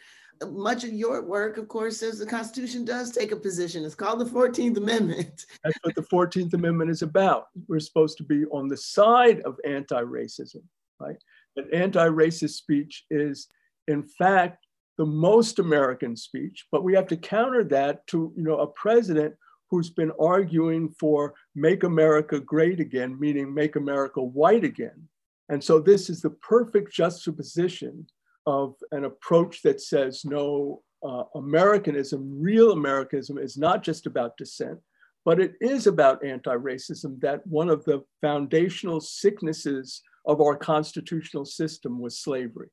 much 0.50 0.84
of 0.84 0.94
your 0.94 1.22
work, 1.24 1.58
of 1.58 1.68
course, 1.68 1.98
says 1.98 2.20
the 2.20 2.26
Constitution 2.26 2.86
does 2.86 3.12
take 3.12 3.32
a 3.32 3.36
position. 3.36 3.86
It's 3.86 3.96
called 3.96 4.20
the 4.20 4.26
14th 4.26 4.78
Amendment. 4.78 5.46
That's 5.64 5.78
what 5.84 5.96
the 5.96 6.02
14th 6.02 6.54
Amendment 6.54 6.92
is 6.92 7.02
about. 7.02 7.48
We're 7.68 7.80
supposed 7.80 8.18
to 8.18 8.24
be 8.24 8.46
on 8.46 8.68
the 8.68 8.78
side 8.78 9.42
of 9.42 9.58
anti 9.66 10.02
racism, 10.02 10.64
right? 11.00 11.18
But 11.56 11.74
anti 11.74 12.08
racist 12.08 12.52
speech 12.52 13.06
is, 13.10 13.48
in 13.88 14.04
fact, 14.04 14.66
the 14.98 15.06
most 15.06 15.60
American 15.60 16.16
speech, 16.16 16.68
but 16.72 16.84
we 16.84 16.94
have 16.94 17.08
to 17.08 17.18
counter 17.18 17.64
that 17.64 18.06
to 18.08 18.32
you 18.36 18.44
know, 18.44 18.60
a 18.60 18.68
president 18.68 19.34
who's 19.70 19.90
been 19.90 20.12
arguing 20.20 20.90
for 21.00 21.34
make 21.56 21.84
America 21.84 22.40
great 22.40 22.80
again, 22.80 23.20
meaning 23.20 23.52
make 23.52 23.76
America 23.76 24.22
white 24.22 24.64
again. 24.64 25.08
And 25.50 25.64
so 25.64 25.80
this 25.80 26.10
is 26.10 26.22
the 26.22 26.30
perfect 26.30 26.94
juxtaposition 26.94 28.06
of 28.46 28.76
an 28.92 29.06
approach 29.06 29.62
that 29.62 29.82
says 29.82 30.26
no, 30.26 30.82
uh, 31.04 31.24
Americanism, 31.36 32.42
real 32.42 32.72
Americanism, 32.72 33.38
is 33.38 33.58
not 33.58 33.84
just 33.84 34.06
about 34.06 34.38
dissent, 34.38 34.80
but 35.26 35.40
it 35.40 35.54
is 35.62 35.88
about 35.88 36.26
anti 36.26 36.56
racism. 36.56 37.20
That 37.22 37.46
one 37.48 37.70
of 37.70 37.84
the 37.86 38.04
foundational 38.22 39.00
sicknesses 39.00 40.02
of 40.26 40.42
our 40.42 40.56
constitutional 40.56 41.46
system 41.46 42.00
was 42.00 42.20
slavery. 42.20 42.70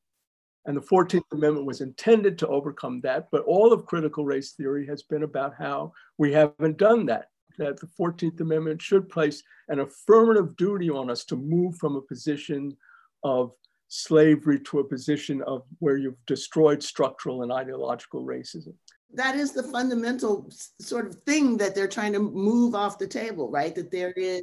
And 0.66 0.76
the 0.76 0.82
14th 0.82 1.22
Amendment 1.32 1.66
was 1.66 1.80
intended 1.80 2.38
to 2.38 2.48
overcome 2.48 3.00
that. 3.02 3.28
But 3.32 3.44
all 3.44 3.72
of 3.72 3.86
critical 3.86 4.24
race 4.24 4.52
theory 4.52 4.86
has 4.86 5.02
been 5.02 5.22
about 5.22 5.54
how 5.58 5.92
we 6.18 6.32
haven't 6.32 6.76
done 6.76 7.06
that. 7.06 7.26
That 7.58 7.80
the 7.80 7.88
14th 7.98 8.40
Amendment 8.40 8.80
should 8.82 9.08
place 9.08 9.42
an 9.68 9.80
affirmative 9.80 10.56
duty 10.56 10.90
on 10.90 11.10
us 11.10 11.24
to 11.26 11.36
move 11.36 11.76
from 11.76 11.96
a 11.96 12.02
position 12.02 12.76
of 13.24 13.52
slavery 13.90 14.60
to 14.60 14.78
a 14.78 14.84
position 14.84 15.42
of 15.42 15.64
where 15.80 15.96
you've 15.96 16.24
destroyed 16.26 16.80
structural 16.80 17.42
and 17.42 17.52
ideological 17.52 18.24
racism. 18.24 18.72
That 19.12 19.34
is 19.34 19.50
the 19.50 19.64
fundamental 19.64 20.48
sort 20.80 21.06
of 21.06 21.16
thing 21.26 21.56
that 21.56 21.74
they're 21.74 21.88
trying 21.88 22.12
to 22.12 22.20
move 22.20 22.76
off 22.76 22.98
the 22.98 23.08
table, 23.08 23.50
right? 23.50 23.74
That 23.74 23.90
there 23.90 24.12
is 24.12 24.42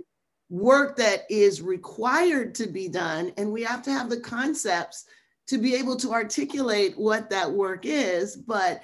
work 0.50 0.98
that 0.98 1.24
is 1.30 1.62
required 1.62 2.56
to 2.56 2.68
be 2.68 2.90
done, 2.90 3.32
and 3.38 3.52
we 3.52 3.64
have 3.64 3.82
to 3.84 3.92
have 3.92 4.10
the 4.10 4.20
concepts 4.20 5.06
to 5.48 5.58
be 5.58 5.76
able 5.76 5.96
to 5.96 6.12
articulate 6.12 6.98
what 6.98 7.30
that 7.30 7.50
work 7.50 7.86
is. 7.86 8.36
But 8.36 8.84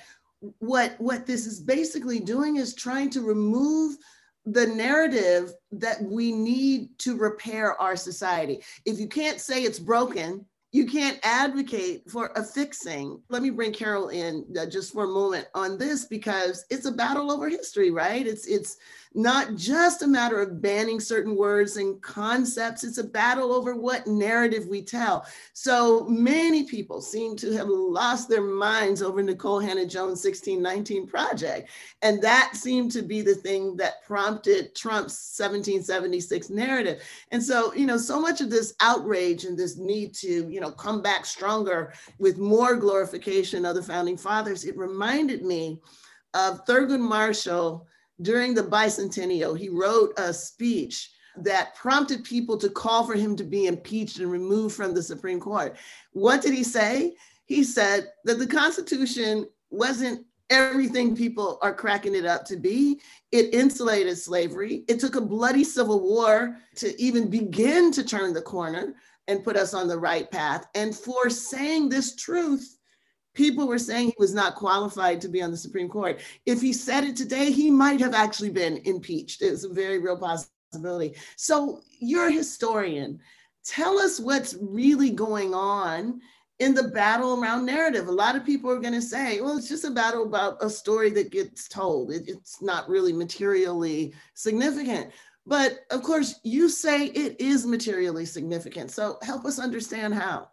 what, 0.59 0.95
what 0.97 1.26
this 1.26 1.45
is 1.45 1.59
basically 1.59 2.22
doing 2.22 2.55
is 2.55 2.74
trying 2.74 3.09
to 3.11 3.22
remove 3.22 3.97
the 4.45 4.68
narrative 4.68 5.53
that 5.74 6.01
we 6.01 6.32
need 6.32 6.97
to 6.99 7.18
repair 7.18 7.82
our 7.82 7.97
society. 7.97 8.61
If 8.86 8.97
you 8.97 9.07
can't 9.07 9.41
say 9.41 9.64
it's 9.64 9.80
broken, 9.80 10.45
you 10.74 10.88
can't 10.88 11.19
advocate 11.21 12.09
for 12.09 12.32
a 12.36 12.43
fixing. 12.43 13.21
Let 13.30 13.43
me 13.43 13.51
bring 13.51 13.71
Carol 13.71 14.09
in 14.09 14.43
uh, 14.59 14.65
just 14.65 14.91
for 14.91 15.03
a 15.03 15.07
moment 15.07 15.47
on 15.53 15.78
this 15.78 16.05
because 16.05 16.65
it's 16.71 16.88
a 16.88 16.91
battle 16.91 17.32
over 17.32 17.47
history, 17.47 17.91
right? 17.91 18.26
It's 18.26 18.47
it's 18.47 18.78
not 19.16 19.55
just 19.55 20.01
a 20.01 20.07
matter 20.07 20.41
of 20.41 20.61
banning 20.61 20.99
certain 20.99 21.36
words 21.36 21.78
and 21.78 22.01
concepts, 22.01 22.84
it's 22.84 22.97
a 22.97 23.03
battle 23.03 23.53
over 23.53 23.76
what 23.76 24.07
narrative 24.07 24.68
we 24.68 24.82
tell. 24.82 25.26
So 25.53 26.05
many 26.05 26.64
people 26.64 27.01
seem 27.01 27.36
to 27.38 27.51
have 27.53 27.68
lost 27.68 28.28
their 28.28 28.41
minds 28.41 29.01
over 29.01 29.22
Nikole 29.22 29.64
Hannah-Jones 29.64 30.24
1619 30.24 31.07
project. 31.07 31.70
And 32.01 32.22
that 32.22 32.55
seemed 32.55 32.91
to 32.93 33.01
be 33.01 33.22
the 33.22 33.36
thing 33.36 33.78
that 33.78 34.03
prompted 34.03 34.76
Trump's 34.76 35.36
1776 35.38 36.49
narrative. 36.49 37.01
And 37.32 37.41
so, 37.41 37.74
you 37.74 37.86
know, 37.86 37.97
so 37.97 38.20
much 38.20 38.41
of 38.41 38.49
this 38.49 38.74
outrage 38.80 39.45
and 39.45 39.57
this 39.57 39.78
need 39.78 40.14
to, 40.16 40.49
you 40.49 40.59
know, 40.59 40.72
come 40.72 41.01
back 41.01 41.26
stronger 41.26 41.93
with 42.18 42.38
more 42.38 42.76
glorification 42.76 43.66
of 43.66 43.76
the 43.76 43.84
founding 43.84 44.18
fathers, 44.18 44.66
it 44.66 44.78
reminded 44.78 45.43
me 45.43 45.80
of 46.34 46.66
Thurgood 46.66 46.99
Marshall 46.99 47.88
during 48.22 48.53
the 48.53 48.64
bicentennial, 48.64 49.57
he 49.57 49.70
wrote 49.70 50.14
a 50.18 50.34
speech 50.34 51.11
that 51.38 51.76
prompted 51.76 52.24
people 52.24 52.57
to 52.57 52.70
call 52.70 53.05
for 53.05 53.16
him 53.16 53.36
to 53.36 53.43
be 53.43 53.66
impeached 53.66 54.20
and 54.20 54.32
removed 54.32 54.76
from 54.76 54.93
the 54.93 55.01
Supreme 55.01 55.39
Court. 55.39 55.76
What 56.11 56.41
did 56.41 56.53
he 56.53 56.64
say? 56.64 57.16
He 57.45 57.64
said 57.64 58.11
that 58.26 58.39
the 58.39 58.47
Constitution 58.47 59.47
wasn't 59.70 60.26
everything 60.49 61.16
people 61.16 61.57
are 61.61 61.74
cracking 61.74 62.14
it 62.16 62.26
up 62.26 62.45
to 62.45 62.57
be. 62.57 63.01
It 63.32 63.53
insulated 63.53 64.18
slavery. 64.18 64.84
It 64.88 64.99
took 64.99 65.16
a 65.16 65.22
bloody 65.22 65.64
civil 65.64 66.01
war 66.01 66.57
to 66.76 67.01
even 67.01 67.30
begin 67.30 67.91
to 67.93 68.03
turn 68.03 68.34
the 68.34 68.41
corner 68.41 68.93
and 69.28 69.43
put 69.43 69.55
us 69.55 69.74
on 69.74 69.88
the 69.88 69.97
right 69.97 70.30
path. 70.30 70.68
And 70.76 70.95
for 70.95 71.30
saying 71.30 71.89
this 71.89 72.16
truth, 72.16 72.78
people 73.34 73.67
were 73.67 73.79
saying 73.79 74.07
he 74.07 74.15
was 74.17 74.34
not 74.34 74.55
qualified 74.55 75.21
to 75.21 75.27
be 75.27 75.41
on 75.41 75.51
the 75.51 75.57
Supreme 75.57 75.89
Court. 75.89 76.19
If 76.45 76.61
he 76.61 76.73
said 76.73 77.03
it 77.03 77.15
today, 77.15 77.51
he 77.51 77.71
might 77.71 77.99
have 77.99 78.13
actually 78.13 78.51
been 78.51 78.77
impeached. 78.86 79.41
It's 79.41 79.63
a 79.63 79.69
very 79.69 79.99
real 79.99 80.17
possibility. 80.17 81.15
So 81.36 81.81
you're 81.99 82.27
a 82.27 82.31
historian. 82.31 83.19
Tell 83.65 83.97
us 83.97 84.19
what's 84.19 84.55
really 84.59 85.09
going 85.09 85.53
on 85.53 86.21
in 86.59 86.73
the 86.73 86.89
battle 86.89 87.41
around 87.41 87.65
narrative. 87.65 88.07
A 88.07 88.11
lot 88.11 88.36
of 88.36 88.45
people 88.45 88.69
are 88.69 88.79
going 88.79 88.93
to 88.93 89.01
say, 89.01 89.41
well, 89.41 89.57
it's 89.57 89.69
just 89.69 89.86
a 89.86 89.91
battle 89.91 90.23
about 90.23 90.63
a 90.63 90.69
story 90.69 91.09
that 91.11 91.31
gets 91.31 91.67
told. 91.67 92.11
It, 92.11 92.23
it's 92.27 92.61
not 92.61 92.88
really 92.88 93.13
materially 93.13 94.13
significant. 94.34 95.11
But 95.45 95.79
of 95.91 96.03
course, 96.03 96.39
you 96.43 96.69
say 96.69 97.07
it 97.07 97.39
is 97.39 97.65
materially 97.65 98.25
significant. 98.25 98.91
So 98.91 99.17
help 99.23 99.45
us 99.45 99.59
understand 99.59 100.13
how. 100.13 100.49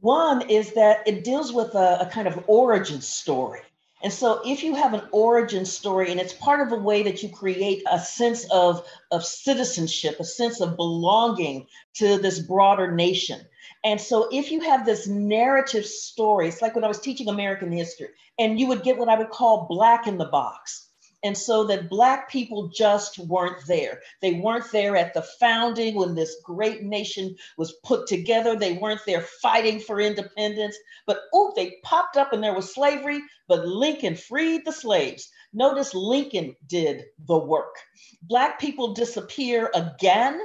One 0.00 0.48
is 0.48 0.74
that 0.74 1.06
it 1.06 1.24
deals 1.24 1.52
with 1.52 1.74
a, 1.74 2.00
a, 2.02 2.06
kind 2.06 2.28
of 2.28 2.44
origin 2.46 3.00
story. 3.00 3.60
And 4.02 4.12
so, 4.12 4.42
if 4.44 4.62
you 4.62 4.74
have 4.74 4.92
an 4.92 5.08
origin 5.10 5.64
story, 5.64 6.10
and 6.10 6.20
it's 6.20 6.34
part 6.34 6.60
of 6.60 6.70
a 6.70 6.80
way 6.80 7.02
that 7.02 7.22
you 7.22 7.30
create 7.30 7.82
a 7.90 7.98
sense 7.98 8.46
of, 8.50 8.86
of 9.10 9.24
citizenship, 9.24 10.20
a 10.20 10.24
sense 10.24 10.60
of 10.60 10.76
belonging 10.76 11.66
to 11.94 12.18
this 12.18 12.38
broader 12.40 12.92
nation. 12.92 13.40
And 13.84 13.98
so, 13.98 14.28
if 14.30 14.52
you 14.52 14.60
have 14.60 14.84
this 14.84 15.06
narrative 15.06 15.86
story, 15.86 16.48
it's 16.48 16.60
like 16.60 16.74
when 16.74 16.84
I 16.84 16.88
was 16.88 17.00
teaching 17.00 17.28
American 17.28 17.72
history, 17.72 18.08
and 18.38 18.60
you 18.60 18.66
would 18.66 18.82
get 18.82 18.98
what 18.98 19.08
I 19.08 19.16
would 19.16 19.30
call 19.30 19.66
black 19.66 20.06
in 20.06 20.18
the 20.18 20.26
box 20.26 20.85
and 21.26 21.36
so 21.36 21.64
that 21.64 21.90
Black 21.90 22.30
people 22.30 22.68
just 22.68 23.18
weren't 23.18 23.66
there. 23.66 24.00
They 24.22 24.34
weren't 24.34 24.70
there 24.70 24.96
at 24.96 25.12
the 25.12 25.22
founding 25.22 25.96
when 25.96 26.14
this 26.14 26.36
great 26.44 26.84
nation 26.84 27.34
was 27.58 27.74
put 27.84 28.06
together. 28.06 28.54
They 28.54 28.74
weren't 28.74 29.04
there 29.04 29.22
fighting 29.42 29.80
for 29.80 30.00
independence. 30.00 30.76
But 31.04 31.22
oh, 31.34 31.52
they 31.56 31.78
popped 31.82 32.16
up 32.16 32.32
and 32.32 32.42
there 32.42 32.54
was 32.54 32.72
slavery, 32.72 33.20
but 33.48 33.66
Lincoln 33.66 34.14
freed 34.14 34.64
the 34.64 34.72
slaves. 34.72 35.28
Notice 35.52 35.94
Lincoln 35.94 36.54
did 36.66 37.06
the 37.26 37.38
work. 37.38 37.74
Black 38.22 38.60
people 38.60 38.94
disappear 38.94 39.70
again 39.74 40.40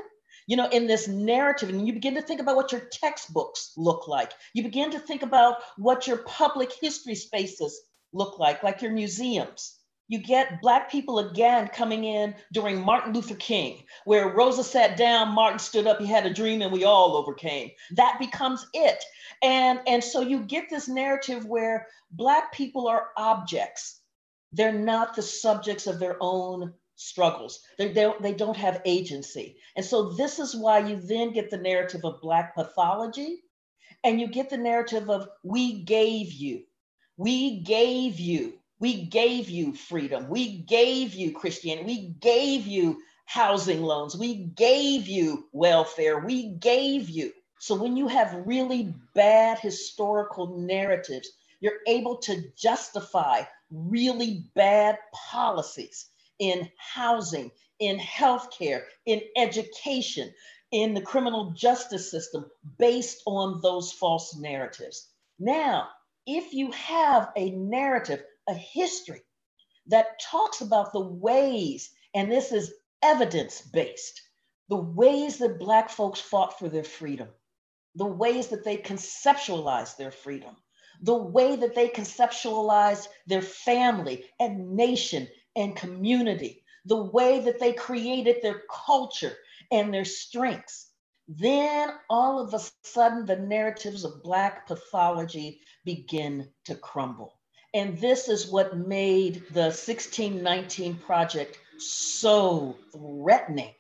you 0.48 0.58
know, 0.58 0.68
in 0.68 0.88
this 0.88 1.08
narrative, 1.08 1.70
and 1.70 1.88
you 1.88 1.94
begin 1.94 2.16
to 2.16 2.22
think 2.22 2.42
about 2.42 2.58
what 2.58 2.74
your 2.74 2.82
textbooks 2.92 3.72
look 3.78 4.08
like. 4.08 4.34
You 4.54 4.64
begin 4.64 4.92
to 4.92 5.00
think 5.00 5.22
about 5.22 5.58
what 5.78 6.08
your 6.08 6.18
public 6.18 6.74
history 6.82 7.16
spaces 7.16 7.80
look 8.12 8.38
like, 8.40 8.62
like 8.64 8.82
your 8.82 8.92
museums 8.92 9.78
you 10.12 10.20
get 10.20 10.62
Black 10.62 10.92
people 10.92 11.20
again 11.20 11.70
coming 11.70 12.04
in 12.04 12.36
during 12.52 12.82
Martin 12.82 13.14
Luther 13.14 13.36
King, 13.36 13.82
where 14.04 14.36
Rosa 14.36 14.62
sat 14.62 14.98
down, 14.98 15.34
Martin 15.34 15.58
stood 15.58 15.88
up, 15.88 16.00
he 16.02 16.06
had 16.06 16.26
a 16.26 16.34
dream, 16.34 16.62
and 16.62 16.70
we 16.70 16.84
all 16.84 17.16
overcame. 17.16 17.72
That 17.92 18.20
becomes 18.20 18.68
it. 18.74 19.02
And, 19.42 19.80
and 19.88 20.04
so 20.04 20.20
you 20.20 20.40
get 20.44 20.70
this 20.70 20.90
narrative 20.90 21.46
where 21.46 21.88
Black 22.12 22.52
people 22.52 22.90
are 22.90 23.12
objects. 23.16 24.02
They're 24.52 24.74
not 24.74 25.16
the 25.16 25.22
subjects 25.22 25.88
of 25.88 25.98
their 25.98 26.18
own 26.20 26.74
struggles. 26.98 27.62
They, 27.78 27.94
they, 27.94 28.12
they 28.20 28.34
don't 28.34 28.58
have 28.58 28.82
agency. 28.84 29.56
And 29.78 29.86
so 29.86 30.10
this 30.12 30.40
is 30.40 30.54
why 30.54 30.80
you 30.80 30.98
then 30.98 31.32
get 31.32 31.50
the 31.50 31.58
narrative 31.58 32.02
of 32.04 32.20
Black 32.20 32.54
pathology, 32.54 33.44
and 34.04 34.20
you 34.20 34.28
get 34.28 34.50
the 34.50 34.58
narrative 34.58 35.10
of 35.10 35.30
we 35.42 35.84
gave 35.84 36.34
you. 36.34 36.64
We 37.16 37.62
gave 37.62 38.20
you 38.20 38.61
we 38.82 39.06
gave 39.06 39.48
you 39.48 39.76
freedom. 39.76 40.28
We 40.28 40.58
gave 40.58 41.14
you 41.14 41.34
Christianity. 41.34 41.86
We 41.86 42.16
gave 42.20 42.66
you 42.66 43.04
housing 43.26 43.84
loans. 43.84 44.18
We 44.18 44.38
gave 44.56 45.08
you 45.08 45.46
welfare. 45.52 46.18
We 46.18 46.50
gave 46.56 47.08
you. 47.08 47.32
So 47.60 47.76
when 47.76 47.96
you 47.96 48.08
have 48.08 48.42
really 48.44 48.96
bad 49.14 49.60
historical 49.60 50.58
narratives, 50.58 51.30
you're 51.60 51.82
able 51.86 52.18
to 52.18 52.44
justify 52.58 53.44
really 53.70 54.46
bad 54.56 54.98
policies 55.14 56.10
in 56.40 56.68
housing, 56.78 57.52
in 57.78 58.00
healthcare, 58.00 58.82
in 59.06 59.22
education, 59.38 60.34
in 60.72 60.96
the 60.96 61.02
criminal 61.02 61.52
justice 61.52 62.10
system 62.10 62.48
based 62.80 63.22
on 63.28 63.62
those 63.62 63.92
false 63.92 64.36
narratives. 64.38 65.10
Now, 65.38 65.90
if 66.26 66.52
you 66.52 66.72
have 66.72 67.30
a 67.36 67.52
narrative 67.52 68.24
a 68.48 68.54
history 68.54 69.22
that 69.88 70.20
talks 70.20 70.62
about 70.62 70.94
the 70.94 71.02
ways, 71.02 71.92
and 72.14 72.32
this 72.32 72.52
is 72.52 72.74
evidence 73.02 73.62
based, 73.62 74.22
the 74.70 74.78
ways 74.78 75.38
that 75.38 75.60
Black 75.60 75.90
folks 75.90 76.22
fought 76.22 76.58
for 76.58 76.70
their 76.70 76.84
freedom, 76.84 77.28
the 77.96 78.06
ways 78.06 78.48
that 78.48 78.64
they 78.64 78.78
conceptualized 78.78 79.98
their 79.98 80.12
freedom, 80.12 80.56
the 81.02 81.16
way 81.16 81.56
that 81.56 81.76
they 81.76 81.90
conceptualized 81.90 83.08
their 83.28 83.42
family 83.42 84.26
and 84.40 84.76
nation 84.76 85.28
and 85.56 85.76
community, 85.76 86.64
the 86.86 87.04
way 87.04 87.42
that 87.42 87.60
they 87.60 87.74
created 87.74 88.38
their 88.42 88.62
culture 88.70 89.36
and 89.72 89.94
their 89.94 90.06
strengths. 90.06 90.92
Then 91.28 91.90
all 92.10 92.40
of 92.40 92.54
a 92.54 92.60
sudden, 92.84 93.26
the 93.26 93.38
narratives 93.38 94.04
of 94.04 94.24
Black 94.24 94.68
pathology 94.68 95.62
begin 95.86 96.50
to 96.66 96.76
crumble. 96.76 97.41
And 97.74 97.98
this 98.00 98.28
is 98.28 98.48
what 98.48 98.78
made 98.78 99.36
the 99.52 99.72
1619 99.72 100.98
project 100.98 101.58
so 101.78 102.78
threatening 102.92 103.74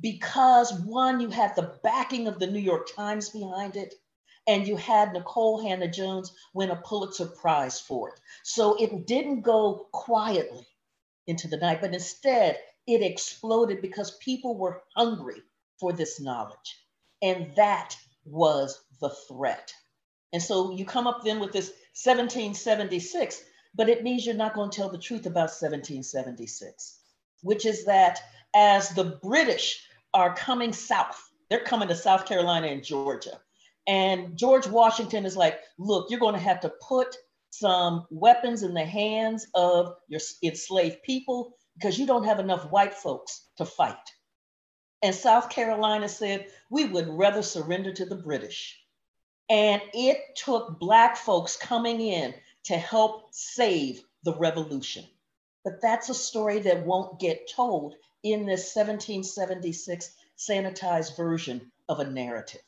because 0.00 0.72
one, 0.72 1.20
you 1.20 1.30
had 1.30 1.54
the 1.56 1.78
backing 1.82 2.26
of 2.28 2.38
the 2.38 2.46
New 2.46 2.60
York 2.60 2.94
Times 2.94 3.30
behind 3.30 3.76
it, 3.76 3.94
and 4.46 4.66
you 4.66 4.76
had 4.76 5.14
Nikole 5.14 5.66
Hannah-Jones 5.66 6.32
win 6.52 6.70
a 6.70 6.76
Pulitzer 6.76 7.26
Prize 7.26 7.80
for 7.80 8.10
it. 8.10 8.20
So 8.42 8.74
it 8.74 9.06
didn't 9.06 9.42
go 9.42 9.86
quietly 9.92 10.66
into 11.26 11.48
the 11.48 11.56
night, 11.56 11.80
but 11.80 11.94
instead 11.94 12.58
it 12.86 13.02
exploded 13.02 13.80
because 13.80 14.18
people 14.18 14.56
were 14.58 14.82
hungry 14.94 15.40
for 15.80 15.92
this 15.92 16.20
knowledge. 16.20 16.78
And 17.22 17.54
that 17.56 17.96
was 18.26 18.78
the 19.00 19.10
threat. 19.28 19.72
And 20.34 20.42
so 20.42 20.72
you 20.72 20.84
come 20.84 21.06
up 21.06 21.22
then 21.22 21.38
with 21.38 21.52
this 21.52 21.68
1776, 22.02 23.44
but 23.72 23.88
it 23.88 24.02
means 24.02 24.26
you're 24.26 24.34
not 24.34 24.52
going 24.52 24.68
to 24.68 24.76
tell 24.76 24.88
the 24.88 24.98
truth 24.98 25.26
about 25.26 25.54
1776, 25.54 26.98
which 27.42 27.64
is 27.64 27.84
that 27.84 28.20
as 28.52 28.88
the 28.90 29.16
British 29.22 29.86
are 30.12 30.34
coming 30.34 30.72
south, 30.72 31.30
they're 31.48 31.60
coming 31.60 31.86
to 31.86 31.94
South 31.94 32.26
Carolina 32.26 32.66
and 32.66 32.82
Georgia. 32.82 33.40
And 33.86 34.36
George 34.36 34.66
Washington 34.66 35.24
is 35.24 35.36
like, 35.36 35.60
look, 35.78 36.10
you're 36.10 36.18
going 36.18 36.34
to 36.34 36.40
have 36.40 36.60
to 36.62 36.72
put 36.80 37.14
some 37.50 38.04
weapons 38.10 38.64
in 38.64 38.74
the 38.74 38.84
hands 38.84 39.46
of 39.54 39.94
your 40.08 40.20
enslaved 40.42 41.00
people 41.04 41.56
because 41.76 41.96
you 41.96 42.08
don't 42.08 42.24
have 42.24 42.40
enough 42.40 42.68
white 42.72 42.94
folks 42.94 43.46
to 43.58 43.64
fight. 43.64 43.94
And 45.00 45.14
South 45.14 45.48
Carolina 45.48 46.08
said, 46.08 46.48
we 46.70 46.86
would 46.86 47.06
rather 47.08 47.42
surrender 47.42 47.92
to 47.92 48.04
the 48.04 48.16
British. 48.16 48.80
And 49.50 49.82
it 49.92 50.36
took 50.36 50.78
Black 50.78 51.16
folks 51.16 51.56
coming 51.56 52.00
in 52.00 52.34
to 52.64 52.76
help 52.76 53.28
save 53.32 54.02
the 54.24 54.34
revolution. 54.36 55.04
But 55.64 55.80
that's 55.82 56.08
a 56.08 56.14
story 56.14 56.60
that 56.60 56.84
won't 56.84 57.20
get 57.20 57.50
told 57.50 57.94
in 58.22 58.46
this 58.46 58.74
1776 58.74 60.14
sanitized 60.38 61.16
version 61.16 61.70
of 61.88 62.00
a 62.00 62.10
narrative 62.10 62.62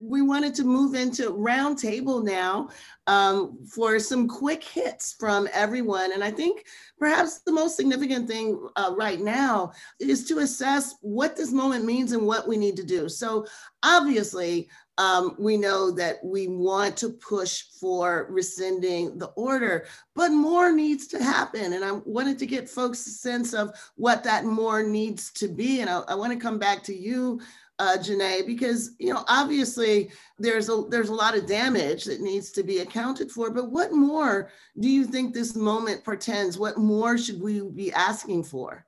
we 0.00 0.20
wanted 0.20 0.54
to 0.54 0.64
move 0.64 0.94
into 0.94 1.32
roundtable 1.32 2.22
now 2.22 2.68
um, 3.06 3.58
for 3.66 3.98
some 3.98 4.28
quick 4.28 4.62
hits 4.62 5.14
from 5.18 5.48
everyone. 5.52 6.12
And 6.12 6.22
I 6.22 6.30
think 6.30 6.66
perhaps 6.98 7.38
the 7.40 7.52
most 7.52 7.76
significant 7.76 8.28
thing 8.28 8.68
uh, 8.76 8.92
right 8.96 9.20
now 9.20 9.72
is 9.98 10.26
to 10.28 10.40
assess 10.40 10.94
what 11.00 11.36
this 11.36 11.50
moment 11.50 11.86
means 11.86 12.12
and 12.12 12.26
what 12.26 12.46
we 12.46 12.58
need 12.58 12.76
to 12.76 12.84
do. 12.84 13.08
So 13.08 13.46
obviously, 13.82 14.68
um, 14.98 15.34
we 15.38 15.56
know 15.56 15.90
that 15.90 16.24
we 16.24 16.48
want 16.48 16.96
to 16.98 17.10
push 17.10 17.64
for 17.78 18.26
rescinding 18.30 19.18
the 19.18 19.26
order, 19.28 19.86
but 20.14 20.30
more 20.30 20.72
needs 20.72 21.06
to 21.08 21.22
happen. 21.22 21.74
And 21.74 21.84
I 21.84 21.92
wanted 21.92 22.38
to 22.38 22.46
get 22.46 22.68
folks 22.68 23.06
a 23.06 23.10
sense 23.10 23.52
of 23.52 23.72
what 23.96 24.24
that 24.24 24.44
more 24.44 24.82
needs 24.82 25.30
to 25.32 25.48
be. 25.48 25.80
And 25.80 25.90
I, 25.90 26.00
I 26.08 26.14
want 26.14 26.32
to 26.32 26.38
come 26.38 26.58
back 26.58 26.82
to 26.84 26.96
you, 26.96 27.40
uh, 27.78 27.98
Janai, 27.98 28.46
because 28.46 28.92
you 28.98 29.12
know 29.12 29.22
obviously 29.28 30.10
there's 30.38 30.70
a 30.70 30.84
there's 30.88 31.10
a 31.10 31.14
lot 31.14 31.36
of 31.36 31.46
damage 31.46 32.04
that 32.04 32.22
needs 32.22 32.50
to 32.52 32.62
be 32.62 32.78
accounted 32.78 33.30
for. 33.30 33.50
But 33.50 33.70
what 33.70 33.92
more 33.92 34.50
do 34.80 34.88
you 34.88 35.04
think 35.04 35.34
this 35.34 35.54
moment 35.54 36.04
portends? 36.04 36.58
What 36.58 36.78
more 36.78 37.18
should 37.18 37.42
we 37.42 37.60
be 37.60 37.92
asking 37.92 38.44
for? 38.44 38.86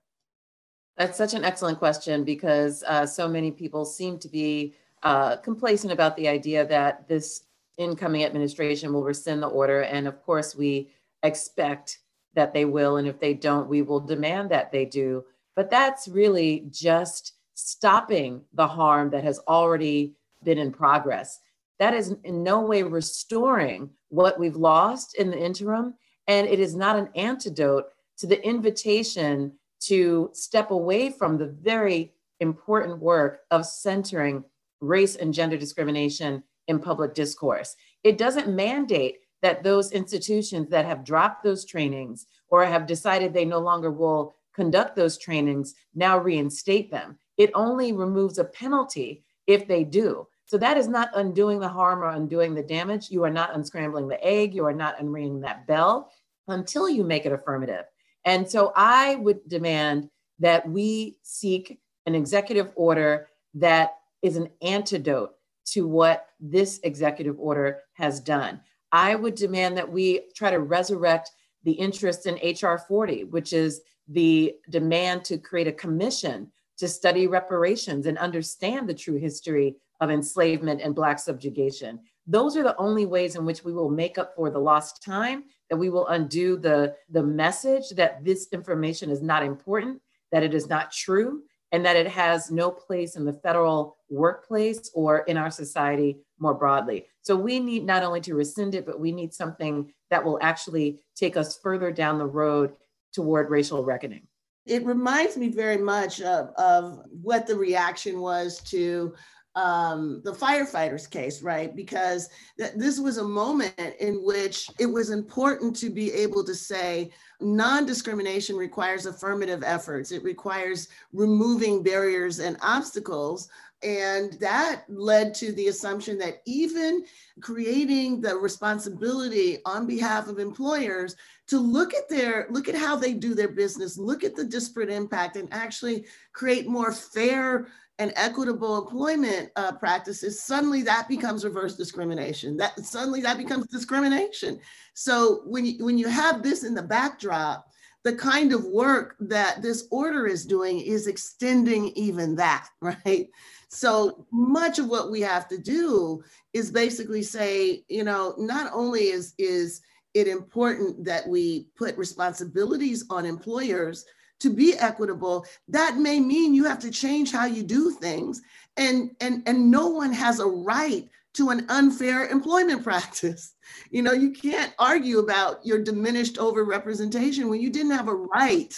That's 0.97 1.19
such 1.19 1.35
an 1.35 1.45
excellent 1.45 1.79
question 1.79 2.25
because 2.25 2.83
uh, 2.83 3.07
so 3.07 3.29
many 3.29 3.53
people 3.53 3.85
seem 3.85 4.19
to 4.21 4.29
be 4.29 4.75
uh, 5.03 5.37
complacent 5.37 5.93
about 5.93 6.17
the 6.17 6.29
idea 6.29 6.67
that 6.67 7.09
this 7.09 7.45
incoming 7.77 8.25
administration 8.25 8.93
will 8.93 9.05
rescind 9.05 9.43
the 9.43 9.47
order, 9.49 9.83
and 9.83 10.09
of 10.09 10.23
course 10.23 10.57
we 10.57 10.89
expect 11.23 11.99
that 12.35 12.53
they 12.53 12.65
will, 12.65 12.99
and 12.99 13.09
if 13.09 13.19
they 13.19 13.35
don't, 13.35 13.69
we 13.69 13.83
will 13.83 14.01
demand 14.01 14.51
that 14.51 14.71
they 14.71 14.85
do. 14.85 15.25
But 15.57 15.71
that's 15.71 16.07
really 16.09 16.67
just 16.71 17.35
stopping 17.55 18.43
the 18.55 18.67
harm 18.67 19.11
that 19.11 19.25
has 19.25 19.41
already 19.49 20.15
been 20.45 20.59
in 20.59 20.71
progress. 20.71 21.41
that 21.79 21.95
is 21.95 22.17
in 22.25 22.43
no 22.43 22.61
way 22.61 22.83
restoring 22.83 23.91
what 24.09 24.39
we've 24.39 24.57
lost 24.57 25.15
in 25.17 25.31
the 25.31 25.39
interim. 25.39 25.95
And 26.27 26.47
it 26.47 26.61
is 26.61 26.75
not 26.75 26.97
an 26.97 27.09
antidote 27.15 27.87
to 28.19 28.27
the 28.27 28.45
invitation 28.45 29.53
to 29.81 30.31
step 30.33 30.71
away 30.71 31.11
from 31.11 31.39
the 31.39 31.47
very 31.47 32.13
important 32.41 32.99
work 32.99 33.41
of 33.51 33.65
centering 33.65 34.45
race 34.81 35.17
and 35.17 35.35
gender 35.35 35.57
discrimination 35.57 36.43
in 36.69 36.79
public 36.79 37.15
discourse. 37.15 37.77
It 38.05 38.19
doesn't 38.19 38.55
mandate 38.55 39.19
that 39.43 39.63
those 39.63 39.93
institutions 39.93 40.69
that 40.71 40.85
have 40.85 41.05
dropped 41.05 41.43
those 41.43 41.65
trainings 41.65 42.27
or 42.49 42.65
have 42.65 42.87
decided 42.87 43.33
they 43.33 43.45
no 43.45 43.59
longer 43.59 43.91
will 43.91 44.35
conduct 44.55 44.97
those 44.97 45.19
trainings 45.19 45.75
now 45.95 46.19
reinstate 46.19 46.91
them. 46.91 47.17
It 47.37 47.51
only 47.55 47.93
removes 47.93 48.39
a 48.39 48.45
penalty 48.45 49.25
if 49.47 49.69
they 49.69 49.85
do. 49.85 50.27
So 50.47 50.59
that 50.59 50.77
is 50.77 50.89
not 50.89 51.11
undoing 51.15 51.61
the 51.61 51.69
harm 51.69 52.03
or 52.03 52.09
undoing 52.09 52.55
the 52.55 52.63
damage. 52.63 53.11
You 53.11 53.23
are 53.25 53.31
not 53.31 53.55
unscrambling 53.55 54.09
the 54.09 54.23
egg. 54.25 54.55
You 54.55 54.65
are 54.65 54.73
not 54.73 54.99
unringing 54.99 55.43
that 55.43 55.67
bell 55.67 56.11
until 56.49 56.89
you 56.89 57.05
make 57.05 57.27
it 57.27 57.33
affirmative. 57.33 57.85
And 58.25 58.51
so 58.51 58.73
I 58.75 59.17
would 59.17 59.47
demand 59.49 60.11
that 60.41 60.69
we 60.69 61.19
seek 61.23 61.79
an 62.07 62.15
executive 62.15 62.73
order 62.75 63.29
that 63.55 63.98
is 64.23 64.37
an 64.37 64.49
antidote 64.63 65.35
to 65.67 65.87
what 65.87 66.27
this 66.41 66.81
executive 66.83 67.37
order 67.39 67.81
has 67.95 68.21
done. 68.21 68.61
I 68.93 69.15
would 69.15 69.35
demand 69.35 69.77
that 69.77 69.91
we 69.91 70.23
try 70.35 70.51
to 70.51 70.61
resurrect 70.61 71.31
the 71.65 71.73
interest 71.73 72.27
in 72.27 72.37
HR 72.37 72.79
40, 72.79 73.25
which 73.25 73.53
is 73.53 73.83
the 74.09 74.55
demand 74.71 75.25
to 75.27 75.37
create 75.37 75.69
a 75.69 75.73
commission 75.73 76.51
to 76.79 76.89
study 76.89 77.27
reparations 77.27 78.07
and 78.07 78.17
understand 78.19 78.89
the 78.89 78.95
true 78.95 79.19
history 79.19 79.77
of 80.01 80.11
enslavement 80.11 80.81
and 80.81 80.95
Black 80.95 81.19
subjugation. 81.19 82.01
Those 82.27 82.57
are 82.57 82.63
the 82.63 82.77
only 82.77 83.05
ways 83.05 83.37
in 83.37 83.45
which 83.45 83.65
we 83.65 83.73
will 83.73 83.91
make 83.91 84.17
up 84.17 84.35
for 84.37 84.49
the 84.51 84.59
lost 84.59 85.03
time, 85.03 85.45
that 85.69 85.77
we 85.77 85.91
will 85.91 86.07
undo 86.09 86.57
the, 86.57 86.95
the 87.11 87.23
message 87.23 87.91
that 87.91 88.25
this 88.25 88.49
information 88.53 89.11
is 89.11 89.23
not 89.23 89.43
important, 89.43 90.01
that 90.31 90.43
it 90.43 90.55
is 90.55 90.69
not 90.69 90.93
true, 90.93 91.43
and 91.73 91.85
that 91.85 91.97
it 91.97 92.09
has 92.09 92.51
no 92.51 92.71
place 92.71 93.17
in 93.17 93.25
the 93.25 93.33
federal 93.33 93.97
workplace 94.09 94.91
or 94.95 95.21
in 95.21 95.37
our 95.37 95.51
society 95.51 96.19
more 96.39 96.55
broadly. 96.55 97.07
So 97.23 97.37
we 97.37 97.61
need 97.61 97.85
not 97.85 98.03
only 98.03 98.21
to 98.23 98.35
rescind 98.35 98.75
it, 98.75 98.87
but 98.87 99.01
we 99.01 99.13
need 99.13 99.35
something 99.35 99.93
that 100.11 100.25
will 100.25 100.39
actually 100.41 101.03
take 101.15 101.37
us 101.37 101.59
further 101.59 101.93
down 101.93 102.19
the 102.19 102.27
road 102.27 102.73
toward 103.13 103.51
racial 103.51 103.85
reckoning. 103.85 104.27
It 104.65 104.85
reminds 104.85 105.37
me 105.37 105.49
very 105.49 105.79
much 105.79 106.21
of, 106.21 106.51
of 106.57 107.01
what 107.11 107.47
the 107.47 107.57
reaction 107.57 108.21
was 108.21 108.61
to 108.65 109.15
um, 109.59 110.21
the 110.23 110.33
firefighters 110.33 111.11
case, 111.11 111.43
right? 111.43 111.75
Because 111.75 112.29
th- 112.59 112.75
this 112.77 113.01
was 113.01 113.17
a 113.19 113.25
moment 113.25 113.75
in 113.99 114.23
which 114.23 114.71
it 114.79 114.87
was 114.87 115.11
important 115.11 115.75
to 115.77 115.91
be 115.91 116.13
able 116.13 116.45
to 116.45 116.55
say 116.55 117.11
non 117.41 117.85
discrimination 117.85 118.55
requires 118.55 119.07
affirmative 119.07 119.65
efforts, 119.67 120.13
it 120.13 120.23
requires 120.23 120.89
removing 121.13 121.83
barriers 121.83 122.39
and 122.39 122.57
obstacles. 122.63 123.49
And 123.83 124.33
that 124.35 124.85
led 124.89 125.35
to 125.35 125.53
the 125.53 125.69
assumption 125.69 126.19
that 126.19 126.43
even 126.47 127.05
creating 127.41 128.21
the 128.21 128.37
responsibility 128.37 129.59
on 129.65 129.87
behalf 129.87 130.29
of 130.29 130.39
employers 130.39 131.17
to 131.49 131.59
look 131.59 131.95
at 131.95 132.09
their 132.09 132.47
look 132.51 132.69
at 132.69 132.75
how 132.75 132.97
they 132.97 133.13
do 133.13 133.35
their 133.35 133.49
business 133.49 133.97
look 133.97 134.25
at 134.25 134.35
the 134.35 134.45
disparate 134.45 134.91
impact 134.91 135.37
and 135.37 135.49
actually 135.53 136.05
create 136.33 136.67
more 136.67 136.93
fair 136.93 137.69
and 137.99 138.13
equitable 138.17 138.79
employment 138.79 139.51
uh, 139.57 139.73
practices, 139.73 140.43
suddenly 140.43 140.83
that 140.83 141.09
becomes 141.09 141.45
reverse 141.45 141.77
discrimination. 141.77 142.57
That 142.57 142.79
suddenly 142.85 143.21
that 143.23 143.39
becomes 143.39 143.67
discrimination. 143.67 144.61
So 144.95 145.43
when 145.45 145.67
you, 145.67 145.85
when 145.85 145.99
you 145.99 146.09
have 146.09 146.43
this 146.43 146.63
in 146.63 146.75
the 146.75 146.83
backdrop, 146.83 147.67
the 148.05 148.15
kind 148.15 148.53
of 148.53 148.65
work 148.65 149.17
that 149.21 149.63
this 149.63 149.89
order 149.91 150.27
is 150.27 150.47
doing 150.47 150.81
is 150.81 151.09
extending 151.09 151.89
even 151.89 152.37
that, 152.37 152.69
right? 152.81 153.29
So 153.69 154.27
much 154.33 154.79
of 154.79 154.89
what 154.89 155.11
we 155.11 155.21
have 155.23 155.49
to 155.49 155.59
do 155.59 156.23
is 156.53 156.71
basically 156.71 157.23
say, 157.23 157.85
you 157.89 158.05
know, 158.05 158.35
not 158.39 158.71
only 158.73 159.09
is 159.09 159.35
is 159.39 159.83
it 160.15 160.27
important 160.27 161.05
that 161.05 161.29
we 161.29 161.67
put 161.77 161.97
responsibilities 161.99 163.05
on 163.11 163.27
employers 163.27 164.05
to 164.41 164.51
be 164.51 164.75
equitable, 164.79 165.45
that 165.69 165.97
may 165.97 166.21
mean 166.21 166.55
you 166.55 166.65
have 166.65 166.79
to 166.81 166.91
change 166.91 167.33
how 167.33 167.47
you 167.47 167.63
do 167.63 167.91
things. 167.91 168.41
And, 168.77 169.11
and, 169.21 169.43
and 169.47 169.71
no 169.71 169.89
one 169.89 170.13
has 170.13 170.41
a 170.41 170.47
right 170.47 171.09
to 171.35 171.51
an 171.51 171.67
unfair 171.69 172.29
employment 172.29 172.83
practice. 172.85 173.55
You 173.91 174.03
know, 174.03 174.13
you 174.13 174.31
can't 174.31 174.73
argue 174.79 175.19
about 175.19 175.65
your 175.65 175.83
diminished 175.83 176.37
overrepresentation 176.37 177.49
when 177.49 177.61
you 177.61 177.71
didn't 177.71 177.93
have 177.93 178.09
a 178.09 178.15
right 178.15 178.75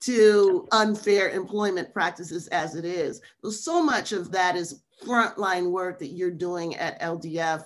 to 0.00 0.68
unfair 0.72 1.30
employment 1.30 1.92
practices 1.92 2.46
as 2.48 2.74
it 2.74 2.84
is. 2.84 3.22
So, 3.42 3.50
so 3.50 3.82
much 3.82 4.12
of 4.12 4.30
that 4.32 4.54
is 4.54 4.82
frontline 5.02 5.70
work 5.70 5.98
that 5.98 6.08
you're 6.08 6.30
doing 6.30 6.76
at 6.76 7.00
LDF 7.00 7.64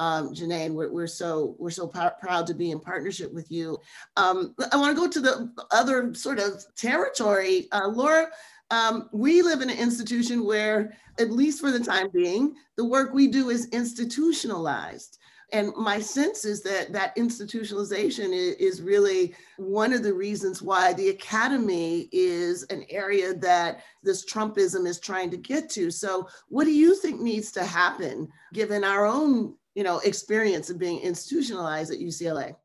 um, 0.00 0.34
Janane. 0.34 0.72
We're, 0.72 0.90
we're 0.90 1.06
so 1.06 1.54
we're 1.58 1.70
so 1.70 1.86
pr- 1.86 2.16
proud 2.18 2.46
to 2.48 2.54
be 2.54 2.72
in 2.72 2.80
partnership 2.80 3.32
with 3.32 3.52
you. 3.52 3.78
Um, 4.16 4.54
I 4.72 4.76
want 4.76 4.96
to 4.96 5.00
go 5.00 5.08
to 5.08 5.20
the 5.20 5.52
other 5.70 6.12
sort 6.14 6.40
of 6.40 6.64
territory. 6.74 7.68
Uh, 7.70 7.86
Laura, 7.88 8.28
um, 8.70 9.10
we 9.12 9.42
live 9.42 9.60
in 9.60 9.68
an 9.68 9.78
institution 9.78 10.44
where, 10.44 10.96
at 11.18 11.30
least 11.30 11.60
for 11.60 11.70
the 11.70 11.84
time 11.84 12.08
being, 12.12 12.56
the 12.76 12.84
work 12.84 13.12
we 13.12 13.28
do 13.28 13.50
is 13.50 13.68
institutionalized. 13.68 15.18
And 15.52 15.74
my 15.76 16.00
sense 16.00 16.44
is 16.44 16.62
that 16.62 16.92
that 16.92 17.16
institutionalization 17.16 18.32
is 18.32 18.82
really 18.82 19.34
one 19.56 19.92
of 19.92 20.02
the 20.02 20.14
reasons 20.14 20.62
why 20.62 20.92
the 20.92 21.08
academy 21.08 22.08
is 22.12 22.62
an 22.64 22.84
area 22.88 23.34
that 23.34 23.82
this 24.02 24.24
Trumpism 24.24 24.86
is 24.86 25.00
trying 25.00 25.28
to 25.30 25.36
get 25.36 25.68
to. 25.70 25.90
So, 25.90 26.28
what 26.48 26.64
do 26.64 26.72
you 26.72 26.94
think 26.94 27.20
needs 27.20 27.50
to 27.52 27.64
happen 27.64 28.28
given 28.52 28.84
our 28.84 29.06
own 29.06 29.54
you 29.74 29.82
know 29.82 29.98
experience 30.00 30.70
of 30.70 30.78
being 30.78 31.00
institutionalized 31.00 31.92
at 31.92 31.98
UCLA. 31.98 32.56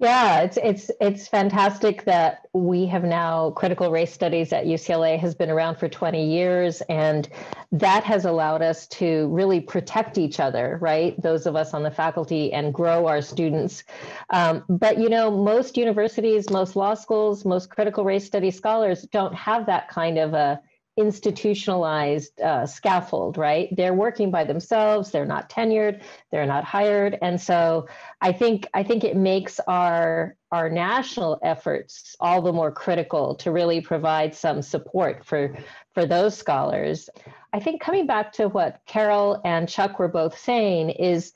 Yeah, 0.00 0.42
it's 0.42 0.56
it's 0.58 0.90
it's 1.00 1.26
fantastic 1.26 2.04
that 2.04 2.46
we 2.52 2.86
have 2.86 3.02
now 3.02 3.50
critical 3.50 3.90
race 3.90 4.12
studies 4.12 4.52
at 4.52 4.64
UCLA 4.64 5.18
has 5.18 5.34
been 5.34 5.50
around 5.50 5.76
for 5.76 5.88
20 5.88 6.24
years 6.24 6.82
and 6.82 7.28
that 7.72 8.04
has 8.04 8.24
allowed 8.24 8.62
us 8.62 8.86
to 8.86 9.26
really 9.26 9.60
protect 9.60 10.16
each 10.16 10.38
other, 10.38 10.78
right? 10.80 11.20
Those 11.20 11.46
of 11.46 11.56
us 11.56 11.74
on 11.74 11.82
the 11.82 11.90
faculty 11.90 12.52
and 12.52 12.72
grow 12.72 13.08
our 13.08 13.20
students. 13.20 13.82
Um, 14.30 14.62
but 14.68 14.98
you 14.98 15.08
know, 15.08 15.32
most 15.32 15.76
universities, 15.76 16.48
most 16.48 16.76
law 16.76 16.94
schools, 16.94 17.44
most 17.44 17.68
critical 17.68 18.04
race 18.04 18.24
study 18.24 18.52
scholars 18.52 19.02
don't 19.10 19.34
have 19.34 19.66
that 19.66 19.88
kind 19.88 20.16
of 20.16 20.32
a 20.32 20.60
institutionalized 20.98 22.40
uh, 22.40 22.66
scaffold, 22.66 23.38
right? 23.38 23.74
They're 23.74 23.94
working 23.94 24.32
by 24.32 24.44
themselves. 24.44 25.10
They're 25.10 25.24
not 25.24 25.48
tenured. 25.48 26.02
They're 26.32 26.44
not 26.44 26.64
hired, 26.64 27.16
and 27.22 27.40
so 27.40 27.86
I 28.20 28.32
think 28.32 28.66
I 28.74 28.82
think 28.82 29.04
it 29.04 29.16
makes 29.16 29.60
our 29.60 30.36
our 30.50 30.68
national 30.68 31.38
efforts 31.42 32.16
all 32.18 32.42
the 32.42 32.52
more 32.52 32.72
critical 32.72 33.36
to 33.36 33.52
really 33.52 33.80
provide 33.80 34.34
some 34.34 34.60
support 34.60 35.24
for 35.24 35.56
for 35.94 36.04
those 36.04 36.36
scholars. 36.36 37.08
I 37.52 37.60
think 37.60 37.80
coming 37.80 38.06
back 38.06 38.32
to 38.32 38.48
what 38.48 38.80
Carol 38.86 39.40
and 39.44 39.68
Chuck 39.68 39.98
were 39.98 40.08
both 40.08 40.36
saying 40.36 40.90
is 40.90 41.32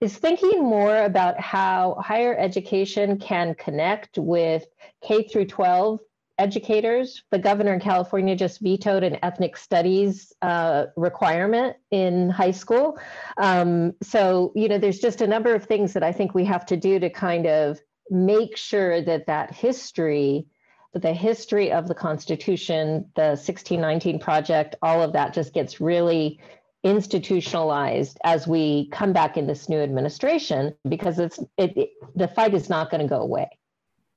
is 0.00 0.16
thinking 0.16 0.60
more 0.60 1.04
about 1.04 1.40
how 1.40 1.96
higher 2.00 2.36
education 2.36 3.18
can 3.18 3.54
connect 3.54 4.18
with 4.18 4.66
K 5.02 5.26
through 5.26 5.46
12 5.46 6.00
educators. 6.38 7.22
The 7.30 7.38
governor 7.38 7.74
in 7.74 7.80
California 7.80 8.36
just 8.36 8.60
vetoed 8.60 9.02
an 9.02 9.18
ethnic 9.22 9.56
studies 9.56 10.32
uh, 10.42 10.86
requirement 10.96 11.76
in 11.90 12.30
high 12.30 12.52
school. 12.52 12.98
Um, 13.36 13.94
so, 14.02 14.52
you 14.54 14.68
know, 14.68 14.78
there's 14.78 15.00
just 15.00 15.20
a 15.20 15.26
number 15.26 15.54
of 15.54 15.64
things 15.64 15.92
that 15.94 16.02
I 16.02 16.12
think 16.12 16.34
we 16.34 16.44
have 16.44 16.66
to 16.66 16.76
do 16.76 16.98
to 16.98 17.10
kind 17.10 17.46
of 17.46 17.80
make 18.10 18.56
sure 18.56 19.02
that 19.02 19.26
that 19.26 19.52
history, 19.52 20.46
the 20.94 21.12
history 21.12 21.72
of 21.72 21.88
the 21.88 21.94
Constitution, 21.94 23.10
the 23.14 23.36
1619 23.36 24.18
Project, 24.18 24.76
all 24.82 25.02
of 25.02 25.12
that 25.12 25.34
just 25.34 25.52
gets 25.52 25.80
really 25.80 26.40
institutionalized 26.84 28.18
as 28.22 28.46
we 28.46 28.88
come 28.90 29.12
back 29.12 29.36
in 29.36 29.46
this 29.46 29.68
new 29.68 29.80
administration 29.80 30.72
because 30.88 31.18
it's 31.18 31.38
it, 31.56 31.76
it 31.76 31.90
the 32.14 32.28
fight 32.28 32.54
is 32.54 32.68
not 32.68 32.88
going 32.88 33.00
to 33.00 33.08
go 33.08 33.20
away 33.20 33.48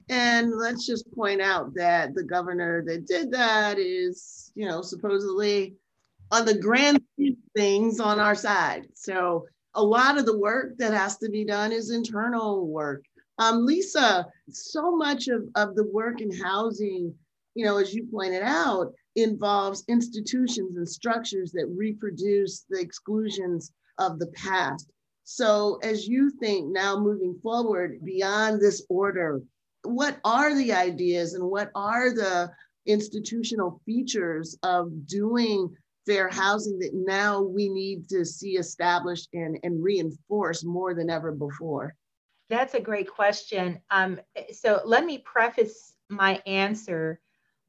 and 0.10 0.58
let's 0.58 0.86
just 0.86 1.12
point 1.14 1.42
out 1.42 1.74
that 1.76 2.14
the 2.14 2.24
governor 2.24 2.84
that 2.86 3.08
did 3.08 3.32
that 3.32 3.80
is, 3.80 4.52
you 4.56 4.68
know, 4.68 4.82
supposedly 4.82 5.76
on 6.32 6.46
the 6.46 6.58
grand 6.58 7.02
things 7.56 8.00
on 8.00 8.20
our 8.20 8.36
side. 8.36 8.88
So 8.94 9.46
a 9.76 9.84
lot 9.84 10.18
of 10.18 10.26
the 10.26 10.38
work 10.38 10.78
that 10.78 10.94
has 10.94 11.18
to 11.18 11.30
be 11.30 11.46
done 11.46 11.72
is 11.72 11.92
internal 11.92 12.68
work. 12.68 13.04
Um, 13.38 13.66
Lisa, 13.66 14.26
so 14.50 14.96
much 14.96 15.28
of, 15.28 15.44
of 15.56 15.76
the 15.76 15.88
work 15.88 16.22
in 16.22 16.32
housing, 16.32 17.14
you 17.56 17.66
know, 17.66 17.78
as 17.78 17.94
you 17.94 18.08
pointed 18.12 18.44
out, 18.44 18.94
involves 19.16 19.84
institutions 19.88 20.78
and 20.78 20.88
structures 20.88 21.52
that 21.52 21.74
reproduce 21.76 22.66
the 22.70 22.80
exclusions 22.80 23.72
of 23.98 24.20
the 24.20 24.28
past. 24.28 24.92
So, 25.24 25.80
as 25.84 26.08
you 26.08 26.30
think 26.30 26.72
now 26.72 27.00
moving 27.00 27.40
forward 27.42 28.00
beyond 28.04 28.60
this 28.60 28.86
order, 28.90 29.42
what 29.84 30.20
are 30.24 30.56
the 30.56 30.74
ideas 30.74 31.34
and 31.34 31.44
what 31.44 31.72
are 31.76 32.14
the 32.14 32.52
institutional 32.86 33.82
features 33.86 34.58
of 34.64 35.08
doing 35.08 35.70
fair 36.06 36.30
housing 36.30 36.80
that 36.80 36.94
now 36.94 37.42
we 37.42 37.70
need 37.70 38.10
to 38.10 38.26
see 38.26 38.58
established 38.58 39.30
and, 39.34 39.58
and 39.64 39.84
reinforced 39.84 40.66
more 40.66 40.94
than 40.94 41.10
ever 41.10 41.32
before? 41.32 41.96
That's 42.50 42.74
a 42.74 42.82
great 42.82 43.10
question. 43.10 43.80
Um, 43.92 44.20
so 44.52 44.82
let 44.84 45.06
me 45.06 45.20
preface 45.20 45.94
my 46.10 46.42
answer 46.46 47.20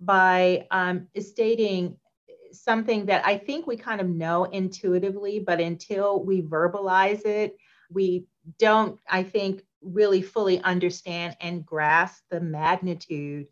by 0.01 0.67
um, 0.71 1.07
stating 1.19 1.97
something 2.53 3.07
that 3.07 3.25
I 3.25 3.39
think 3.39 3.67
we 3.67 3.77
kind 3.77 4.01
of 4.01 4.09
know 4.09 4.45
intuitively, 4.45 5.39
but 5.39 5.61
until 5.61 6.23
we 6.25 6.43
verbalize 6.43 7.25
it, 7.25 7.57
we 7.91 8.27
don't, 8.59 8.99
I 9.09 9.23
think, 9.23 9.63
really 9.83 10.23
fully 10.23 10.61
understand 10.63 11.37
and 11.41 11.67
grasp 11.67 12.23
the 12.31 12.41
magnitude 12.41 13.47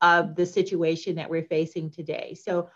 of 0.00 0.34
the 0.34 0.46
situation 0.46 1.16
that 1.16 1.30
we're 1.30 1.44
facing 1.44 1.90
today. 1.90 2.34
So, 2.34 2.68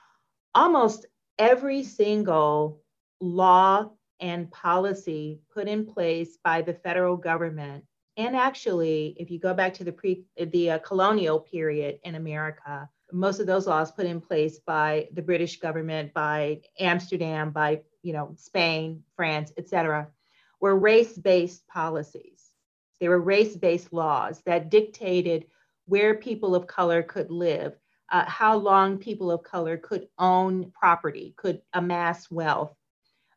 almost 0.55 1.07
every 1.39 1.83
single 1.83 2.81
law 3.21 3.91
and 4.21 4.51
policy 4.51 5.41
put 5.53 5.67
in 5.67 5.85
place 5.85 6.39
by 6.45 6.63
the 6.63 6.75
federal 6.75 7.17
government 7.17 7.85
and 8.17 8.37
actually 8.37 9.17
if 9.19 9.31
you 9.31 9.39
go 9.39 9.53
back 9.53 9.75
to 9.75 9.85
the 9.85 9.93
pre 9.93 10.25
the 10.39 10.73
uh, 10.73 10.79
colonial 10.79 11.41
period 11.41 11.99
in 12.05 12.15
america 12.15 12.89
most 13.13 13.41
of 13.41 13.47
those 13.47 13.67
laws 13.67 13.91
put 13.91 14.07
in 14.07 14.21
place 14.21 14.61
by 14.61 15.09
the 15.15 15.23
british 15.23 15.59
government 15.59 16.13
by 16.15 16.61
amsterdam 16.79 17.51
by 17.51 17.81
you 18.03 18.13
know 18.13 18.33
spain 18.37 19.03
france 19.17 19.53
etc 19.59 20.07
were 20.61 20.79
race-based 20.79 21.67
policies 21.67 22.54
they 23.01 23.09
were 23.09 23.21
race-based 23.21 23.93
laws 23.93 24.43
that 24.47 24.71
dictated 24.71 25.47
where 25.87 26.15
people 26.15 26.55
of 26.55 26.67
color 26.67 27.03
could 27.03 27.31
live 27.31 27.77
uh, 28.11 28.25
how 28.27 28.57
long 28.57 28.99
people 28.99 29.31
of 29.31 29.43
color 29.43 29.77
could 29.77 30.09
own 30.19 30.71
property, 30.71 31.35
could 31.37 31.61
amass 31.73 32.31
wealth. 32.31 32.75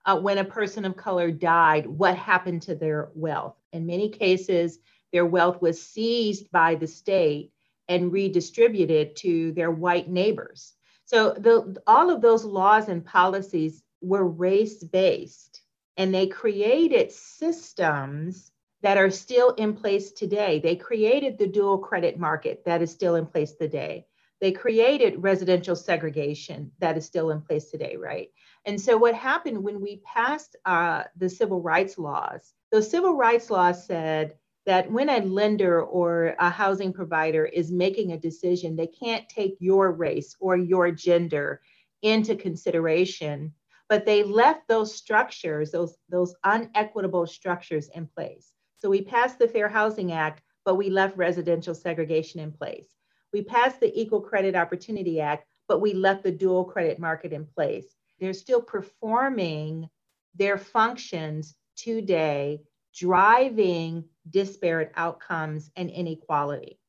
Uh, 0.05 0.19
when 0.19 0.37
a 0.37 0.43
person 0.43 0.85
of 0.85 0.95
color 0.95 1.31
died, 1.31 1.87
what 1.87 2.15
happened 2.15 2.61
to 2.61 2.75
their 2.75 3.09
wealth? 3.13 3.55
In 3.73 3.85
many 3.85 4.09
cases, 4.09 4.79
their 5.11 5.25
wealth 5.25 5.61
was 5.61 5.81
seized 5.81 6.51
by 6.51 6.75
the 6.75 6.87
state 6.87 7.51
and 7.89 8.11
redistributed 8.11 9.15
to 9.17 9.51
their 9.53 9.71
white 9.71 10.09
neighbors. 10.09 10.73
So 11.05 11.31
the, 11.31 11.81
all 11.87 12.09
of 12.09 12.21
those 12.21 12.43
laws 12.43 12.89
and 12.89 13.03
policies 13.03 13.81
were 14.01 14.27
race 14.27 14.83
based, 14.83 15.61
and 15.95 16.13
they 16.13 16.27
created 16.27 17.11
systems 17.11 18.51
that 18.87 18.97
are 18.97 19.11
still 19.11 19.49
in 19.55 19.73
place 19.73 20.13
today. 20.13 20.59
They 20.59 20.77
created 20.77 21.37
the 21.37 21.47
dual 21.47 21.77
credit 21.77 22.17
market 22.17 22.63
that 22.65 22.81
is 22.81 22.89
still 22.89 23.15
in 23.15 23.25
place 23.25 23.51
today 23.51 24.07
they 24.39 24.51
created 24.51 25.23
residential 25.23 25.75
segregation 25.75 26.71
that 26.79 26.97
is 26.97 27.05
still 27.05 27.31
in 27.31 27.41
place 27.41 27.71
today, 27.71 27.95
right? 27.95 28.29
And 28.65 28.79
so, 28.79 28.97
what 28.97 29.15
happened 29.15 29.63
when 29.63 29.81
we 29.81 30.01
passed 30.05 30.55
uh, 30.65 31.03
the 31.15 31.29
civil 31.29 31.61
rights 31.61 31.97
laws? 31.97 32.53
Those 32.71 32.89
civil 32.89 33.15
rights 33.15 33.49
laws 33.49 33.85
said 33.85 34.35
that 34.65 34.91
when 34.91 35.09
a 35.09 35.21
lender 35.21 35.81
or 35.81 36.35
a 36.39 36.49
housing 36.49 36.93
provider 36.93 37.45
is 37.45 37.71
making 37.71 38.11
a 38.11 38.19
decision, 38.19 38.75
they 38.75 38.87
can't 38.87 39.27
take 39.29 39.55
your 39.59 39.91
race 39.91 40.35
or 40.39 40.57
your 40.57 40.91
gender 40.91 41.61
into 42.01 42.35
consideration, 42.35 43.53
but 43.89 44.05
they 44.05 44.23
left 44.23 44.67
those 44.67 44.93
structures, 44.93 45.71
those, 45.71 45.97
those 46.09 46.35
unequitable 46.43 47.25
structures 47.25 47.89
in 47.95 48.05
place. 48.05 48.51
So 48.77 48.89
we 48.89 49.01
passed 49.01 49.39
the 49.39 49.47
Fair 49.47 49.69
Housing 49.69 50.11
Act, 50.11 50.41
but 50.63 50.75
we 50.75 50.89
left 50.89 51.17
residential 51.17 51.73
segregation 51.73 52.39
in 52.39 52.51
place. 52.51 52.87
We 53.33 53.41
passed 53.41 53.79
the 53.79 53.99
Equal 53.99 54.21
Credit 54.21 54.55
Opportunity 54.55 55.19
Act, 55.19 55.47
but 55.67 55.81
we 55.81 55.93
left 55.93 56.23
the 56.23 56.31
dual 56.31 56.63
credit 56.63 56.99
market 56.99 57.33
in 57.33 57.45
place. 57.45 57.95
They're 58.19 58.33
still 58.33 58.61
performing 58.61 59.89
their 60.35 60.57
functions 60.57 61.55
today, 61.75 62.61
driving 62.95 64.05
disparate 64.29 64.91
outcomes 64.95 65.71
and 65.75 65.89
inequality. 65.89 66.79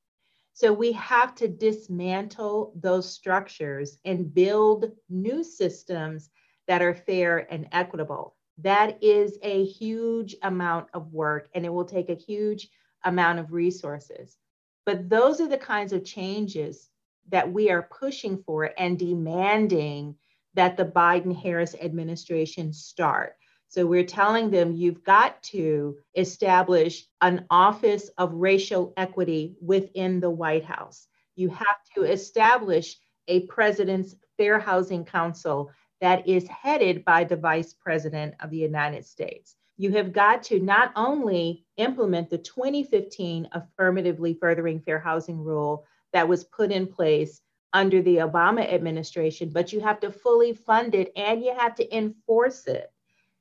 So 0.53 0.73
we 0.73 0.93
have 0.93 1.35
to 1.37 1.49
dismantle 1.49 2.73
those 2.75 3.11
structures 3.11 3.99
and 4.05 4.33
build 4.33 4.91
new 5.09 5.45
systems 5.45 6.31
that 6.67 6.83
are 6.83 6.95
fair 6.95 7.47
and 7.53 7.69
equitable. 7.73 8.37
That 8.59 9.03
is 9.03 9.39
a 9.43 9.65
huge 9.65 10.37
amount 10.43 10.89
of 10.93 11.13
work 11.13 11.49
and 11.55 11.65
it 11.65 11.73
will 11.73 11.85
take 11.85 12.11
a 12.11 12.15
huge 12.15 12.69
amount 13.05 13.39
of 13.39 13.53
resources. 13.53 14.37
But 14.85 15.09
those 15.09 15.41
are 15.41 15.49
the 15.49 15.59
kinds 15.59 15.93
of 15.93 16.05
changes 16.05 16.89
that 17.29 17.53
we 17.53 17.71
are 17.71 17.83
pushing 17.83 18.43
for 18.45 18.71
and 18.79 18.99
demanding 18.99 20.17
that 20.55 20.77
the 20.77 20.85
Biden 20.85 21.37
Harris 21.37 21.75
administration 21.81 22.73
start. 22.73 23.37
So 23.69 23.87
we're 23.87 24.05
telling 24.05 24.51
them 24.51 24.75
you've 24.75 25.05
got 25.05 25.43
to 25.45 25.99
establish 26.17 27.07
an 27.21 27.45
office 27.51 28.09
of 28.17 28.33
racial 28.33 28.95
equity 28.97 29.57
within 29.61 30.21
the 30.21 30.31
White 30.31 30.65
House. 30.65 31.07
You 31.37 31.51
have 31.51 31.77
to 31.95 32.05
establish 32.05 32.97
a 33.29 33.41
president's 33.41 34.17
Fair 34.39 34.59
Housing 34.59 35.05
Council 35.05 35.71
that 36.01 36.27
is 36.29 36.47
headed 36.49 37.05
by 37.05 37.25
the 37.25 37.37
Vice 37.37 37.73
President 37.75 38.35
of 38.41 38.51
the 38.51 38.59
United 38.59 39.05
States 39.05 39.57
you 39.79 39.93
have 39.93 40.13
got 40.13 40.43
to 40.43 40.59
not 40.59 40.93
only 40.97 41.65
implement 41.77 42.29
the 42.29 42.39
2015 42.39 43.49
affirmatively 43.53 44.35
furthering 44.35 44.81
fair 44.81 44.99
housing 44.99 45.39
rule 45.39 45.87
that 46.13 46.29
was 46.29 46.45
put 46.45 46.73
in 46.73 46.87
place 46.87 47.41
under 47.73 48.03
the 48.03 48.17
Obama 48.17 48.71
administration, 48.73 49.51
but 49.51 49.73
you 49.73 49.81
have 49.81 50.01
to 50.01 50.11
fully 50.11 50.53
fund 50.53 50.95
it 50.95 51.13
and 51.17 51.45
you 51.45 51.55
have 51.57 51.77
to 51.77 51.97
enforce 51.97 52.67
it. 52.67 52.93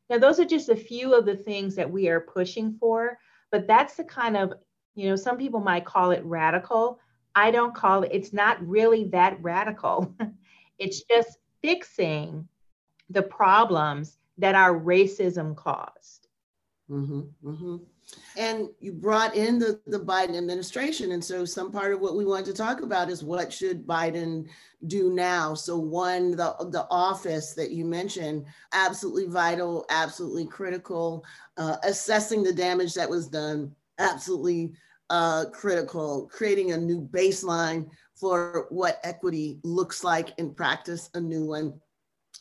Now, 0.10 0.20
those 0.20 0.40
are 0.40 0.46
just 0.46 0.70
a 0.70 0.76
few 0.76 1.16
of 1.16 1.26
the 1.26 1.36
things 1.36 1.76
that 1.76 1.90
we 1.90 2.08
are 2.08 2.22
pushing 2.22 2.78
for, 2.80 3.18
but 3.52 3.68
that's 3.68 3.96
the 3.96 4.04
kind 4.04 4.38
of, 4.38 4.54
you 4.94 5.10
know, 5.10 5.16
some 5.16 5.38
people 5.38 5.60
might 5.60 5.86
call 5.86 6.12
it 6.12 6.24
radical. 6.24 7.00
I 7.34 7.50
don't 7.50 7.74
call 7.74 8.04
it, 8.04 8.12
it's 8.14 8.32
not 8.32 8.66
really 8.66 9.06
that 9.06 9.42
radical. 9.42 10.14
it's 10.78 11.02
just 11.02 11.40
fixing 11.62 12.48
the 13.10 13.24
problems 13.24 14.18
that 14.38 14.56
our 14.56 14.80
racism 14.80 15.56
caused. 15.56 16.28
Mm-hmm, 16.90 17.22
mm-hmm. 17.44 17.78
And 18.38 18.70
you 18.80 18.94
brought 18.94 19.36
in 19.36 19.60
the, 19.60 19.82
the 19.88 20.00
Biden 20.00 20.38
administration. 20.38 21.12
And 21.12 21.24
so 21.24 21.44
some 21.44 21.72
part 21.72 21.94
of 21.94 22.00
what 22.00 22.16
we 22.16 22.24
want 22.24 22.46
to 22.46 22.54
talk 22.54 22.82
about 22.82 23.10
is 23.10 23.24
what 23.24 23.52
should 23.52 23.86
Biden 23.86 24.48
do 24.86 25.12
now? 25.12 25.54
So 25.54 25.78
one, 25.78 26.32
the, 26.32 26.56
the 26.70 26.88
office 26.90 27.54
that 27.56 27.72
you 27.72 27.84
mentioned, 27.84 28.46
absolutely 28.72 29.28
vital, 29.28 29.86
absolutely 29.90 30.46
critical. 30.46 31.26
Uh, 31.58 31.76
assessing 31.84 32.44
the 32.44 32.54
damage 32.54 32.94
that 32.94 33.10
was 33.10 33.28
done, 33.28 33.76
absolutely 34.00 34.72
uh, 35.10 35.46
critical. 35.52 36.30
Creating 36.32 36.72
a 36.72 36.78
new 36.78 37.02
baseline 37.02 37.90
for 38.20 38.68
what 38.70 39.00
equity 39.04 39.60
looks 39.64 40.04
like 40.04 40.38
in 40.38 40.54
practice, 40.54 41.10
a 41.14 41.20
new 41.20 41.46
one 41.46 41.80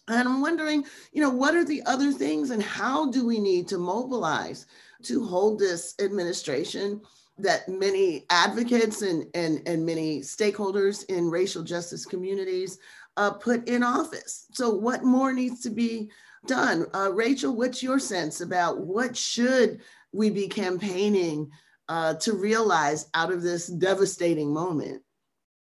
and 0.09 0.29
I'm 0.29 0.41
wondering, 0.41 0.85
you 1.13 1.21
know, 1.21 1.31
what 1.31 1.55
are 1.55 1.65
the 1.65 1.83
other 1.85 2.13
things 2.13 2.51
and 2.51 2.63
how 2.63 3.11
do 3.11 3.27
we 3.27 3.41
need 3.41 3.67
to 3.69 3.79
mobilize 3.79 4.67
to 5.03 5.25
hold 5.25 5.59
this 5.59 5.95
administration 6.01 7.01
that 7.39 7.69
many 7.69 8.25
advocates 8.31 9.03
and, 9.03 9.27
and, 9.35 9.63
and 9.67 9.85
many 9.85 10.21
stakeholders 10.21 11.05
in 11.07 11.29
racial 11.29 11.63
justice 11.63 12.07
communities 12.07 12.79
uh, 13.17 13.33
put 13.33 13.69
in 13.69 13.83
office? 13.83 14.47
So, 14.53 14.71
what 14.71 15.03
more 15.03 15.33
needs 15.33 15.61
to 15.63 15.71
be 15.71 16.11
done? 16.47 16.87
Uh, 16.95 17.11
Rachel, 17.13 17.57
what's 17.57 17.83
your 17.83 17.99
sense 17.99 18.41
about 18.41 18.79
what 18.79 19.17
should 19.17 19.81
we 20.13 20.31
be 20.31 20.47
campaigning 20.47 21.51
uh, 21.89 22.15
to 22.15 22.33
realize 22.33 23.09
out 23.15 23.33
of 23.33 23.43
this 23.43 23.67
devastating 23.67 24.53
moment? 24.53 25.03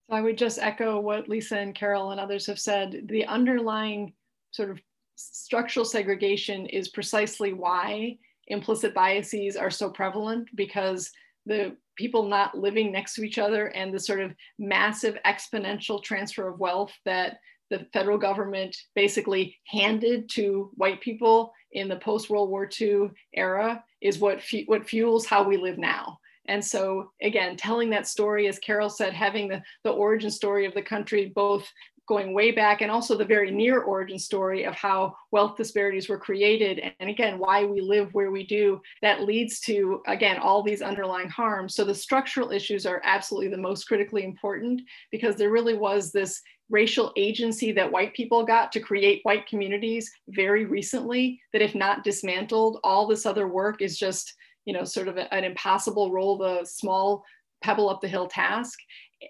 So 0.10 0.16
I 0.16 0.22
would 0.22 0.38
just 0.38 0.60
echo 0.60 1.00
what 1.00 1.28
Lisa 1.28 1.58
and 1.58 1.74
Carol 1.74 2.12
and 2.12 2.20
others 2.20 2.46
have 2.48 2.60
said. 2.60 3.08
The 3.08 3.26
underlying 3.26 4.14
sort 4.52 4.70
of 4.70 4.80
structural 5.16 5.86
segregation 5.86 6.66
is 6.68 6.90
precisely 6.90 7.54
why 7.54 8.18
implicit 8.48 8.94
biases 8.94 9.56
are 9.56 9.72
so 9.72 9.90
prevalent 9.90 10.50
because 10.56 11.12
the 11.46 11.76
people 11.96 12.28
not 12.28 12.58
living 12.58 12.92
next 12.92 13.16
to 13.16 13.24
each 13.24 13.38
other 13.38 13.68
and 13.68 13.94
the 13.94 14.00
sort 14.00 14.20
of 14.20 14.34
massive 14.60 15.18
exponential 15.26 16.04
transfer 16.04 16.48
of 16.48 16.60
wealth 16.60 16.94
that 17.06 17.38
the 17.70 17.88
federal 17.94 18.18
government 18.18 18.76
basically 18.94 19.58
handed 19.66 20.30
to 20.30 20.70
white 20.76 21.02
people 21.02 21.52
in 21.72 21.88
the 21.88 21.96
post 21.96 22.30
World 22.30 22.50
War 22.50 22.70
II 22.80 23.10
era 23.34 23.84
is 24.02 24.20
what, 24.20 24.42
what 24.68 24.88
fuels 24.88 25.26
how 25.26 25.44
we 25.44 25.58
live 25.58 25.78
now. 25.78 26.20
And 26.48 26.64
so, 26.64 27.12
again, 27.22 27.58
telling 27.58 27.90
that 27.92 28.08
story, 28.08 28.48
as 28.48 28.60
Carol 28.60 28.90
said, 28.90 29.14
having 29.14 29.48
the, 29.48 29.62
the 29.84 29.92
origin 29.92 30.32
story 30.32 30.66
of 30.66 30.74
the 30.74 30.82
country 30.82 31.32
both 31.34 31.68
going 32.08 32.34
way 32.34 32.52
back 32.52 32.82
and 32.82 32.92
also 32.92 33.18
the 33.18 33.26
very 33.26 33.52
near 33.52 33.82
origin 33.82 34.20
story 34.20 34.64
of 34.64 34.76
how 34.76 35.16
wealth 35.32 35.58
disparities 35.58 36.08
were 36.08 36.20
created 36.20 36.80
and 37.00 37.10
again 37.10 37.40
why 37.40 37.66
we 37.66 37.82
live 37.82 38.14
where 38.14 38.32
we 38.32 38.46
do 38.46 38.80
that 39.02 39.24
leads 39.24 39.60
to 39.60 40.02
again 40.08 40.38
all 40.38 40.62
these 40.62 40.82
underlying 40.82 41.30
harms. 41.30 41.76
So 41.76 41.84
the 41.84 41.96
structural 41.96 42.52
issues 42.52 42.86
are 42.86 43.02
absolutely 43.04 43.50
the 43.50 43.58
most 43.58 43.86
critically 43.86 44.24
important 44.24 44.82
because 45.12 45.36
there 45.36 45.52
really 45.52 45.76
was 45.76 46.12
this 46.12 46.42
racial 46.70 47.12
agency 47.16 47.72
that 47.72 47.92
white 47.92 48.14
people 48.14 48.44
got 48.44 48.72
to 48.72 48.80
create 48.80 49.22
white 49.24 49.48
communities 49.48 50.12
very 50.30 50.66
recently 50.66 51.40
that 51.54 51.62
if 51.62 51.76
not 51.76 52.04
dismantled 52.04 52.80
all 52.84 53.06
this 53.08 53.26
other 53.26 53.48
work 53.48 53.82
is 53.82 53.98
just 53.98 54.34
you 54.66 54.74
know 54.74 54.84
sort 54.84 55.08
of 55.08 55.18
an 55.18 55.44
impossible 55.44 56.12
roll 56.12 56.38
the 56.38 56.66
small 56.66 57.24
pebble 57.64 57.90
up 57.90 58.02
the 58.02 58.08
hill 58.08 58.28
task. 58.28 58.78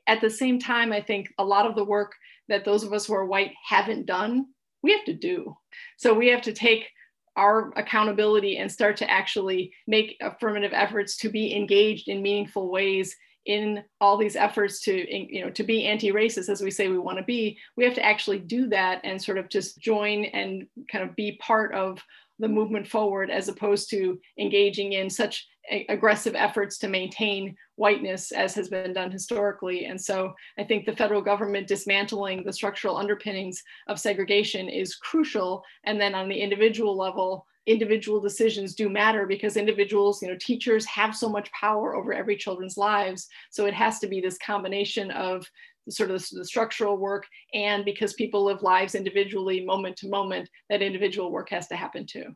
At 0.07 0.19
the 0.19 0.29
same 0.29 0.59
time 0.59 0.91
i 0.91 1.01
think 1.01 1.27
a 1.37 1.45
lot 1.45 1.65
of 1.65 1.75
the 1.75 1.85
work 1.85 2.13
that 2.47 2.65
those 2.65 2.83
of 2.83 2.93
us 2.93 3.05
who 3.05 3.13
are 3.13 3.25
white 3.25 3.53
haven't 3.67 4.05
done 4.05 4.47
we 4.85 4.91
have 4.91 5.03
to 5.05 5.13
do. 5.13 5.57
So 5.97 6.13
we 6.13 6.27
have 6.27 6.43
to 6.43 6.53
take 6.53 6.87
our 7.35 7.73
accountability 7.75 8.57
and 8.57 8.71
start 8.71 8.95
to 8.97 9.09
actually 9.09 9.73
make 9.87 10.15
affirmative 10.21 10.71
efforts 10.73 11.17
to 11.17 11.29
be 11.29 11.55
engaged 11.55 12.07
in 12.07 12.21
meaningful 12.21 12.69
ways 12.71 13.13
in 13.47 13.83
all 13.99 14.15
these 14.15 14.35
efforts 14.35 14.79
to 14.81 14.93
you 15.11 15.43
know 15.43 15.51
to 15.51 15.63
be 15.63 15.85
anti-racist 15.85 16.49
as 16.49 16.61
we 16.61 16.71
say 16.71 16.87
we 16.87 16.99
want 16.99 17.17
to 17.17 17.23
be. 17.23 17.57
We 17.75 17.83
have 17.83 17.95
to 17.95 18.05
actually 18.05 18.39
do 18.39 18.67
that 18.69 19.01
and 19.03 19.21
sort 19.21 19.39
of 19.39 19.49
just 19.49 19.79
join 19.79 20.25
and 20.25 20.67
kind 20.91 21.03
of 21.03 21.15
be 21.15 21.39
part 21.41 21.73
of 21.73 21.99
the 22.39 22.47
movement 22.47 22.87
forward 22.87 23.29
as 23.29 23.47
opposed 23.47 23.89
to 23.91 24.19
engaging 24.37 24.93
in 24.93 25.09
such 25.09 25.47
aggressive 25.89 26.35
efforts 26.35 26.77
to 26.77 26.87
maintain 26.87 27.55
whiteness 27.75 28.31
as 28.31 28.53
has 28.53 28.69
been 28.69 28.93
done 28.93 29.11
historically. 29.11 29.85
And 29.85 29.99
so 29.99 30.33
I 30.59 30.63
think 30.63 30.85
the 30.85 30.95
federal 30.95 31.21
government 31.21 31.67
dismantling 31.67 32.43
the 32.43 32.53
structural 32.53 32.97
underpinnings 32.97 33.63
of 33.87 33.99
segregation 33.99 34.69
is 34.69 34.95
crucial. 34.95 35.63
And 35.83 35.99
then 35.99 36.13
on 36.13 36.29
the 36.29 36.39
individual 36.39 36.95
level, 36.95 37.47
individual 37.65 38.21
decisions 38.21 38.75
do 38.75 38.89
matter 38.89 39.25
because 39.25 39.57
individuals, 39.57 40.21
you 40.21 40.27
know, 40.27 40.37
teachers 40.39 40.85
have 40.85 41.15
so 41.15 41.27
much 41.27 41.51
power 41.51 41.95
over 41.95 42.13
every 42.13 42.35
children's 42.35 42.77
lives. 42.77 43.27
So 43.49 43.65
it 43.65 43.73
has 43.73 43.97
to 43.99 44.07
be 44.07 44.21
this 44.21 44.37
combination 44.37 45.09
of 45.11 45.49
sort 45.89 46.11
of 46.11 46.25
the, 46.31 46.45
structural 46.45 46.97
work 46.97 47.25
and 47.53 47.85
because 47.85 48.13
people 48.13 48.43
live 48.43 48.61
lives 48.61 48.95
individually 48.95 49.65
moment 49.65 49.97
to 49.97 50.09
moment, 50.09 50.49
that 50.69 50.81
individual 50.81 51.31
work 51.31 51.49
has 51.49 51.67
to 51.67 51.75
happen 51.75 52.05
too. 52.05 52.35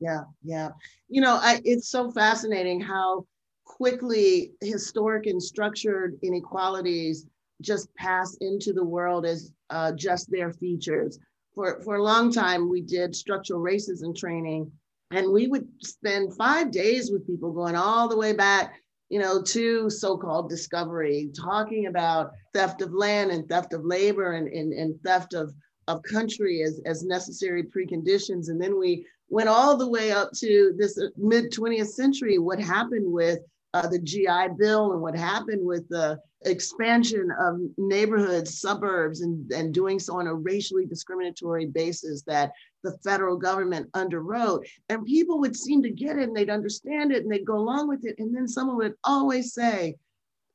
Yeah, 0.00 0.22
yeah. 0.42 0.70
You 1.08 1.20
know, 1.20 1.38
I, 1.40 1.60
it's 1.64 1.88
so 1.88 2.10
fascinating 2.10 2.80
how 2.80 3.26
quickly 3.64 4.52
historic 4.60 5.26
and 5.26 5.42
structured 5.42 6.18
inequalities 6.22 7.26
just 7.60 7.94
pass 7.94 8.36
into 8.40 8.72
the 8.72 8.84
world 8.84 9.24
as 9.24 9.52
uh, 9.70 9.92
just 9.92 10.30
their 10.30 10.52
features 10.52 11.18
for, 11.54 11.80
for 11.82 11.96
a 11.96 12.02
long 12.02 12.32
time, 12.32 12.68
we 12.68 12.80
did 12.80 13.14
structural 13.14 13.60
racism 13.60 14.16
training, 14.16 14.70
and 15.10 15.30
we 15.30 15.46
would 15.46 15.68
spend 15.82 16.34
five 16.36 16.70
days 16.70 17.10
with 17.10 17.26
people 17.26 17.52
going 17.52 17.76
all 17.76 18.08
the 18.08 18.16
way 18.16 18.32
back, 18.32 18.81
you 19.12 19.18
know, 19.18 19.42
to 19.42 19.90
so-called 19.90 20.48
discovery, 20.48 21.28
talking 21.38 21.84
about 21.84 22.30
theft 22.54 22.80
of 22.80 22.94
land 22.94 23.30
and 23.30 23.46
theft 23.46 23.74
of 23.74 23.84
labor 23.84 24.32
and, 24.32 24.48
and, 24.48 24.72
and 24.72 24.98
theft 25.02 25.34
of, 25.34 25.52
of 25.86 26.02
country 26.02 26.62
as, 26.62 26.80
as 26.86 27.04
necessary 27.04 27.62
preconditions. 27.62 28.48
And 28.48 28.58
then 28.58 28.78
we 28.78 29.06
went 29.28 29.50
all 29.50 29.76
the 29.76 29.86
way 29.86 30.12
up 30.12 30.30
to 30.38 30.72
this 30.78 30.98
mid 31.18 31.52
20th 31.52 31.88
century, 31.88 32.38
what 32.38 32.58
happened 32.58 33.12
with 33.12 33.40
uh, 33.74 33.86
the 33.86 33.98
GI 33.98 34.54
Bill 34.58 34.92
and 34.92 35.02
what 35.02 35.14
happened 35.14 35.60
with 35.62 35.86
the 35.90 36.18
expansion 36.46 37.30
of 37.38 37.60
neighborhoods, 37.76 38.60
suburbs, 38.60 39.20
and, 39.20 39.52
and 39.52 39.74
doing 39.74 39.98
so 39.98 40.18
on 40.18 40.26
a 40.26 40.34
racially 40.34 40.86
discriminatory 40.86 41.66
basis 41.66 42.22
that 42.22 42.52
the 42.82 42.96
federal 43.04 43.36
government 43.36 43.90
underwrote. 43.92 44.66
And 44.88 45.04
people 45.04 45.38
would 45.40 45.56
seem 45.56 45.82
to 45.82 45.90
get 45.90 46.18
it 46.18 46.24
and 46.24 46.36
they'd 46.36 46.50
understand 46.50 47.12
it 47.12 47.22
and 47.22 47.32
they'd 47.32 47.46
go 47.46 47.56
along 47.56 47.88
with 47.88 48.04
it. 48.04 48.16
And 48.18 48.34
then 48.34 48.48
someone 48.48 48.76
would 48.76 48.94
always 49.04 49.54
say, 49.54 49.96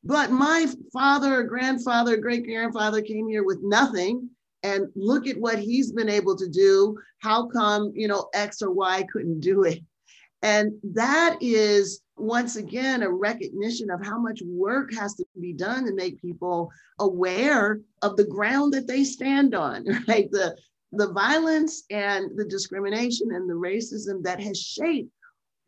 but 0.03 0.31
my 0.31 0.67
father, 0.93 1.43
grandfather, 1.43 2.17
great 2.17 2.45
grandfather 2.45 3.01
came 3.01 3.27
here 3.27 3.43
with 3.43 3.59
nothing. 3.61 4.29
And 4.63 4.87
look 4.95 5.27
at 5.27 5.37
what 5.37 5.59
he's 5.59 5.91
been 5.91 6.09
able 6.09 6.35
to 6.35 6.47
do. 6.47 6.97
How 7.19 7.47
come, 7.47 7.91
you 7.95 8.07
know, 8.07 8.27
X 8.33 8.61
or 8.61 8.71
Y 8.71 9.05
couldn't 9.11 9.39
do 9.39 9.63
it? 9.63 9.79
And 10.41 10.73
that 10.83 11.37
is 11.41 12.01
once 12.15 12.55
again 12.55 13.03
a 13.03 13.09
recognition 13.09 13.89
of 13.89 14.05
how 14.05 14.19
much 14.19 14.41
work 14.45 14.93
has 14.93 15.15
to 15.15 15.25
be 15.39 15.53
done 15.53 15.85
to 15.85 15.93
make 15.93 16.21
people 16.21 16.69
aware 16.99 17.79
of 18.01 18.17
the 18.17 18.25
ground 18.25 18.73
that 18.73 18.87
they 18.87 19.03
stand 19.03 19.55
on, 19.55 19.85
right? 20.07 20.29
The 20.31 20.55
the 20.91 21.11
violence 21.11 21.83
and 21.89 22.37
the 22.37 22.45
discrimination 22.45 23.33
and 23.33 23.49
the 23.49 23.53
racism 23.53 24.23
that 24.23 24.39
has 24.39 24.59
shaped 24.59 25.11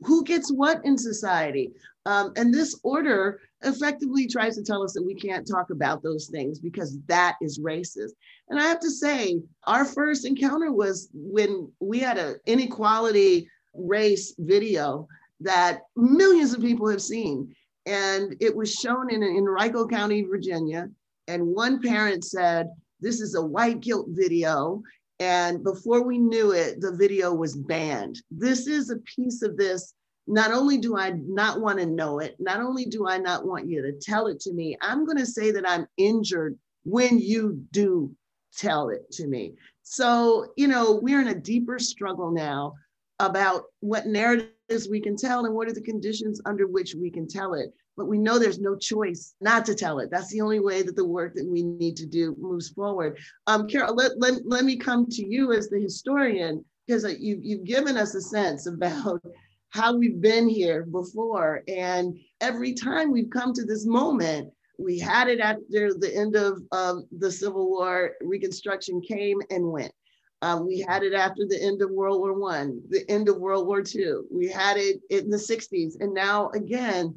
who 0.02 0.24
gets 0.24 0.52
what 0.52 0.84
in 0.86 0.98
society. 0.98 1.72
Um, 2.06 2.32
and 2.38 2.54
this 2.54 2.80
order 2.84 3.42
effectively 3.64 4.28
tries 4.28 4.56
to 4.56 4.64
tell 4.64 4.82
us 4.84 4.94
that 4.94 5.06
we 5.06 5.14
can't 5.14 5.48
talk 5.48 5.70
about 5.70 6.02
those 6.02 6.28
things 6.28 6.60
because 6.60 6.98
that 7.08 7.36
is 7.42 7.60
racist. 7.60 8.12
And 8.48 8.60
I 8.60 8.64
have 8.64 8.80
to 8.80 8.90
say, 8.90 9.42
our 9.66 9.84
first 9.84 10.26
encounter 10.26 10.72
was 10.72 11.10
when 11.14 11.72
we 11.80 12.00
had 12.00 12.18
an 12.18 12.38
inequality 12.46 13.50
race 13.74 14.34
video 14.40 15.08
that 15.42 15.82
millions 15.96 16.54
of 16.54 16.62
people 16.62 16.90
have 16.90 17.02
seen. 17.02 17.54
And 17.86 18.36
it 18.40 18.56
was 18.56 18.74
shown 18.74 19.12
in, 19.12 19.22
in 19.22 19.38
Henrico 19.38 19.88
County, 19.88 20.24
Virginia. 20.24 20.90
And 21.28 21.46
one 21.46 21.82
parent 21.82 22.24
said, 22.24 22.70
This 23.02 23.20
is 23.20 23.36
a 23.36 23.46
white 23.46 23.82
guilt 23.82 24.08
video. 24.10 24.82
And 25.20 25.64
before 25.64 26.04
we 26.04 26.18
knew 26.18 26.52
it, 26.52 26.80
the 26.80 26.96
video 26.96 27.34
was 27.34 27.56
banned. 27.56 28.22
This 28.32 28.68
is 28.68 28.90
a 28.90 28.98
piece 28.98 29.42
of 29.42 29.58
this. 29.58 29.94
Not 30.28 30.52
only 30.52 30.78
do 30.78 30.96
I 30.96 31.10
not 31.10 31.60
want 31.60 31.80
to 31.80 31.86
know 31.86 32.20
it, 32.20 32.36
not 32.40 32.60
only 32.62 32.86
do 32.86 33.08
I 33.08 33.18
not 33.18 33.46
want 33.46 33.68
you 33.68 33.82
to 33.82 33.92
tell 33.94 34.28
it 34.28 34.40
to 34.42 34.54
me, 34.54 34.78
I'm 34.82 35.06
going 35.06 35.18
to 35.18 35.26
say 35.26 35.52
that 35.52 35.68
I'm 35.68 35.88
injured 35.98 36.58
when 36.84 37.20
you 37.20 37.62
do 37.72 38.16
tell 38.56 38.90
it 38.90 39.12
to 39.14 39.28
me. 39.28 39.56
So, 39.84 40.54
you 40.56 40.68
know, 40.68 41.00
we're 41.02 41.22
in 41.22 41.30
a 41.30 41.36
deeper 41.36 41.80
struggle 41.80 42.32
now 42.32 42.76
about 43.20 43.64
what 43.82 44.08
narratives 44.08 44.88
we 44.90 45.02
can 45.02 45.18
tell 45.18 45.46
and 45.46 45.54
what 45.54 45.68
are 45.68 45.74
the 45.74 45.82
conditions 45.82 46.40
under 46.46 46.68
which 46.68 46.96
we 46.96 47.10
can 47.10 47.28
tell 47.28 47.54
it. 47.54 47.74
But 48.00 48.08
we 48.08 48.18
know 48.18 48.40
there's 48.40 48.62
no 48.62 48.78
choice 48.78 49.36
not 49.42 49.66
to 49.66 49.76
tell 49.76 50.00
it. 50.00 50.10
That's 50.10 50.32
the 50.32 50.40
only 50.40 50.62
way 50.62 50.84
that 50.84 50.96
the 50.96 51.04
work 51.04 51.34
that 51.34 51.46
we 51.46 51.64
need 51.64 51.98
to 51.98 52.06
do 52.06 52.34
moves 52.40 52.70
forward. 52.70 53.20
Um, 53.46 53.68
Carol, 53.68 53.94
let, 53.94 54.18
let, 54.18 54.36
let 54.46 54.64
me 54.64 54.78
come 54.78 55.06
to 55.08 55.28
you 55.28 55.52
as 55.52 55.68
the 55.68 55.82
historian, 55.82 56.64
because 56.88 57.04
you, 57.20 57.38
you've 57.42 57.66
given 57.66 57.98
us 57.98 58.16
a 58.16 58.22
sense 58.22 58.68
about 58.68 59.22
how 59.72 59.98
we've 59.98 60.22
been 60.22 60.48
here 60.48 60.86
before. 60.86 61.62
And 61.68 62.18
every 62.40 62.74
time 62.74 63.12
we've 63.12 63.30
come 63.30 63.52
to 63.52 63.66
this 63.66 63.86
moment, 63.86 64.50
we 64.78 64.98
had 64.98 65.28
it 65.28 65.42
after 65.42 65.94
the 65.94 66.12
end 66.16 66.38
of 66.38 66.64
um, 66.72 67.06
the 67.12 67.30
Civil 67.30 67.70
War, 67.70 68.14
Reconstruction 68.22 69.02
came 69.02 69.42
and 69.50 69.70
went. 69.70 69.92
Um, 70.42 70.66
we 70.66 70.80
had 70.80 71.04
it 71.04 71.14
after 71.14 71.46
the 71.46 71.62
end 71.62 71.82
of 71.82 71.92
World 71.92 72.22
War 72.22 72.32
One, 72.32 72.82
the 72.88 73.04
end 73.12 73.28
of 73.28 73.42
World 73.42 73.68
War 73.68 73.82
Two. 73.82 74.26
We 74.32 74.48
had 74.48 74.78
it 74.78 75.02
in 75.10 75.30
the 75.30 75.36
60s. 75.36 75.96
And 76.00 76.14
now 76.14 76.50
again, 76.52 77.14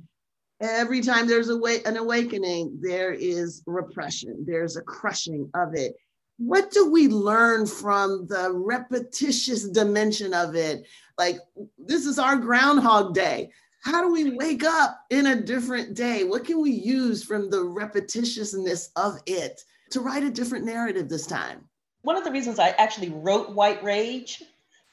every 0.63 1.01
time 1.01 1.27
there's 1.27 1.49
a 1.49 1.57
way, 1.57 1.83
an 1.85 1.97
awakening, 1.97 2.79
there 2.81 3.13
is 3.13 3.63
repression. 3.67 4.45
There's 4.47 4.77
a 4.77 4.83
crushing 4.83 5.51
of 5.55 5.75
it. 5.75 5.95
What 6.39 6.71
do 6.71 6.91
we 6.91 7.09
learn 7.09 7.67
from 7.67 8.27
the 8.27 8.51
repetitious 8.53 9.69
dimension 9.69 10.33
of 10.33 10.55
it? 10.57 10.87
Like, 11.19 11.39
this 11.79 12.07
is 12.07 12.19
our 12.19 12.37
Groundhog 12.37 13.15
Day. 13.15 13.51
How 13.83 14.03
do 14.03 14.13
we 14.13 14.31
wake 14.37 14.65
up 14.65 15.01
in 15.11 15.27
a 15.27 15.43
different 15.43 15.95
day? 15.95 16.25
What 16.25 16.45
can 16.45 16.61
we 16.61 16.71
use 16.71 17.23
from 17.23 17.51
the 17.51 17.59
repetitiousness 17.59 18.89
of 18.97 19.19
it 19.27 19.61
to 19.91 20.01
write 20.01 20.23
a 20.23 20.31
different 20.31 20.65
narrative 20.65 21.09
this 21.09 21.27
time? 21.27 21.69
one 22.03 22.17
of 22.17 22.25
the 22.25 22.31
reasons 22.31 22.59
I 22.59 22.71
actually 22.71 23.11
wrote 23.11 23.55
White 23.55 23.83
Rage 23.83 24.43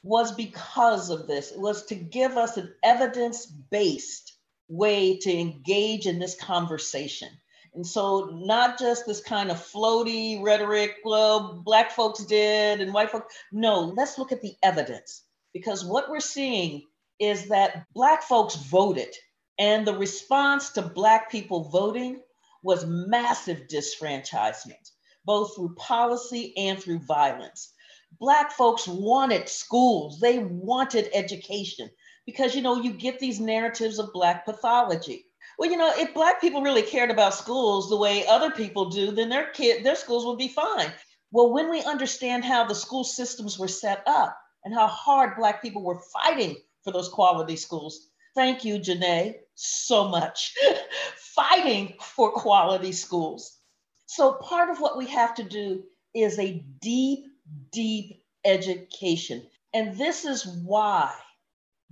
was 0.04 0.32
because 0.32 1.10
of 1.10 1.28
this. 1.28 1.52
It 1.52 1.60
was 1.60 1.86
to 1.88 1.96
give 1.96 2.38
us 2.38 2.58
an 2.58 2.74
evidence 2.84 3.46
based 3.46 4.38
way 4.70 5.18
to 5.18 5.32
engage 5.32 6.06
in 6.06 6.20
this 6.20 6.36
conversation. 6.36 7.30
And 7.74 7.86
so, 7.86 8.30
not 8.32 8.80
just 8.80 9.06
this 9.06 9.22
kind 9.22 9.52
of 9.52 9.58
floaty 9.58 10.42
rhetoric, 10.42 10.96
well, 11.04 11.62
Black 11.64 11.92
folks 11.92 12.24
did 12.26 12.82
and 12.82 12.94
white 12.94 13.12
folks. 13.12 13.36
No, 13.52 13.82
let's 13.96 14.18
look 14.18 14.32
at 14.32 14.42
the 14.42 14.56
evidence 14.64 15.24
because 15.54 15.86
what 15.86 16.10
we're 16.10 16.20
seeing 16.20 16.84
is 17.20 17.50
that 17.50 17.86
Black 17.94 18.24
folks 18.24 18.56
voted, 18.56 19.14
and 19.60 19.86
the 19.86 19.98
response 19.98 20.72
to 20.72 20.82
Black 20.82 21.30
people 21.30 21.70
voting 21.70 22.22
was 22.64 22.86
massive 22.86 23.68
disfranchisement 23.68 24.92
both 25.30 25.56
through 25.56 25.76
policy 25.76 26.54
and 26.58 26.82
through 26.82 27.00
violence. 27.00 27.74
Black 28.20 28.52
folks 28.52 28.88
wanted 28.88 29.48
schools, 29.48 30.20
they 30.20 30.40
wanted 30.40 31.08
education 31.14 31.88
because, 32.30 32.56
you 32.56 32.62
know, 32.62 32.80
you 32.82 32.94
get 32.94 33.20
these 33.20 33.40
narratives 33.40 33.98
of 33.98 34.14
Black 34.14 34.46
pathology. 34.46 35.26
Well, 35.58 35.70
you 35.70 35.78
know, 35.78 35.92
if 35.96 36.14
Black 36.14 36.40
people 36.40 36.62
really 36.62 36.84
cared 36.84 37.10
about 37.10 37.34
schools 37.34 37.90
the 37.90 37.98
way 37.98 38.26
other 38.28 38.52
people 38.52 38.90
do, 38.90 39.12
then 39.12 39.30
their 39.30 39.48
kid, 39.48 39.84
their 39.84 39.96
schools 39.96 40.26
would 40.26 40.38
be 40.38 40.48
fine. 40.48 40.92
Well, 41.32 41.52
when 41.52 41.70
we 41.72 41.82
understand 41.84 42.46
how 42.46 42.66
the 42.66 42.76
school 42.76 43.04
systems 43.04 43.58
were 43.58 43.68
set 43.68 44.04
up 44.06 44.38
and 44.64 44.74
how 44.74 44.88
hard 44.88 45.38
Black 45.38 45.62
people 45.62 45.84
were 45.84 46.02
fighting 46.14 46.56
for 46.84 46.94
those 46.94 47.10
quality 47.10 47.56
schools, 47.56 48.10
thank 48.36 48.64
you, 48.64 48.80
Janai, 48.80 49.36
so 49.56 50.08
much, 50.08 50.54
fighting 51.18 51.96
for 52.00 52.32
quality 52.32 52.92
schools. 52.92 53.58
So 54.06 54.34
part 54.34 54.70
of 54.70 54.80
what 54.80 54.98
we 54.98 55.08
have 55.08 55.34
to 55.36 55.44
do 55.44 55.84
is 56.14 56.38
a 56.38 56.64
deep, 56.80 57.26
deep 57.72 58.24
education. 58.46 59.48
And 59.74 59.98
this 59.98 60.26
is 60.26 60.46
why 60.64 61.14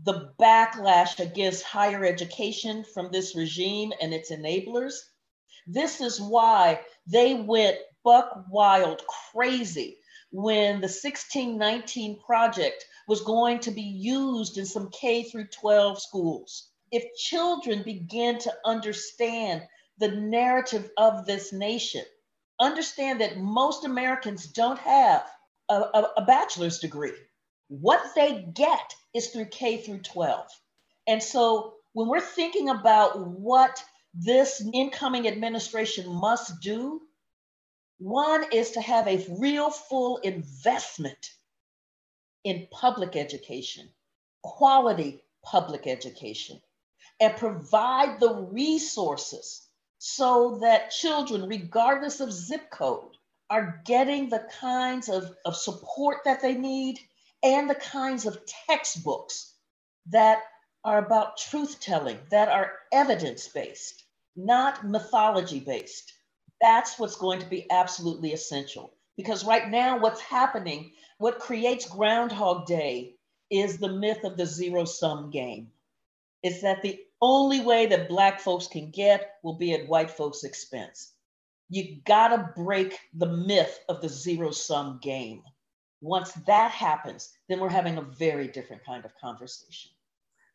the 0.03 0.33
backlash 0.39 1.19
against 1.19 1.63
higher 1.63 2.05
education 2.05 2.83
from 2.83 3.11
this 3.11 3.35
regime 3.35 3.91
and 4.01 4.13
its 4.13 4.31
enablers. 4.31 4.93
This 5.65 6.01
is 6.01 6.21
why 6.21 6.81
they 7.07 7.33
went 7.33 7.77
buck 8.03 8.45
wild 8.49 9.03
crazy 9.07 9.97
when 10.31 10.81
the 10.81 10.87
1619 10.87 12.19
project 12.21 12.85
was 13.07 13.21
going 13.21 13.59
to 13.59 13.71
be 13.71 13.81
used 13.81 14.57
in 14.57 14.65
some 14.65 14.89
K 14.91 15.23
through 15.23 15.47
12 15.47 16.01
schools. 16.01 16.69
If 16.91 17.15
children 17.17 17.83
begin 17.83 18.37
to 18.39 18.53
understand 18.65 19.63
the 19.97 20.09
narrative 20.09 20.89
of 20.97 21.25
this 21.25 21.51
nation, 21.51 22.03
understand 22.59 23.21
that 23.21 23.37
most 23.37 23.83
Americans 23.83 24.47
don't 24.47 24.79
have 24.79 25.25
a, 25.69 25.75
a, 25.75 26.13
a 26.17 26.25
bachelor's 26.25 26.79
degree. 26.79 27.13
What 27.69 28.15
they 28.15 28.45
get 28.53 28.95
is 29.13 29.27
through 29.27 29.47
K 29.47 29.77
through 29.77 30.01
12. 30.01 30.47
And 31.07 31.21
so 31.21 31.73
when 31.93 32.07
we're 32.07 32.19
thinking 32.19 32.69
about 32.69 33.19
what 33.19 33.83
this 34.13 34.63
incoming 34.73 35.27
administration 35.27 36.07
must 36.07 36.61
do, 36.61 37.01
one 37.99 38.45
is 38.53 38.71
to 38.71 38.81
have 38.81 39.07
a 39.07 39.25
real 39.39 39.69
full 39.69 40.17
investment 40.17 41.31
in 42.43 42.67
public 42.71 43.15
education, 43.15 43.89
quality 44.43 45.21
public 45.43 45.87
education, 45.87 46.61
and 47.19 47.35
provide 47.35 48.19
the 48.19 48.33
resources 48.33 49.67
so 49.97 50.59
that 50.61 50.91
children, 50.91 51.47
regardless 51.47 52.19
of 52.19 52.31
zip 52.31 52.69
code, 52.69 53.17
are 53.49 53.81
getting 53.85 54.29
the 54.29 54.47
kinds 54.59 55.09
of, 55.09 55.33
of 55.45 55.55
support 55.55 56.17
that 56.25 56.41
they 56.41 56.53
need 56.53 56.99
and 57.43 57.69
the 57.69 57.75
kinds 57.75 58.25
of 58.25 58.39
textbooks 58.67 59.53
that 60.09 60.39
are 60.83 60.99
about 61.05 61.37
truth 61.37 61.79
telling, 61.79 62.17
that 62.31 62.49
are 62.49 62.73
evidence 62.91 63.47
based, 63.47 64.05
not 64.35 64.87
mythology 64.87 65.59
based. 65.59 66.13
That's 66.61 66.97
what's 66.97 67.17
going 67.17 67.39
to 67.39 67.45
be 67.49 67.69
absolutely 67.69 68.33
essential. 68.33 68.93
Because 69.17 69.45
right 69.45 69.69
now, 69.69 69.99
what's 69.99 70.21
happening, 70.21 70.91
what 71.17 71.39
creates 71.39 71.89
Groundhog 71.89 72.65
Day 72.67 73.15
is 73.49 73.77
the 73.77 73.91
myth 73.91 74.23
of 74.23 74.37
the 74.37 74.45
zero 74.45 74.85
sum 74.85 75.29
game. 75.31 75.67
It's 76.43 76.61
that 76.61 76.81
the 76.81 76.99
only 77.21 77.61
way 77.61 77.87
that 77.87 78.09
Black 78.09 78.39
folks 78.39 78.67
can 78.67 78.91
get 78.91 79.31
will 79.43 79.57
be 79.57 79.73
at 79.73 79.87
white 79.87 80.11
folks' 80.11 80.43
expense. 80.43 81.13
You 81.69 81.97
gotta 82.05 82.53
break 82.55 82.97
the 83.13 83.27
myth 83.27 83.79
of 83.89 84.01
the 84.01 84.09
zero 84.09 84.51
sum 84.51 84.99
game. 85.01 85.43
Once 86.01 86.33
that 86.45 86.71
happens, 86.71 87.33
then 87.49 87.59
we're 87.59 87.69
having 87.69 87.97
a 87.97 88.01
very 88.01 88.47
different 88.47 88.83
kind 88.85 89.03
of 89.05 89.11
conversation. 89.19 89.91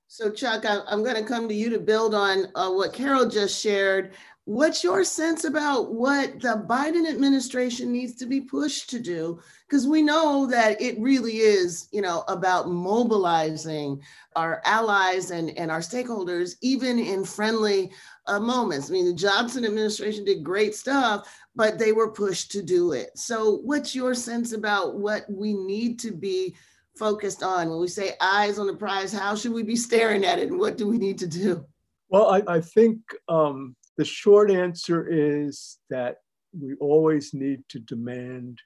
So, 0.07 0.31
Chuck, 0.31 0.67
I, 0.67 0.81
am 0.93 1.03
going 1.03 1.17
to 1.17 1.25
come 1.25 1.49
to 1.49 1.55
you 1.55 1.71
to 1.71 1.81
build 1.81 2.15
on 2.15 2.49
uh, 2.55 2.71
what 2.71 2.93
Carol 2.93 3.31
just 3.31 3.59
shared. 3.59 4.13
What's 4.45 4.85
your 4.85 5.05
sense 5.05 5.45
about 5.45 5.95
what 5.95 6.41
the 6.41 6.67
Biden 6.69 7.09
administration 7.09 7.91
needs 7.91 8.17
to 8.17 8.27
be 8.27 8.43
pushed 8.43 8.91
to 8.91 9.01
do? 9.01 9.41
Because 9.67 9.87
we 9.87 10.03
know 10.03 10.47
that 10.49 10.79
it 10.83 10.99
really 11.01 11.39
is, 11.39 11.89
you 11.93 12.03
know, 12.03 12.25
about 12.29 12.69
mobilizing 12.69 14.03
our 14.37 14.61
allies 14.67 15.31
and, 15.31 15.57
and 15.57 15.71
our 15.71 15.81
stakeholders, 15.81 16.57
even 16.61 16.99
in 16.99 17.25
friendly 17.25 17.91
uh, 18.27 18.39
moments. 18.39 18.91
I 18.91 18.93
mean, 18.93 19.07
the 19.07 19.15
Johnson 19.15 19.65
administration 19.65 20.25
did 20.25 20.45
great 20.45 20.75
stuff, 20.75 21.27
but 21.55 21.79
they 21.79 21.93
were 21.93 22.11
pushed 22.11 22.51
to 22.53 22.63
do 22.63 22.93
it. 22.93 23.11
So, 23.17 23.57
what's 23.59 23.95
your 23.95 24.15
sense 24.15 24.53
about 24.53 24.97
what 24.97 25.25
we 25.31 25.53
need 25.53 25.99
to 26.01 26.13
be 26.13 26.55
focused 26.97 27.43
on? 27.43 27.71
When 27.71 27.81
we 27.81 27.89
say 27.89 28.13
eyes 28.21 28.59
on 28.59 28.67
the 28.67 28.75
prize, 28.75 29.13
how 29.13 29.37
should 29.37 29.53
we 29.53 29.63
be 29.63 29.77
staring 29.77 30.25
at 30.25 30.39
it 30.39 30.49
and 30.49 30.59
what 30.59 30.79
do 30.79 30.87
we 30.87 30.99
need 30.99 31.19
to 31.19 31.27
do? 31.27 31.65
Well, 32.09 32.29
I, 32.31 32.43
I 32.57 32.61
think 32.61 32.99
um, 33.29 33.75
the 33.97 34.05
short 34.05 34.51
answer 34.51 35.07
is 35.09 35.79
that 35.91 36.19
we 36.59 36.75
always 36.75 37.33
need 37.33 37.63
to 37.71 37.79
demand 37.79 38.59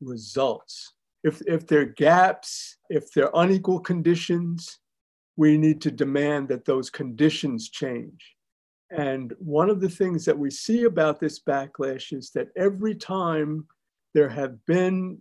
results. 0.00 0.92
If, 1.22 1.40
if 1.46 1.66
there 1.66 1.80
are 1.80 1.86
gaps, 1.86 2.76
if 2.90 3.12
there 3.12 3.34
are 3.34 3.44
unequal 3.44 3.80
conditions, 3.80 4.78
we 5.36 5.56
need 5.56 5.80
to 5.82 5.90
demand 5.90 6.48
that 6.48 6.64
those 6.64 6.90
conditions 6.90 7.70
change. 7.70 8.33
And 8.96 9.34
one 9.38 9.70
of 9.70 9.80
the 9.80 9.88
things 9.88 10.24
that 10.24 10.38
we 10.38 10.50
see 10.50 10.84
about 10.84 11.18
this 11.18 11.40
backlash 11.40 12.16
is 12.16 12.30
that 12.30 12.48
every 12.56 12.94
time 12.94 13.66
there 14.14 14.28
have 14.28 14.64
been 14.66 15.18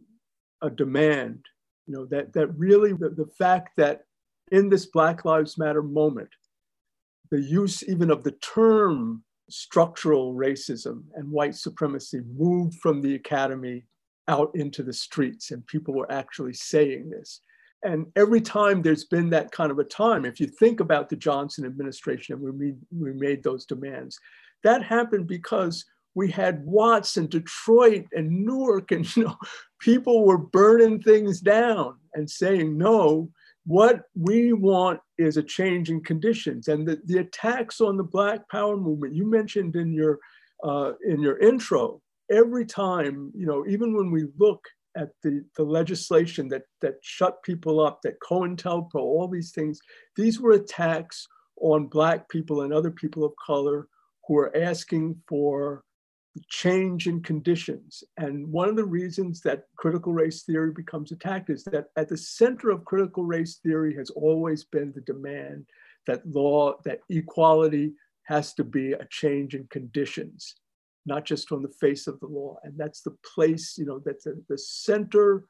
a 0.61 0.69
demand, 0.69 1.43
you 1.87 1.95
know, 1.95 2.05
that, 2.05 2.33
that 2.33 2.47
really 2.55 2.93
the, 2.93 3.09
the 3.09 3.29
fact 3.37 3.71
that 3.77 4.01
in 4.51 4.69
this 4.69 4.85
Black 4.85 5.25
Lives 5.25 5.57
Matter 5.57 5.81
moment, 5.81 6.29
the 7.31 7.41
use 7.41 7.83
even 7.89 8.11
of 8.11 8.23
the 8.23 8.33
term 8.33 9.23
structural 9.49 10.35
racism 10.35 11.03
and 11.15 11.31
white 11.31 11.55
supremacy 11.55 12.21
moved 12.37 12.75
from 12.79 13.01
the 13.01 13.15
academy 13.15 13.85
out 14.27 14.51
into 14.53 14.83
the 14.83 14.93
streets, 14.93 15.49
and 15.49 15.65
people 15.65 15.95
were 15.95 16.11
actually 16.11 16.53
saying 16.53 17.09
this. 17.09 17.41
And 17.83 18.07
every 18.15 18.41
time 18.41 18.81
there's 18.81 19.05
been 19.05 19.29
that 19.31 19.51
kind 19.51 19.71
of 19.71 19.79
a 19.79 19.83
time, 19.83 20.25
if 20.25 20.39
you 20.39 20.47
think 20.47 20.79
about 20.79 21.09
the 21.09 21.15
Johnson 21.15 21.65
administration 21.65 22.35
and 22.35 22.43
we 22.43 22.51
made, 22.51 22.77
we 22.91 23.13
made 23.13 23.43
those 23.43 23.65
demands, 23.65 24.19
that 24.63 24.83
happened 24.83 25.27
because 25.27 25.85
we 26.15 26.29
had 26.29 26.65
Watts 26.65 27.17
and 27.17 27.29
Detroit 27.29 28.05
and 28.13 28.45
Newark, 28.45 28.91
and 28.91 29.15
you 29.17 29.25
know, 29.25 29.37
people 29.79 30.25
were 30.25 30.37
burning 30.37 31.01
things 31.01 31.41
down 31.41 31.97
and 32.13 32.29
saying, 32.29 32.77
no, 32.77 33.29
what 33.65 34.03
we 34.15 34.53
want 34.53 34.99
is 35.17 35.37
a 35.37 35.43
change 35.43 35.89
in 35.89 36.01
conditions. 36.03 36.67
And 36.67 36.87
the, 36.87 37.01
the 37.05 37.19
attacks 37.19 37.81
on 37.81 37.97
the 37.97 38.03
Black 38.03 38.47
Power 38.49 38.77
movement, 38.77 39.15
you 39.15 39.29
mentioned 39.29 39.75
in 39.75 39.93
your, 39.93 40.19
uh, 40.63 40.93
in 41.07 41.21
your 41.21 41.39
intro, 41.39 42.01
every 42.31 42.65
time, 42.65 43.31
you 43.35 43.45
know, 43.45 43.65
even 43.67 43.95
when 43.95 44.11
we 44.11 44.25
look 44.37 44.63
at 44.95 45.09
the, 45.23 45.43
the 45.57 45.63
legislation 45.63 46.47
that, 46.49 46.63
that 46.81 46.95
shut 47.01 47.41
people 47.43 47.79
up, 47.79 48.01
that 48.03 48.19
COINTELPRO, 48.19 48.95
all 48.95 49.27
these 49.27 49.51
things, 49.51 49.79
these 50.15 50.39
were 50.39 50.53
attacks 50.53 51.27
on 51.61 51.87
Black 51.87 52.29
people 52.29 52.61
and 52.61 52.73
other 52.73 52.91
people 52.91 53.23
of 53.23 53.33
color 53.45 53.87
who 54.27 54.37
are 54.37 54.55
asking 54.55 55.15
for 55.27 55.83
change 56.49 57.07
in 57.07 57.21
conditions. 57.21 58.03
And 58.17 58.47
one 58.51 58.69
of 58.69 58.75
the 58.75 58.85
reasons 58.85 59.41
that 59.41 59.65
critical 59.77 60.13
race 60.13 60.43
theory 60.43 60.71
becomes 60.71 61.11
attacked 61.11 61.49
is 61.49 61.63
that 61.65 61.87
at 61.95 62.09
the 62.09 62.17
center 62.17 62.69
of 62.69 62.85
critical 62.85 63.23
race 63.23 63.57
theory 63.57 63.95
has 63.95 64.09
always 64.11 64.63
been 64.63 64.91
the 64.93 65.01
demand 65.01 65.65
that 66.07 66.25
law, 66.27 66.75
that 66.85 67.01
equality 67.09 67.93
has 68.23 68.53
to 68.55 68.63
be 68.63 68.93
a 68.93 69.07
change 69.09 69.53
in 69.53 69.67
conditions 69.69 70.55
not 71.05 71.25
just 71.25 71.51
on 71.51 71.61
the 71.61 71.73
face 71.81 72.07
of 72.07 72.19
the 72.19 72.27
law. 72.27 72.57
And 72.63 72.73
that's 72.77 73.01
the 73.01 73.15
place, 73.35 73.77
you 73.77 73.85
know, 73.85 73.99
that's 73.99 74.23
the, 74.23 74.41
the 74.49 74.57
center 74.57 75.45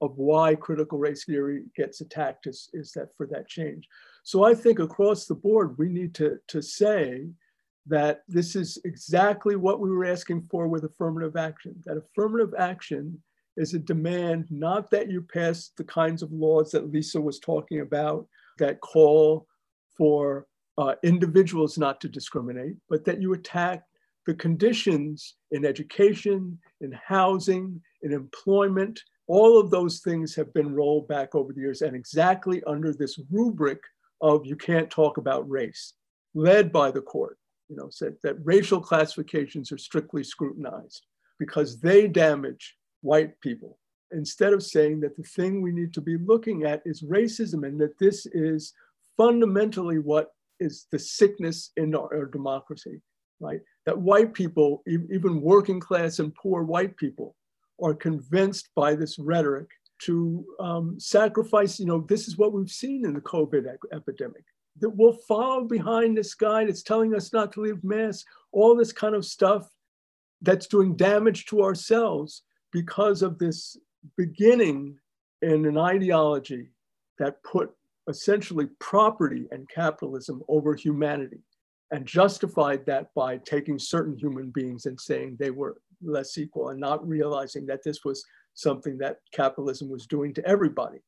of 0.00 0.16
why 0.16 0.54
critical 0.54 0.98
race 0.98 1.24
theory 1.24 1.64
gets 1.76 2.00
attacked 2.00 2.46
is, 2.46 2.68
is 2.72 2.92
that 2.92 3.08
for 3.16 3.26
that 3.26 3.48
change. 3.48 3.88
So 4.22 4.44
I 4.44 4.54
think 4.54 4.78
across 4.78 5.26
the 5.26 5.34
board, 5.34 5.76
we 5.78 5.88
need 5.88 6.14
to, 6.16 6.38
to 6.48 6.62
say 6.62 7.28
that 7.86 8.22
this 8.28 8.54
is 8.54 8.78
exactly 8.84 9.56
what 9.56 9.80
we 9.80 9.90
were 9.90 10.04
asking 10.04 10.46
for 10.50 10.68
with 10.68 10.84
affirmative 10.84 11.36
action, 11.36 11.74
that 11.84 11.96
affirmative 11.96 12.54
action 12.58 13.20
is 13.56 13.74
a 13.74 13.78
demand, 13.78 14.46
not 14.50 14.90
that 14.90 15.10
you 15.10 15.20
pass 15.20 15.72
the 15.76 15.84
kinds 15.84 16.22
of 16.22 16.30
laws 16.30 16.70
that 16.70 16.92
Lisa 16.92 17.20
was 17.20 17.40
talking 17.40 17.80
about 17.80 18.26
that 18.58 18.80
call 18.80 19.46
for 19.96 20.46
uh, 20.76 20.94
individuals 21.02 21.76
not 21.76 22.00
to 22.00 22.08
discriminate, 22.08 22.76
but 22.88 23.04
that 23.04 23.20
you 23.20 23.32
attack 23.32 23.82
the 24.28 24.34
conditions 24.34 25.36
in 25.52 25.64
education, 25.64 26.58
in 26.82 26.92
housing, 26.92 27.80
in 28.02 28.12
employment, 28.12 29.00
all 29.26 29.58
of 29.58 29.70
those 29.70 30.00
things 30.00 30.34
have 30.34 30.52
been 30.52 30.74
rolled 30.74 31.08
back 31.08 31.34
over 31.34 31.54
the 31.54 31.62
years 31.62 31.80
and 31.80 31.96
exactly 31.96 32.62
under 32.66 32.92
this 32.92 33.18
rubric 33.30 33.80
of 34.20 34.44
you 34.44 34.54
can't 34.54 34.90
talk 34.90 35.16
about 35.16 35.48
race, 35.48 35.94
led 36.34 36.70
by 36.70 36.90
the 36.90 37.00
court, 37.00 37.38
you 37.70 37.76
know, 37.76 37.88
said 37.88 38.16
that 38.22 38.36
racial 38.44 38.82
classifications 38.82 39.72
are 39.72 39.78
strictly 39.78 40.22
scrutinized 40.22 41.06
because 41.38 41.80
they 41.80 42.06
damage 42.06 42.76
white 43.00 43.32
people. 43.40 43.78
Instead 44.10 44.52
of 44.52 44.62
saying 44.62 45.00
that 45.00 45.16
the 45.16 45.22
thing 45.22 45.62
we 45.62 45.72
need 45.72 45.94
to 45.94 46.02
be 46.02 46.18
looking 46.18 46.64
at 46.64 46.82
is 46.84 47.00
racism 47.00 47.66
and 47.66 47.80
that 47.80 47.98
this 47.98 48.26
is 48.26 48.74
fundamentally 49.16 49.98
what 49.98 50.32
is 50.60 50.86
the 50.92 50.98
sickness 50.98 51.70
in 51.78 51.94
our, 51.94 52.14
our 52.14 52.26
democracy, 52.26 53.00
right? 53.40 53.60
that 53.88 53.98
white 53.98 54.34
people, 54.34 54.82
even 54.86 55.40
working 55.40 55.80
class 55.80 56.18
and 56.18 56.34
poor 56.34 56.62
white 56.62 56.94
people, 56.98 57.34
are 57.82 57.94
convinced 57.94 58.68
by 58.76 58.94
this 58.94 59.18
rhetoric 59.18 59.66
to 60.00 60.44
um, 60.60 61.00
sacrifice. 61.00 61.80
You 61.80 61.86
know, 61.86 62.04
this 62.06 62.28
is 62.28 62.36
what 62.36 62.52
we've 62.52 62.70
seen 62.70 63.06
in 63.06 63.14
the 63.14 63.22
COVID 63.22 63.66
epidemic. 63.90 64.44
That 64.80 64.90
we'll 64.90 65.16
follow 65.26 65.64
behind 65.64 66.18
this 66.18 66.34
guy 66.34 66.66
that's 66.66 66.82
telling 66.82 67.14
us 67.14 67.32
not 67.32 67.50
to 67.54 67.62
leave 67.62 67.82
masks, 67.82 68.26
all 68.52 68.76
this 68.76 68.92
kind 68.92 69.14
of 69.14 69.24
stuff 69.24 69.66
that's 70.42 70.66
doing 70.66 70.94
damage 70.94 71.46
to 71.46 71.62
ourselves 71.62 72.42
because 72.70 73.22
of 73.22 73.38
this 73.38 73.74
beginning 74.18 74.98
in 75.40 75.64
an 75.64 75.78
ideology 75.78 76.68
that 77.18 77.42
put 77.42 77.70
essentially 78.06 78.66
property 78.80 79.46
and 79.50 79.66
capitalism 79.70 80.42
over 80.46 80.74
humanity 80.74 81.40
and 81.90 82.06
justified 82.06 82.84
that 82.86 83.12
by 83.14 83.38
taking 83.38 83.78
certain 83.78 84.16
human 84.16 84.50
beings 84.50 84.86
and 84.86 85.00
saying 85.00 85.36
they 85.38 85.50
were 85.50 85.80
less 86.02 86.36
equal 86.36 86.68
and 86.68 86.80
not 86.80 87.06
realizing 87.06 87.66
that 87.66 87.82
this 87.82 88.04
was 88.04 88.24
something 88.54 88.98
that 88.98 89.18
capitalism 89.32 89.88
was 89.88 90.06
doing 90.06 90.34
to 90.34 90.46
everybody, 90.46 90.98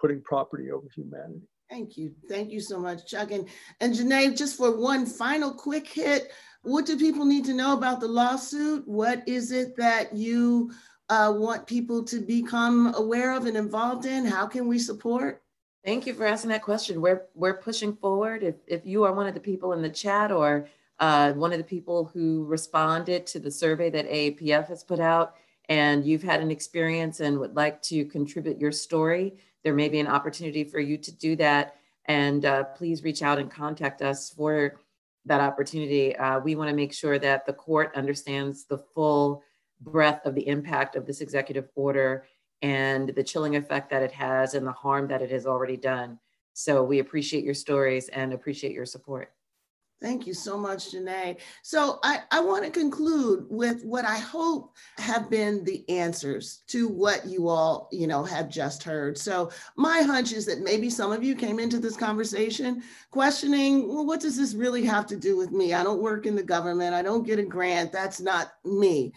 putting 0.00 0.20
property 0.22 0.70
over 0.70 0.86
humanity. 0.94 1.42
Thank 1.70 1.96
you. 1.96 2.14
Thank 2.28 2.50
you 2.50 2.60
so 2.60 2.78
much, 2.78 3.06
Chuck. 3.06 3.30
And, 3.30 3.48
and 3.80 3.94
Janai, 3.94 4.36
just 4.36 4.56
for 4.56 4.76
one 4.76 5.06
final 5.06 5.52
quick 5.52 5.86
hit, 5.86 6.32
what 6.62 6.86
do 6.86 6.98
people 6.98 7.24
need 7.24 7.44
to 7.46 7.54
know 7.54 7.76
about 7.76 8.00
the 8.00 8.08
lawsuit? 8.08 8.86
What 8.86 9.22
is 9.26 9.52
it 9.52 9.76
that 9.76 10.14
you 10.14 10.72
uh, 11.08 11.32
want 11.36 11.66
people 11.66 12.02
to 12.04 12.20
become 12.20 12.94
aware 12.96 13.34
of 13.34 13.46
and 13.46 13.56
involved 13.56 14.06
in? 14.06 14.24
How 14.24 14.46
can 14.46 14.66
we 14.66 14.78
support? 14.78 15.43
Thank 15.84 16.06
you 16.06 16.14
for 16.14 16.24
asking 16.24 16.48
that 16.50 16.62
question. 16.62 17.02
We're 17.02 17.26
we're 17.34 17.58
pushing 17.58 17.94
forward. 17.94 18.42
If 18.42 18.54
if 18.66 18.86
you 18.86 19.04
are 19.04 19.12
one 19.12 19.26
of 19.26 19.34
the 19.34 19.40
people 19.40 19.74
in 19.74 19.82
the 19.82 19.90
chat 19.90 20.32
or 20.32 20.66
uh, 20.98 21.32
one 21.32 21.52
of 21.52 21.58
the 21.58 21.64
people 21.64 22.06
who 22.06 22.44
responded 22.46 23.26
to 23.26 23.38
the 23.38 23.50
survey 23.50 23.90
that 23.90 24.08
AAPF 24.08 24.68
has 24.68 24.82
put 24.82 24.98
out, 24.98 25.34
and 25.68 26.06
you've 26.06 26.22
had 26.22 26.40
an 26.40 26.50
experience 26.50 27.20
and 27.20 27.38
would 27.38 27.54
like 27.54 27.82
to 27.82 28.06
contribute 28.06 28.58
your 28.58 28.72
story, 28.72 29.34
there 29.62 29.74
may 29.74 29.90
be 29.90 30.00
an 30.00 30.06
opportunity 30.06 30.64
for 30.64 30.80
you 30.80 30.96
to 30.96 31.12
do 31.12 31.36
that. 31.36 31.76
And 32.06 32.46
uh, 32.46 32.64
please 32.64 33.04
reach 33.04 33.22
out 33.22 33.38
and 33.38 33.50
contact 33.50 34.00
us 34.00 34.30
for 34.30 34.76
that 35.26 35.40
opportunity. 35.40 36.16
Uh, 36.16 36.40
we 36.40 36.54
want 36.54 36.70
to 36.70 36.76
make 36.76 36.94
sure 36.94 37.18
that 37.18 37.44
the 37.44 37.52
court 37.52 37.92
understands 37.94 38.64
the 38.64 38.78
full 38.78 39.42
breadth 39.82 40.24
of 40.24 40.34
the 40.34 40.46
impact 40.48 40.96
of 40.96 41.06
this 41.06 41.20
executive 41.20 41.68
order 41.74 42.24
and 42.62 43.10
the 43.10 43.24
chilling 43.24 43.56
effect 43.56 43.90
that 43.90 44.02
it 44.02 44.12
has 44.12 44.54
and 44.54 44.66
the 44.66 44.72
harm 44.72 45.08
that 45.08 45.22
it 45.22 45.30
has 45.30 45.46
already 45.46 45.76
done. 45.76 46.18
So 46.52 46.82
we 46.82 47.00
appreciate 47.00 47.44
your 47.44 47.54
stories 47.54 48.08
and 48.08 48.32
appreciate 48.32 48.72
your 48.72 48.86
support. 48.86 49.32
Thank 50.04 50.26
you 50.26 50.34
so 50.34 50.58
much, 50.58 50.92
Janai. 50.92 51.38
So 51.62 51.98
I, 52.02 52.18
I 52.30 52.40
want 52.40 52.64
to 52.64 52.70
conclude 52.70 53.46
with 53.48 53.82
what 53.84 54.04
I 54.04 54.18
hope 54.18 54.76
have 54.98 55.30
been 55.30 55.64
the 55.64 55.88
answers 55.88 56.62
to 56.66 56.88
what 56.88 57.24
you 57.24 57.48
all, 57.48 57.88
you 57.90 58.06
know, 58.06 58.22
have 58.22 58.50
just 58.50 58.82
heard. 58.82 59.16
So 59.16 59.50
my 59.76 60.02
hunch 60.02 60.32
is 60.32 60.44
that 60.44 60.60
maybe 60.60 60.90
some 60.90 61.10
of 61.10 61.24
you 61.24 61.34
came 61.34 61.58
into 61.58 61.78
this 61.78 61.96
conversation 61.96 62.82
questioning, 63.12 63.88
well, 63.88 64.04
what 64.04 64.20
does 64.20 64.36
this 64.36 64.52
really 64.52 64.84
have 64.84 65.06
to 65.06 65.16
do 65.16 65.38
with 65.38 65.52
me? 65.52 65.72
I 65.72 65.82
don't 65.82 66.02
work 66.02 66.26
in 66.26 66.36
the 66.36 66.42
government. 66.42 66.94
I 66.94 67.00
don't 67.00 67.26
get 67.26 67.38
a 67.38 67.42
grant. 67.42 67.90
That's 67.90 68.20
not 68.20 68.52
me. 68.62 69.14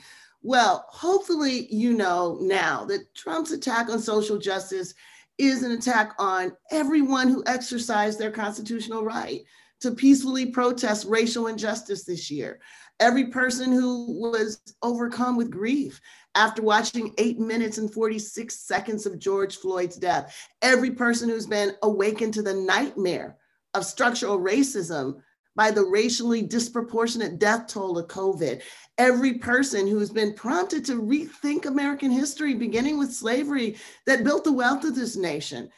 Well, 0.48 0.86
hopefully 0.88 1.68
you 1.70 1.92
know 1.92 2.38
now 2.40 2.86
that 2.86 3.14
Trump's 3.14 3.52
attack 3.52 3.90
on 3.90 4.00
social 4.00 4.38
justice 4.38 4.94
is 5.38 5.62
an 5.62 5.74
attack 5.74 6.14
on 6.20 6.54
everyone 6.72 7.28
who 7.28 7.44
exercised 7.46 8.18
their 8.18 8.32
constitutional 8.32 9.04
right 9.04 9.42
to 9.82 9.92
peacefully 9.92 10.46
protest 10.46 11.06
racial 11.10 11.48
injustice 11.48 12.06
this 12.06 12.32
year. 12.32 12.62
Every 13.02 13.26
person 13.26 13.74
who 13.74 14.22
was 14.22 14.62
overcome 14.82 15.36
with 15.36 15.52
grief 15.52 16.00
after 16.34 16.62
watching 16.62 17.14
eight 17.18 17.40
minutes 17.40 17.78
and 17.78 17.94
46 17.94 18.58
seconds 18.58 19.06
of 19.06 19.20
George 19.20 19.58
Floyd's 19.58 19.98
death. 19.98 20.34
Every 20.62 20.92
person 20.92 21.28
who's 21.28 21.46
been 21.46 21.74
awakened 21.84 22.34
to 22.36 22.42
the 22.42 22.54
nightmare 22.54 23.36
of 23.74 23.84
structural 23.84 24.40
racism 24.40 25.22
by 25.58 25.72
the 25.72 25.84
racially 25.84 26.42
disproportionate 26.42 27.40
death 27.40 27.68
toll 27.68 27.98
of 27.98 28.08
COVID 28.08 28.62
every 28.98 29.36
person 29.36 29.88
who 29.88 30.00
has 30.00 30.10
been 30.10 30.34
prompted 30.34 30.84
to 30.86 31.02
rethink 31.02 31.66
American 31.66 32.12
history, 32.12 32.54
beginning 32.54 32.98
with 32.98 33.14
slavery 33.14 33.78
that 34.06 34.24
built 34.24 34.44
the 34.44 34.52
wealth 34.52 34.84
of 34.84 34.96
this 34.96 35.16
nation. 35.16 35.70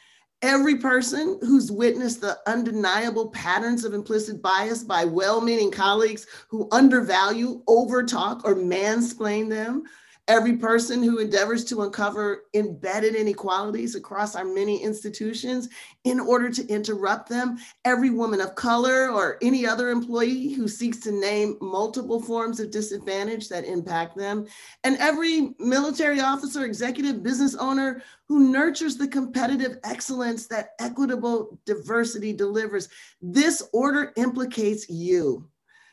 Every 0.42 0.78
person 0.78 1.38
who's 1.42 1.70
witnessed 1.70 2.22
the 2.22 2.38
undeniable 2.46 3.28
patterns 3.28 3.84
of 3.84 3.92
implicit 3.92 4.40
bias 4.40 4.82
by 4.82 5.04
well 5.04 5.42
meaning 5.42 5.70
colleagues 5.70 6.26
who 6.48 6.66
undervalue, 6.72 7.62
overtalk, 7.68 8.42
or 8.44 8.54
mansplain 8.54 9.50
them, 9.50 9.82
every 10.28 10.56
person 10.56 11.02
who 11.02 11.18
endeavors 11.18 11.64
to 11.64 11.82
uncover 11.82 12.44
embedded 12.54 13.14
inequalities 13.14 13.94
across 13.94 14.36
our 14.36 14.44
many 14.44 14.82
institutions 14.82 15.68
in 16.04 16.20
order 16.20 16.50
to 16.50 16.66
interrupt 16.68 17.28
them, 17.28 17.58
every 17.84 18.10
woman 18.10 18.40
of 18.40 18.54
color 18.54 19.10
or 19.10 19.38
any 19.42 19.66
other 19.66 19.90
employee 19.90 20.52
who 20.52 20.68
seeks 20.68 20.98
to 20.98 21.12
name 21.12 21.56
multiple 21.60 22.20
forms 22.20 22.60
of 22.60 22.70
disadvantage 22.70 23.48
that 23.48 23.64
impact 23.64 24.16
them, 24.16 24.46
and 24.84 24.96
every 24.98 25.54
military 25.58 26.20
officer, 26.20 26.64
executive, 26.64 27.22
business 27.22 27.54
owner 27.56 28.02
who 28.26 28.52
nurtures 28.52 28.96
the 28.96 29.08
competitive 29.08 29.78
excellence 29.84 30.46
that 30.46 30.70
equitable 30.78 31.58
diversity 31.66 32.32
delivers. 32.32 32.88
This 33.20 33.62
order 33.72 34.12
implicates 34.16 34.88
you. 34.88 35.48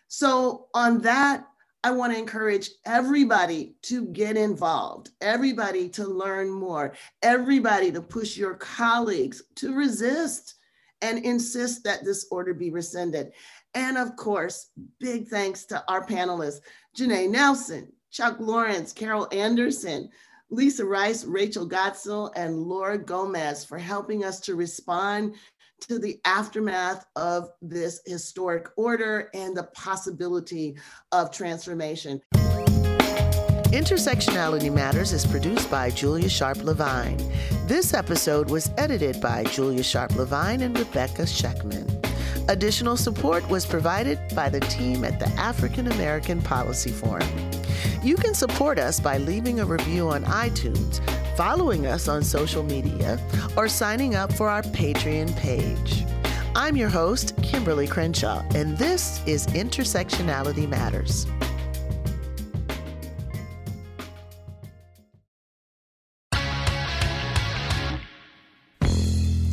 So, 0.08 0.68
on 0.74 1.02
that 1.02 1.48
I 1.84 1.92
want 1.92 2.14
to 2.14 2.20
encourage 2.20 2.70
everybody 2.86 3.76
to 3.84 4.06
get 4.08 4.36
involved, 4.36 5.12
everybody 5.22 5.90
to 5.90 6.06
learn 6.06 6.50
more, 6.50 6.94
everybody 7.22 7.92
to 7.92 8.02
push 8.02 8.36
your 8.36 8.56
colleagues 8.56 9.44
to 9.56 9.76
resist 9.76 10.56
and 11.02 11.24
insist 11.24 11.84
that 11.84 12.04
this 12.04 12.28
order 12.32 12.54
be 12.54 12.72
rescinded. 12.72 13.32
And 13.74 13.98
of 13.98 14.16
course, 14.16 14.72
big 15.00 15.28
thanks 15.28 15.66
to 15.66 15.84
our 15.88 16.06
panelists, 16.06 16.62
Janai 16.98 17.30
Nelson, 17.30 17.92
Chuck 18.12 18.38
Lawrence, 18.40 18.92
Carol 18.94 19.28
Anderson, 19.32 20.10
Lisa 20.50 20.86
Rice, 20.86 21.26
Rachel 21.26 21.70
Godsil, 21.70 22.32
and 22.36 22.64
Laura 22.64 22.98
Gomez 22.98 23.66
for 23.66 23.78
helping 23.78 24.24
us 24.24 24.40
to 24.42 24.56
respond 24.56 25.36
to 25.82 26.00
the 26.00 26.20
aftermath 26.26 27.06
of 27.16 27.50
this 27.62 28.02
historic 28.06 28.68
order 28.76 29.30
and 29.34 29.56
the 29.56 29.64
possibility 29.64 30.76
of 31.12 31.32
transformation. 31.32 32.22
Intersectionality 33.72 34.74
Matters 34.74 35.12
is 35.12 35.26
produced 35.26 35.70
by 35.70 35.90
Julia 35.90 36.30
Sharpe 36.30 36.64
Levine. 36.64 37.18
This 37.66 37.94
episode 37.94 38.50
was 38.50 38.72
edited 38.78 39.20
by 39.20 39.44
Julia 39.44 39.84
Sharpe 39.84 40.16
Levine 40.16 40.62
and 40.62 40.78
Rebecca 40.78 41.24
Scheckman. 41.24 41.86
Additional 42.50 42.96
support 42.96 43.48
was 43.50 43.66
provided 43.66 44.18
by 44.34 44.48
the 44.48 44.62
team 44.62 45.04
at 45.04 45.20
the 45.20 45.28
African 45.32 45.92
American 45.92 46.42
Policy 46.42 46.92
Forum. 46.92 47.28
You 48.02 48.16
can 48.16 48.34
support 48.34 48.80
us 48.80 49.02
by 49.02 49.18
leaving 49.18 49.60
a 49.60 49.66
review 49.66 50.08
on 50.08 50.24
iTunes 50.24 51.02
following 51.38 51.86
us 51.86 52.08
on 52.08 52.24
social 52.24 52.64
media, 52.64 53.20
or 53.56 53.70
signing 53.70 54.16
up 54.16 54.34
for 54.34 54.50
our 54.50 54.64
Patreon 54.64 55.34
page. 55.38 56.04
I'm 56.56 56.76
your 56.76 56.90
host, 56.90 57.36
Kimberlé 57.38 57.88
Crenshaw, 57.88 58.44
and 58.56 58.76
this 58.80 59.22
is 59.28 59.46
Intersectionality 59.48 60.68
Matters. 60.68 61.28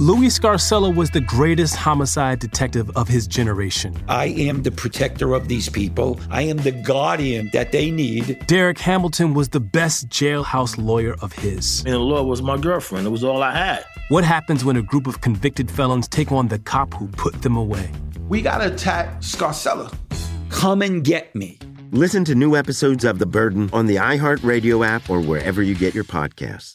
Louis 0.04 0.28
Scarcella 0.28 0.94
was 0.94 1.12
the 1.12 1.22
greatest 1.22 1.76
homicide 1.76 2.38
detective 2.38 2.94
of 2.94 3.08
his 3.08 3.26
generation. 3.26 3.96
I 4.06 4.26
am 4.26 4.62
the 4.62 4.70
protector 4.70 5.32
of 5.32 5.48
these 5.48 5.70
people. 5.70 6.20
I 6.28 6.42
am 6.42 6.58
the 6.58 6.72
guardian 6.72 7.48
that 7.54 7.72
they 7.72 7.90
need. 7.90 8.46
Derek 8.46 8.78
Hamilton 8.78 9.32
was 9.32 9.48
the 9.48 9.60
best 9.60 10.10
jailhouse 10.10 10.76
lawyer 10.76 11.16
of 11.22 11.32
his. 11.32 11.80
And 11.86 11.94
the 11.94 11.98
law 12.00 12.22
was 12.22 12.42
my 12.42 12.58
girlfriend. 12.58 13.06
It 13.06 13.10
was 13.12 13.24
all 13.24 13.42
I 13.42 13.56
had. 13.56 13.82
What 14.10 14.24
happens 14.24 14.62
when 14.62 14.76
a 14.76 14.82
group 14.82 15.06
of 15.06 15.22
convicted 15.22 15.70
felons 15.70 16.06
take 16.06 16.30
on 16.30 16.48
the 16.48 16.58
cop 16.58 16.92
who 16.92 17.08
put 17.08 17.40
them 17.40 17.56
away? 17.56 17.90
We 18.28 18.42
gotta 18.42 18.74
attack 18.74 19.22
Scarcella. 19.22 19.90
Come 20.50 20.82
and 20.82 21.02
get 21.02 21.34
me. 21.34 21.58
Listen 21.92 22.24
to 22.26 22.34
new 22.34 22.56
episodes 22.56 23.04
of 23.04 23.20
The 23.20 23.26
Burden 23.26 23.70
on 23.72 23.86
the 23.86 23.96
iHeartRadio 23.96 24.86
app 24.86 25.08
or 25.08 25.20
wherever 25.20 25.62
you 25.62 25.74
get 25.74 25.94
your 25.94 26.04
podcasts. 26.04 26.72